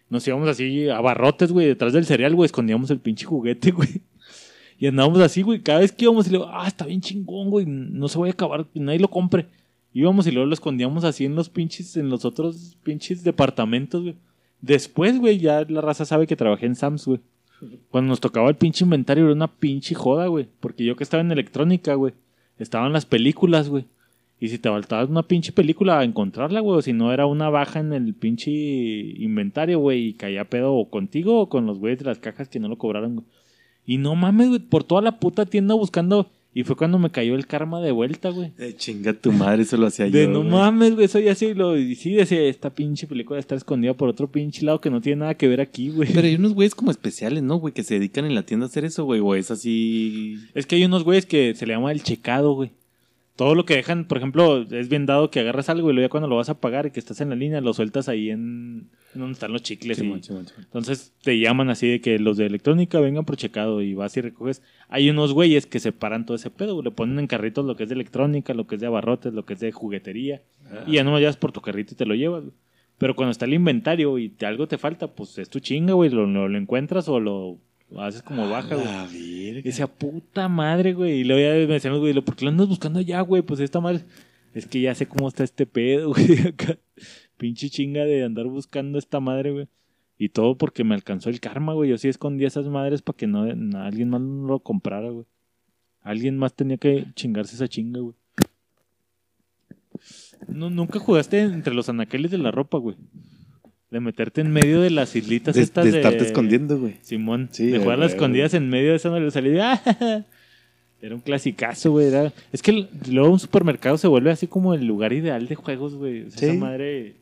[0.10, 4.02] Nos íbamos así a barrotes, güey, detrás del cereal, güey, escondíamos el pinche juguete, güey.
[4.80, 7.50] Y andábamos así, güey, cada vez que íbamos y le digo, ah, está bien chingón,
[7.50, 9.48] güey, no se vaya a acabar, nadie lo compre.
[9.93, 14.16] Íbamos y luego lo escondíamos así en los pinches, en los otros pinches departamentos, güey.
[14.62, 17.20] Después, güey, ya la raza sabe que trabajé en Sams, güey.
[17.89, 20.47] Cuando nos tocaba el pinche inventario era una pinche joda, güey.
[20.60, 22.14] Porque yo que estaba en electrónica, güey.
[22.60, 23.86] Estaban las películas, güey.
[24.39, 26.77] Y si te faltaba una pinche película a encontrarla, güey.
[26.77, 30.07] O si no era una baja en el pinche inventario, güey.
[30.07, 32.77] Y caía pedo o contigo o con los güeyes de las cajas que no lo
[32.77, 33.27] cobraron, güey.
[33.86, 34.60] Y no mames, güey.
[34.60, 36.30] Por toda la puta tienda buscando.
[36.58, 38.52] Y fue cuando me cayó el karma de vuelta, güey.
[38.58, 40.30] Eh, chinga tu madre, eso lo hacía De yo.
[40.32, 40.50] no güey.
[40.50, 41.78] mames, güey, eso ya sí lo.
[41.78, 45.20] Y sí decía, esta pinche película está escondida por otro pinche lado que no tiene
[45.20, 46.12] nada que ver aquí, güey.
[46.12, 47.76] Pero hay unos güeyes como especiales, ¿no, güey?
[47.76, 49.20] Que se dedican en la tienda a hacer eso, güey.
[49.20, 50.40] O es así.
[50.56, 52.72] Es que hay unos güeyes que se le llama el checado, güey.
[53.38, 56.09] Todo lo que dejan, por ejemplo, es bien dado que agarras algo y luego ya
[56.09, 58.89] cuando lo vas a pagar y que estás en la línea, lo sueltas ahí en,
[59.14, 59.97] en donde están los chicles.
[59.99, 60.45] y- Simón, Simón.
[60.57, 64.22] Entonces te llaman así de que los de electrónica vengan por checado y vas y
[64.22, 64.64] recoges.
[64.89, 67.89] Hay unos güeyes que separan todo ese pedo, le ponen en carritos lo que es
[67.89, 70.41] de electrónica, lo que es de abarrotes, lo que es de juguetería.
[70.88, 72.55] Y ya no lo llevas por tu carrito y te lo llevas, güey.
[72.97, 76.09] Pero cuando está el inventario y te, algo te falta, pues es tu chinga, güey.
[76.09, 77.59] Lo, lo, lo encuentras o lo
[77.95, 78.88] haces como baja, güey.
[78.88, 79.07] Ah,
[79.64, 81.19] decía, puta madre, güey.
[81.19, 83.41] Y luego ya me decían, güey, ¿por qué lo andas buscando allá, güey?
[83.41, 84.03] Pues esta madre.
[84.53, 86.39] Es que ya sé cómo está este pedo, güey.
[86.47, 86.77] Acá.
[87.38, 89.68] Pinche chinga de andar buscando esta madre, güey.
[90.18, 91.89] Y todo porque me alcanzó el karma, güey.
[91.91, 95.26] Yo sí escondí esas madres para que no, na- alguien más no lo comprara, güey.
[96.01, 98.15] Alguien más tenía que chingarse esa chinga, güey.
[100.47, 102.95] No, nunca jugaste entre los anaqueles de la ropa, güey.
[103.89, 105.97] De meterte en medio de las islitas De, estas de de...
[105.99, 106.95] estarte escondiendo, güey.
[107.01, 109.73] Simón, Sí, de jugar las escondidas en medio de esa salía.
[109.85, 110.26] ¡ah!
[111.01, 112.07] Era un clasicazo, güey.
[112.07, 115.95] era- Es que luego un supermercado se vuelve así como el lugar ideal de juegos,
[115.95, 116.23] güey.
[116.23, 116.45] O sea, Sí.
[116.47, 117.15] Esa madre.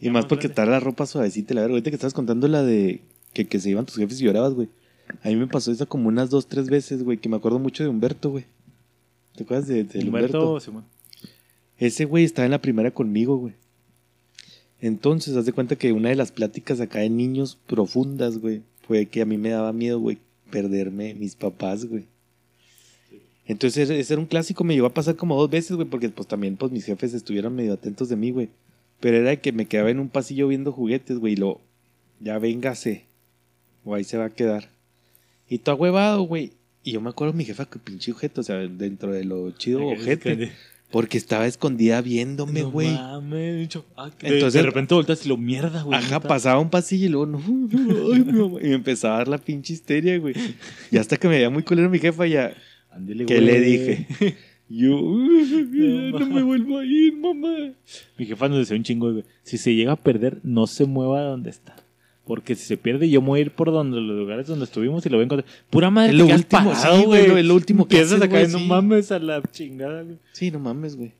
[0.00, 1.74] Y más porque está la ropa suavecita, la verdad.
[1.74, 3.02] Ahorita que estabas contando la de
[3.32, 4.68] que, que se iban tus jefes y llorabas, güey.
[5.22, 7.84] A mí me pasó eso como unas dos, tres veces, güey, que me acuerdo mucho
[7.84, 8.44] de Humberto, güey.
[9.36, 10.38] ¿Te acuerdas de, de Humberto?
[10.40, 10.84] Humberto, Simón.
[11.78, 13.54] Ese güey estaba en la primera conmigo, güey.
[14.82, 19.06] Entonces, haz de cuenta que una de las pláticas acá de niños profundas, güey, fue
[19.06, 20.18] que a mí me daba miedo, güey,
[20.50, 22.04] perderme mis papás, güey.
[23.46, 26.28] Entonces, ese- era un clásico, me llegó a pasar como dos veces, güey, porque pues
[26.28, 28.48] también pues mis jefes estuvieron medio atentos de mí, güey.
[29.00, 31.60] Pero era que me quedaba en un pasillo viendo juguetes, güey, y lo,
[32.20, 33.04] ya véngase,
[33.84, 34.68] o ahí se va a quedar.
[35.48, 36.52] Y todo huevado, güey.
[36.84, 39.80] Y yo me acuerdo mi jefa que pinche ojete, o sea, dentro de lo chido
[39.86, 40.52] ojete.
[40.92, 42.92] Porque estaba escondida viéndome, No güey.
[42.92, 43.84] mames, bicho.
[43.96, 45.98] Ah, de- Entonces- de repente volteas y lo mierda, güey.
[45.98, 48.58] Ajá, pasaba un pasillo y luego, no, no, ay, mi mamá.
[48.60, 50.34] Y me empezaba a dar la pinche histeria, güey.
[50.90, 52.54] Y hasta que me veía muy culero mi jefa, ya,
[52.90, 54.06] Ándele, ¿qué le dije?
[54.68, 57.72] Yo, "Uy, no, No, me vuelvo a ir, mamá.
[58.18, 59.24] Mi jefa nos decía un chingo, güey.
[59.42, 61.74] Si se llega a perder, no se mueva de donde está.
[62.24, 65.04] Porque si se pierde, yo me voy a ir por donde los lugares donde estuvimos
[65.04, 65.50] y lo voy a encontrar.
[65.70, 68.52] Pura madre, lo último, parado, sí, güey, lo- lo último que haces, a caer, güey,
[68.52, 68.66] no sí.
[68.66, 70.18] mames a la chingada, güey.
[70.32, 71.12] Sí, no mames, güey.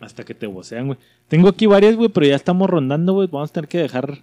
[0.00, 0.98] Hasta que te vocean, güey.
[1.28, 3.28] Tengo aquí varias, güey, pero ya estamos rondando, güey.
[3.32, 4.18] Vamos a tener que dejar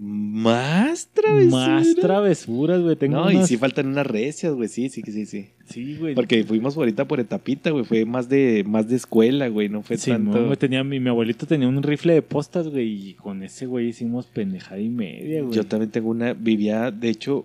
[0.00, 1.50] Más travesuras.
[1.50, 2.94] más travesuras, güey.
[2.94, 4.68] Tengo No, y sí faltan unas recias, güey.
[4.68, 5.48] Sí, sí, sí, sí.
[5.66, 6.14] Sí, güey.
[6.14, 7.84] Porque fuimos ahorita por etapita, güey.
[7.84, 9.68] Fue más de, más de escuela, güey.
[9.68, 10.44] No fue Sí, tanto.
[10.44, 13.88] güey, tenía, mi, mi abuelito tenía un rifle de postas, güey, y con ese güey
[13.88, 15.54] hicimos pendejada y media, güey.
[15.56, 17.44] Yo también tengo una, vivía, de hecho,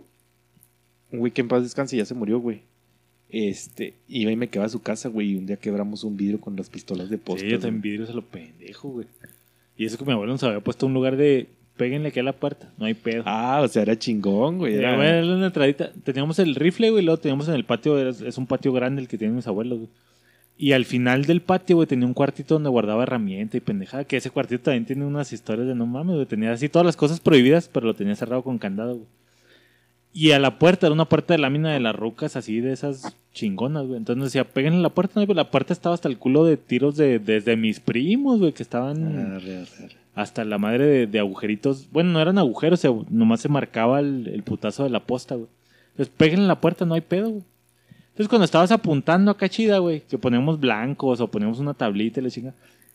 [1.11, 2.61] un güey que en paz descanse ya se murió, güey.
[3.29, 6.39] Este, iba y me quedaba a su casa, güey, y un día quebramos un vidrio
[6.39, 7.43] con las pistolas de posta.
[7.43, 9.07] Sí, yo también vidrios a lo pendejo, güey.
[9.75, 11.47] Y eso que mi abuelo nos había puesto un lugar de
[11.77, 13.23] péguenle aquí a la puerta, no hay pedo.
[13.25, 14.75] Ah, o sea, era chingón, güey.
[14.75, 15.91] Era, Era, güey, era una entradita.
[16.03, 19.07] Teníamos el rifle, güey, y luego teníamos en el patio, es un patio grande el
[19.07, 19.89] que tienen mis abuelos, güey.
[20.55, 24.17] Y al final del patio, güey, tenía un cuartito donde guardaba herramienta y pendejada, que
[24.17, 26.25] ese cuartito también tiene unas historias de no mames, güey.
[26.27, 29.07] Tenía así todas las cosas prohibidas, pero lo tenía cerrado con candado, güey.
[30.15, 33.17] Y a la puerta, era una puerta de lámina de las rucas, así de esas
[33.33, 33.97] chingonas, güey.
[33.97, 35.33] Entonces decía, peguen la puerta, ¿no?
[35.33, 39.03] La puerta estaba hasta el culo de tiros de, desde mis primos, güey, que estaban
[39.07, 40.02] Arre, arre, arre.
[40.15, 41.87] Hasta la madre de, de agujeritos.
[41.91, 45.47] Bueno, no eran agujeros, nomás se marcaba el, el putazo de la posta, güey.
[45.91, 47.43] Entonces, peguen la puerta, no hay pedo, güey.
[48.09, 52.23] Entonces, cuando estabas apuntando acá chida, güey, que poníamos blancos o poníamos una tablita y
[52.23, 52.53] la chinga,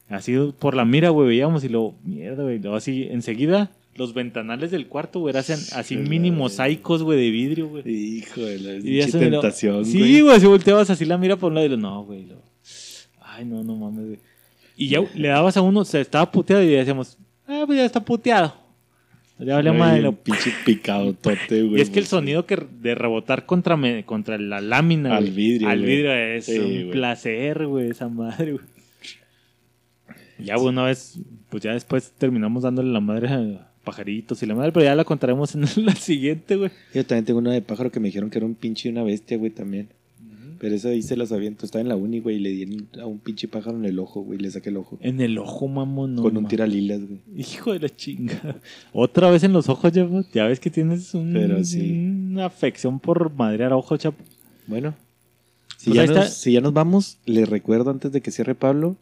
[0.09, 4.71] así por la mira, güey, veíamos y luego, mierda, güey, luego así, enseguida, los ventanales
[4.71, 7.89] del cuarto, güey, eran así Sí, mini mosaicos, güey, de vidrio, güey.
[8.19, 11.67] Hijo de la Y tentación, Sí, güey, si volteabas así la mira por un lado
[11.67, 12.25] y lo, no, güey.
[12.27, 12.41] lo-
[13.21, 14.19] Ay, no, no mames, güey.
[14.81, 17.19] Y ya le dabas a uno, se estaba puteado y decíamos,
[17.49, 18.55] ah, pues ya está puteado.
[19.41, 19.99] Ya vale Ay, madre.
[19.99, 21.79] un lo- pinche picado tote, güey.
[21.79, 25.69] Y es que el sonido que de rebotar contra, me- contra la lámina, Al vidrio,
[25.69, 25.91] al güey.
[25.97, 26.91] vidrio es Sí, un güey.
[26.93, 28.65] placer, güey, esa madre, güey.
[30.39, 31.19] Ya, una vez,
[31.51, 35.05] pues ya después terminamos dándole la madre a pajaritos y la madre, pero ya la
[35.05, 36.71] contaremos en la siguiente, güey.
[36.95, 39.03] Yo también tengo una de pájaro que me dijeron que era un pinche y una
[39.03, 39.89] bestia, güey, también.
[40.59, 41.65] Pero esa ahí se las aviento.
[41.65, 44.23] Estaba en la uni, güey, y le di a un pinche pájaro en el ojo,
[44.23, 44.39] güey.
[44.39, 44.99] Le saqué el ojo.
[45.01, 47.21] En el ojo, mamón, no con un tiralilas, güey.
[47.37, 48.61] Hijo de la chinga.
[48.93, 51.93] Otra vez en los ojos, ya, ya ves que tienes un- Pero sí.
[52.31, 54.23] una afección por madrear ojos, chapo.
[54.67, 54.95] Bueno,
[55.77, 58.55] si, Pues ya ahí nos, si ya nos vamos, les recuerdo antes de que cierre
[58.55, 58.97] Pablo,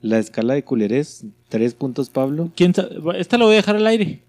[0.00, 2.72] la escala de culerés, tres puntos Pablo, ¿Quién
[3.18, 4.20] Esta lo voy a dejar al aire.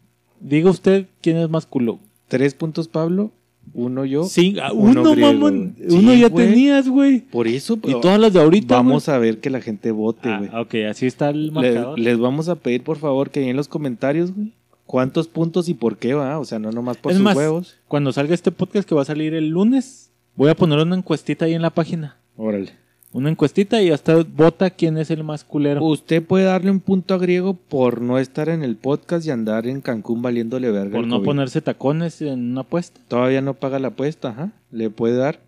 [0.41, 1.99] Diga usted quién es más culo.
[2.27, 3.31] tres puntos Pablo,
[3.73, 4.23] uno yo.
[4.25, 5.33] Sí, ah, uno uno, griego.
[5.33, 5.75] mamón.
[5.77, 7.19] Sí, uno ya tenías, güey.
[7.21, 8.75] Por eso, Y todas las de ahorita.
[8.75, 10.37] vamos a ver que la gente vote, güey.
[10.39, 10.49] güey.
[10.53, 11.97] Ah, ok, así está el marcador.
[11.99, 14.53] les vamos a pedir, por favor, que en los comentarios, güey,
[14.85, 16.39] cuántos puntos y por qué va.
[16.39, 17.77] O sea, no nomás por Es sus más, huevos.
[17.87, 21.45] Cuando salga este podcast que va a salir el lunes, voy a poner una encuestita
[21.45, 22.17] ahí en la página.
[22.37, 22.73] Órale.
[23.13, 25.83] Una encuestita y hasta vota quién es el más culero.
[25.83, 29.67] Usted puede darle un punto a Griego por no estar en el podcast y andar
[29.67, 30.95] en Cancún valiéndole verga.
[30.97, 31.25] por no COVID.
[31.25, 33.01] ponerse tacones en una apuesta.
[33.09, 34.51] Todavía no paga la apuesta, ajá.
[34.71, 35.39] Le puede dar.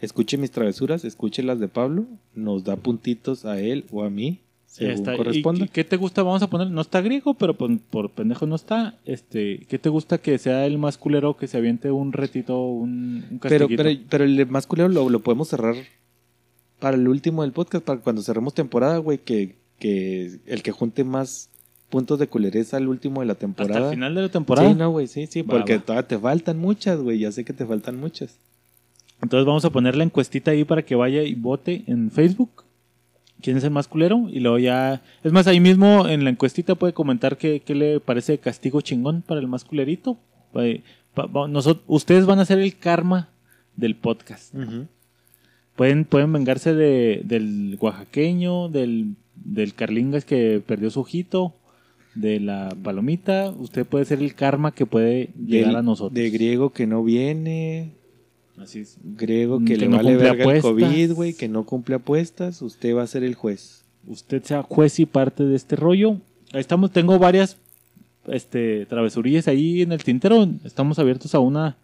[0.00, 2.04] Escuche mis travesuras, escuche las de Pablo.
[2.34, 5.14] Nos da puntitos a él o a mí, según está.
[5.14, 5.66] ¿Y corresponda.
[5.66, 6.22] qué- ¿Qué te gusta?
[6.22, 8.94] Vamos a poner, no está griego, pero por, por pendejo no está.
[9.04, 13.24] Este, ¿qué te gusta que sea el más culero que se aviente un retito, un,
[13.32, 15.74] un Pero, pero, pero el más culero lo, lo podemos cerrar
[16.80, 21.04] para el último del podcast, para cuando cerremos temporada, güey, que, que el que junte
[21.04, 21.48] más
[21.90, 23.76] puntos de culereza al último de la temporada.
[23.78, 24.68] Hasta el final de la temporada.
[24.68, 25.82] Sí, no, güey, sí, sí, Va, porque va.
[25.84, 28.36] todavía te faltan muchas, güey, ya sé que te faltan muchas.
[29.22, 32.64] Entonces vamos a poner la encuestita ahí para que vaya y vote en Facebook.
[33.42, 34.26] ¿Quién es el más culero?
[34.30, 35.02] Y luego ya...
[35.24, 39.22] Es más, ahí mismo en la encuestita puede comentar qué, qué le parece castigo chingón
[39.22, 40.18] para el más culerito.
[41.16, 43.28] Nosot- ustedes van a ser el karma
[43.76, 44.54] del podcast.
[45.80, 51.54] Pueden, pueden vengarse de, del oaxaqueño, del, del carlingas que perdió su ojito,
[52.14, 53.48] de la palomita.
[53.58, 56.12] Usted puede ser el karma que puede llegar Del- a nosotros.
[56.12, 57.92] De griego que no viene,
[58.58, 58.98] Así es.
[59.02, 60.70] griego que, que le no vale verga el apuestas.
[60.70, 63.82] COVID, güey, que no cumple apuestas, usted va a ser el juez.
[64.06, 66.18] Usted sea juez y parte de este rollo.
[66.52, 67.56] Ahí estamos, tengo varias
[68.26, 70.46] este, travesurillas ahí en el tintero.
[70.62, 71.78] Estamos abiertos a una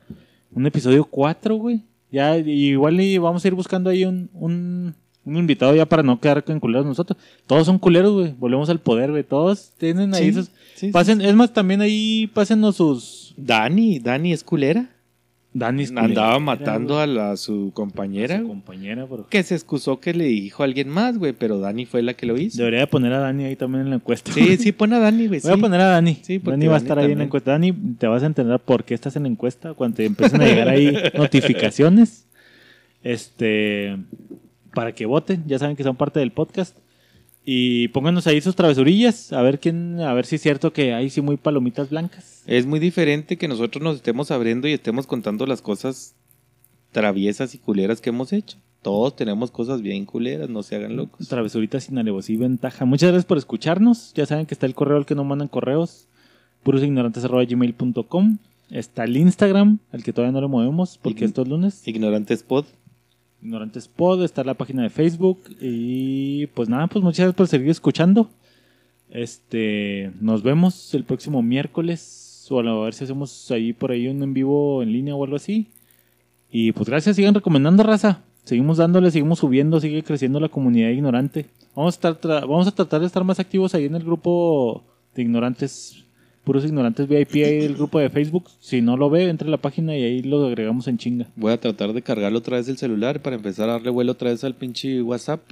[0.52, 1.80] un episodio 4, güey.
[2.16, 4.94] Ya, igual y vamos a ir buscando ahí un, un,
[5.26, 7.18] un invitado ya para no quedar con culeros nosotros.
[7.46, 8.32] Todos son culeros, güey.
[8.38, 9.22] Volvemos al poder, güey.
[9.22, 10.50] Todos tienen ahí Sí, sus...
[10.76, 13.34] sí, pasen, Es más, también ahí pásenos sus...
[13.36, 14.88] Dani, Dani es culera.
[15.58, 19.26] Dani es Andaba matando a, la, a su compañera, A su compañera, pero...
[19.26, 22.26] que se excusó que le dijo a alguien más, güey, pero Dani fue la que
[22.26, 22.58] lo hizo.
[22.58, 24.30] Debería de poner a Dani ahí también en la encuesta.
[24.32, 25.40] Sí, sí, pon a Dani, güey.
[25.40, 26.18] Voy a poner a Dani.
[26.20, 27.52] Sí, porque Dani va a Dani estar ahí en la encuesta.
[27.52, 30.44] Dani, te vas a entender por qué estás en la encuesta cuando te empiecen a
[30.44, 32.26] llegar ahí notificaciones.
[33.02, 33.96] Este,
[34.74, 36.76] para que voten, ya saben que son parte del podcast.
[37.48, 41.08] Y pónganos ahí sus travesurillas, a ver quién, a ver si es cierto que hay
[41.10, 42.42] sí muy palomitas blancas.
[42.44, 46.16] Es muy diferente que nosotros nos estemos abriendo y estemos contando las cosas
[46.90, 48.58] traviesas y culeras que hemos hecho.
[48.82, 51.28] Todos tenemos cosas bien culeras, no se hagan locos.
[51.28, 52.84] Travesuritas sin alevosía y ventaja.
[52.84, 54.12] Muchas gracias por escucharnos.
[54.14, 56.08] Ya saben que está el correo al que no mandan correos.
[56.64, 58.38] purosignorantes.gmail.com
[58.70, 61.86] Está el Instagram, al que todavía no le movemos porque Ign- esto es lunes.
[61.86, 62.64] Ignorantes Pod.
[63.42, 65.40] Ignorantes Pod, está la página de Facebook.
[65.60, 68.30] Y pues nada, pues muchas gracias por seguir escuchando.
[69.10, 72.46] Este, nos vemos el próximo miércoles.
[72.50, 75.36] O a ver si hacemos ahí por ahí un en vivo en línea o algo
[75.36, 75.68] así.
[76.50, 78.22] Y pues gracias, sigan recomendando raza.
[78.44, 81.46] Seguimos dándole, seguimos subiendo, sigue creciendo la comunidad ignorante.
[81.74, 84.84] Vamos a, estar vamos a tratar de estar más activos ahí en el grupo
[85.14, 86.04] de ignorantes,
[86.46, 88.44] puros ignorantes VIP ahí del grupo de Facebook.
[88.60, 91.26] Si no lo ve, entre a la página y ahí lo agregamos en chinga.
[91.34, 94.30] Voy a tratar de cargarlo otra vez el celular para empezar a darle vuelo otra
[94.30, 95.42] vez al pinche WhatsApp.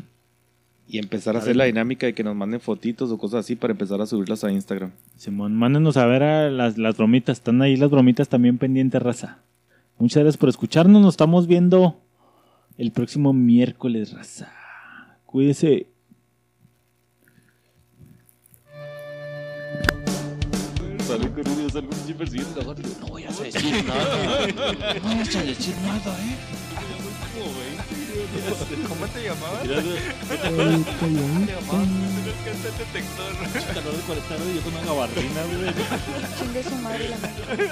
[0.86, 1.56] Y empezar a, A hacer ver.
[1.56, 4.52] la dinámica de que nos manden fotitos o cosas así para empezar a subirlas a
[4.52, 4.92] Instagram.
[5.16, 7.38] Simón, mándenos a ver a las, las bromitas.
[7.38, 9.38] Están ahí las bromitas también pendientes, raza.
[9.98, 11.02] Muchas gracias por escucharnos.
[11.02, 11.96] Nos estamos viendo
[12.78, 14.52] el próximo miércoles, raza.
[15.26, 15.86] Cuídese.
[21.14, 21.30] Sale
[21.70, 22.84] sale un.
[23.00, 24.46] No voy a decir nada.
[24.46, 26.36] No vayas a decir nada, eh.
[28.88, 29.62] ¿Cómo te llamabas?
[33.74, 35.74] Calor de 40 grados y yo con una gabardina, güey.
[36.38, 37.70] Chingue su madre la madre.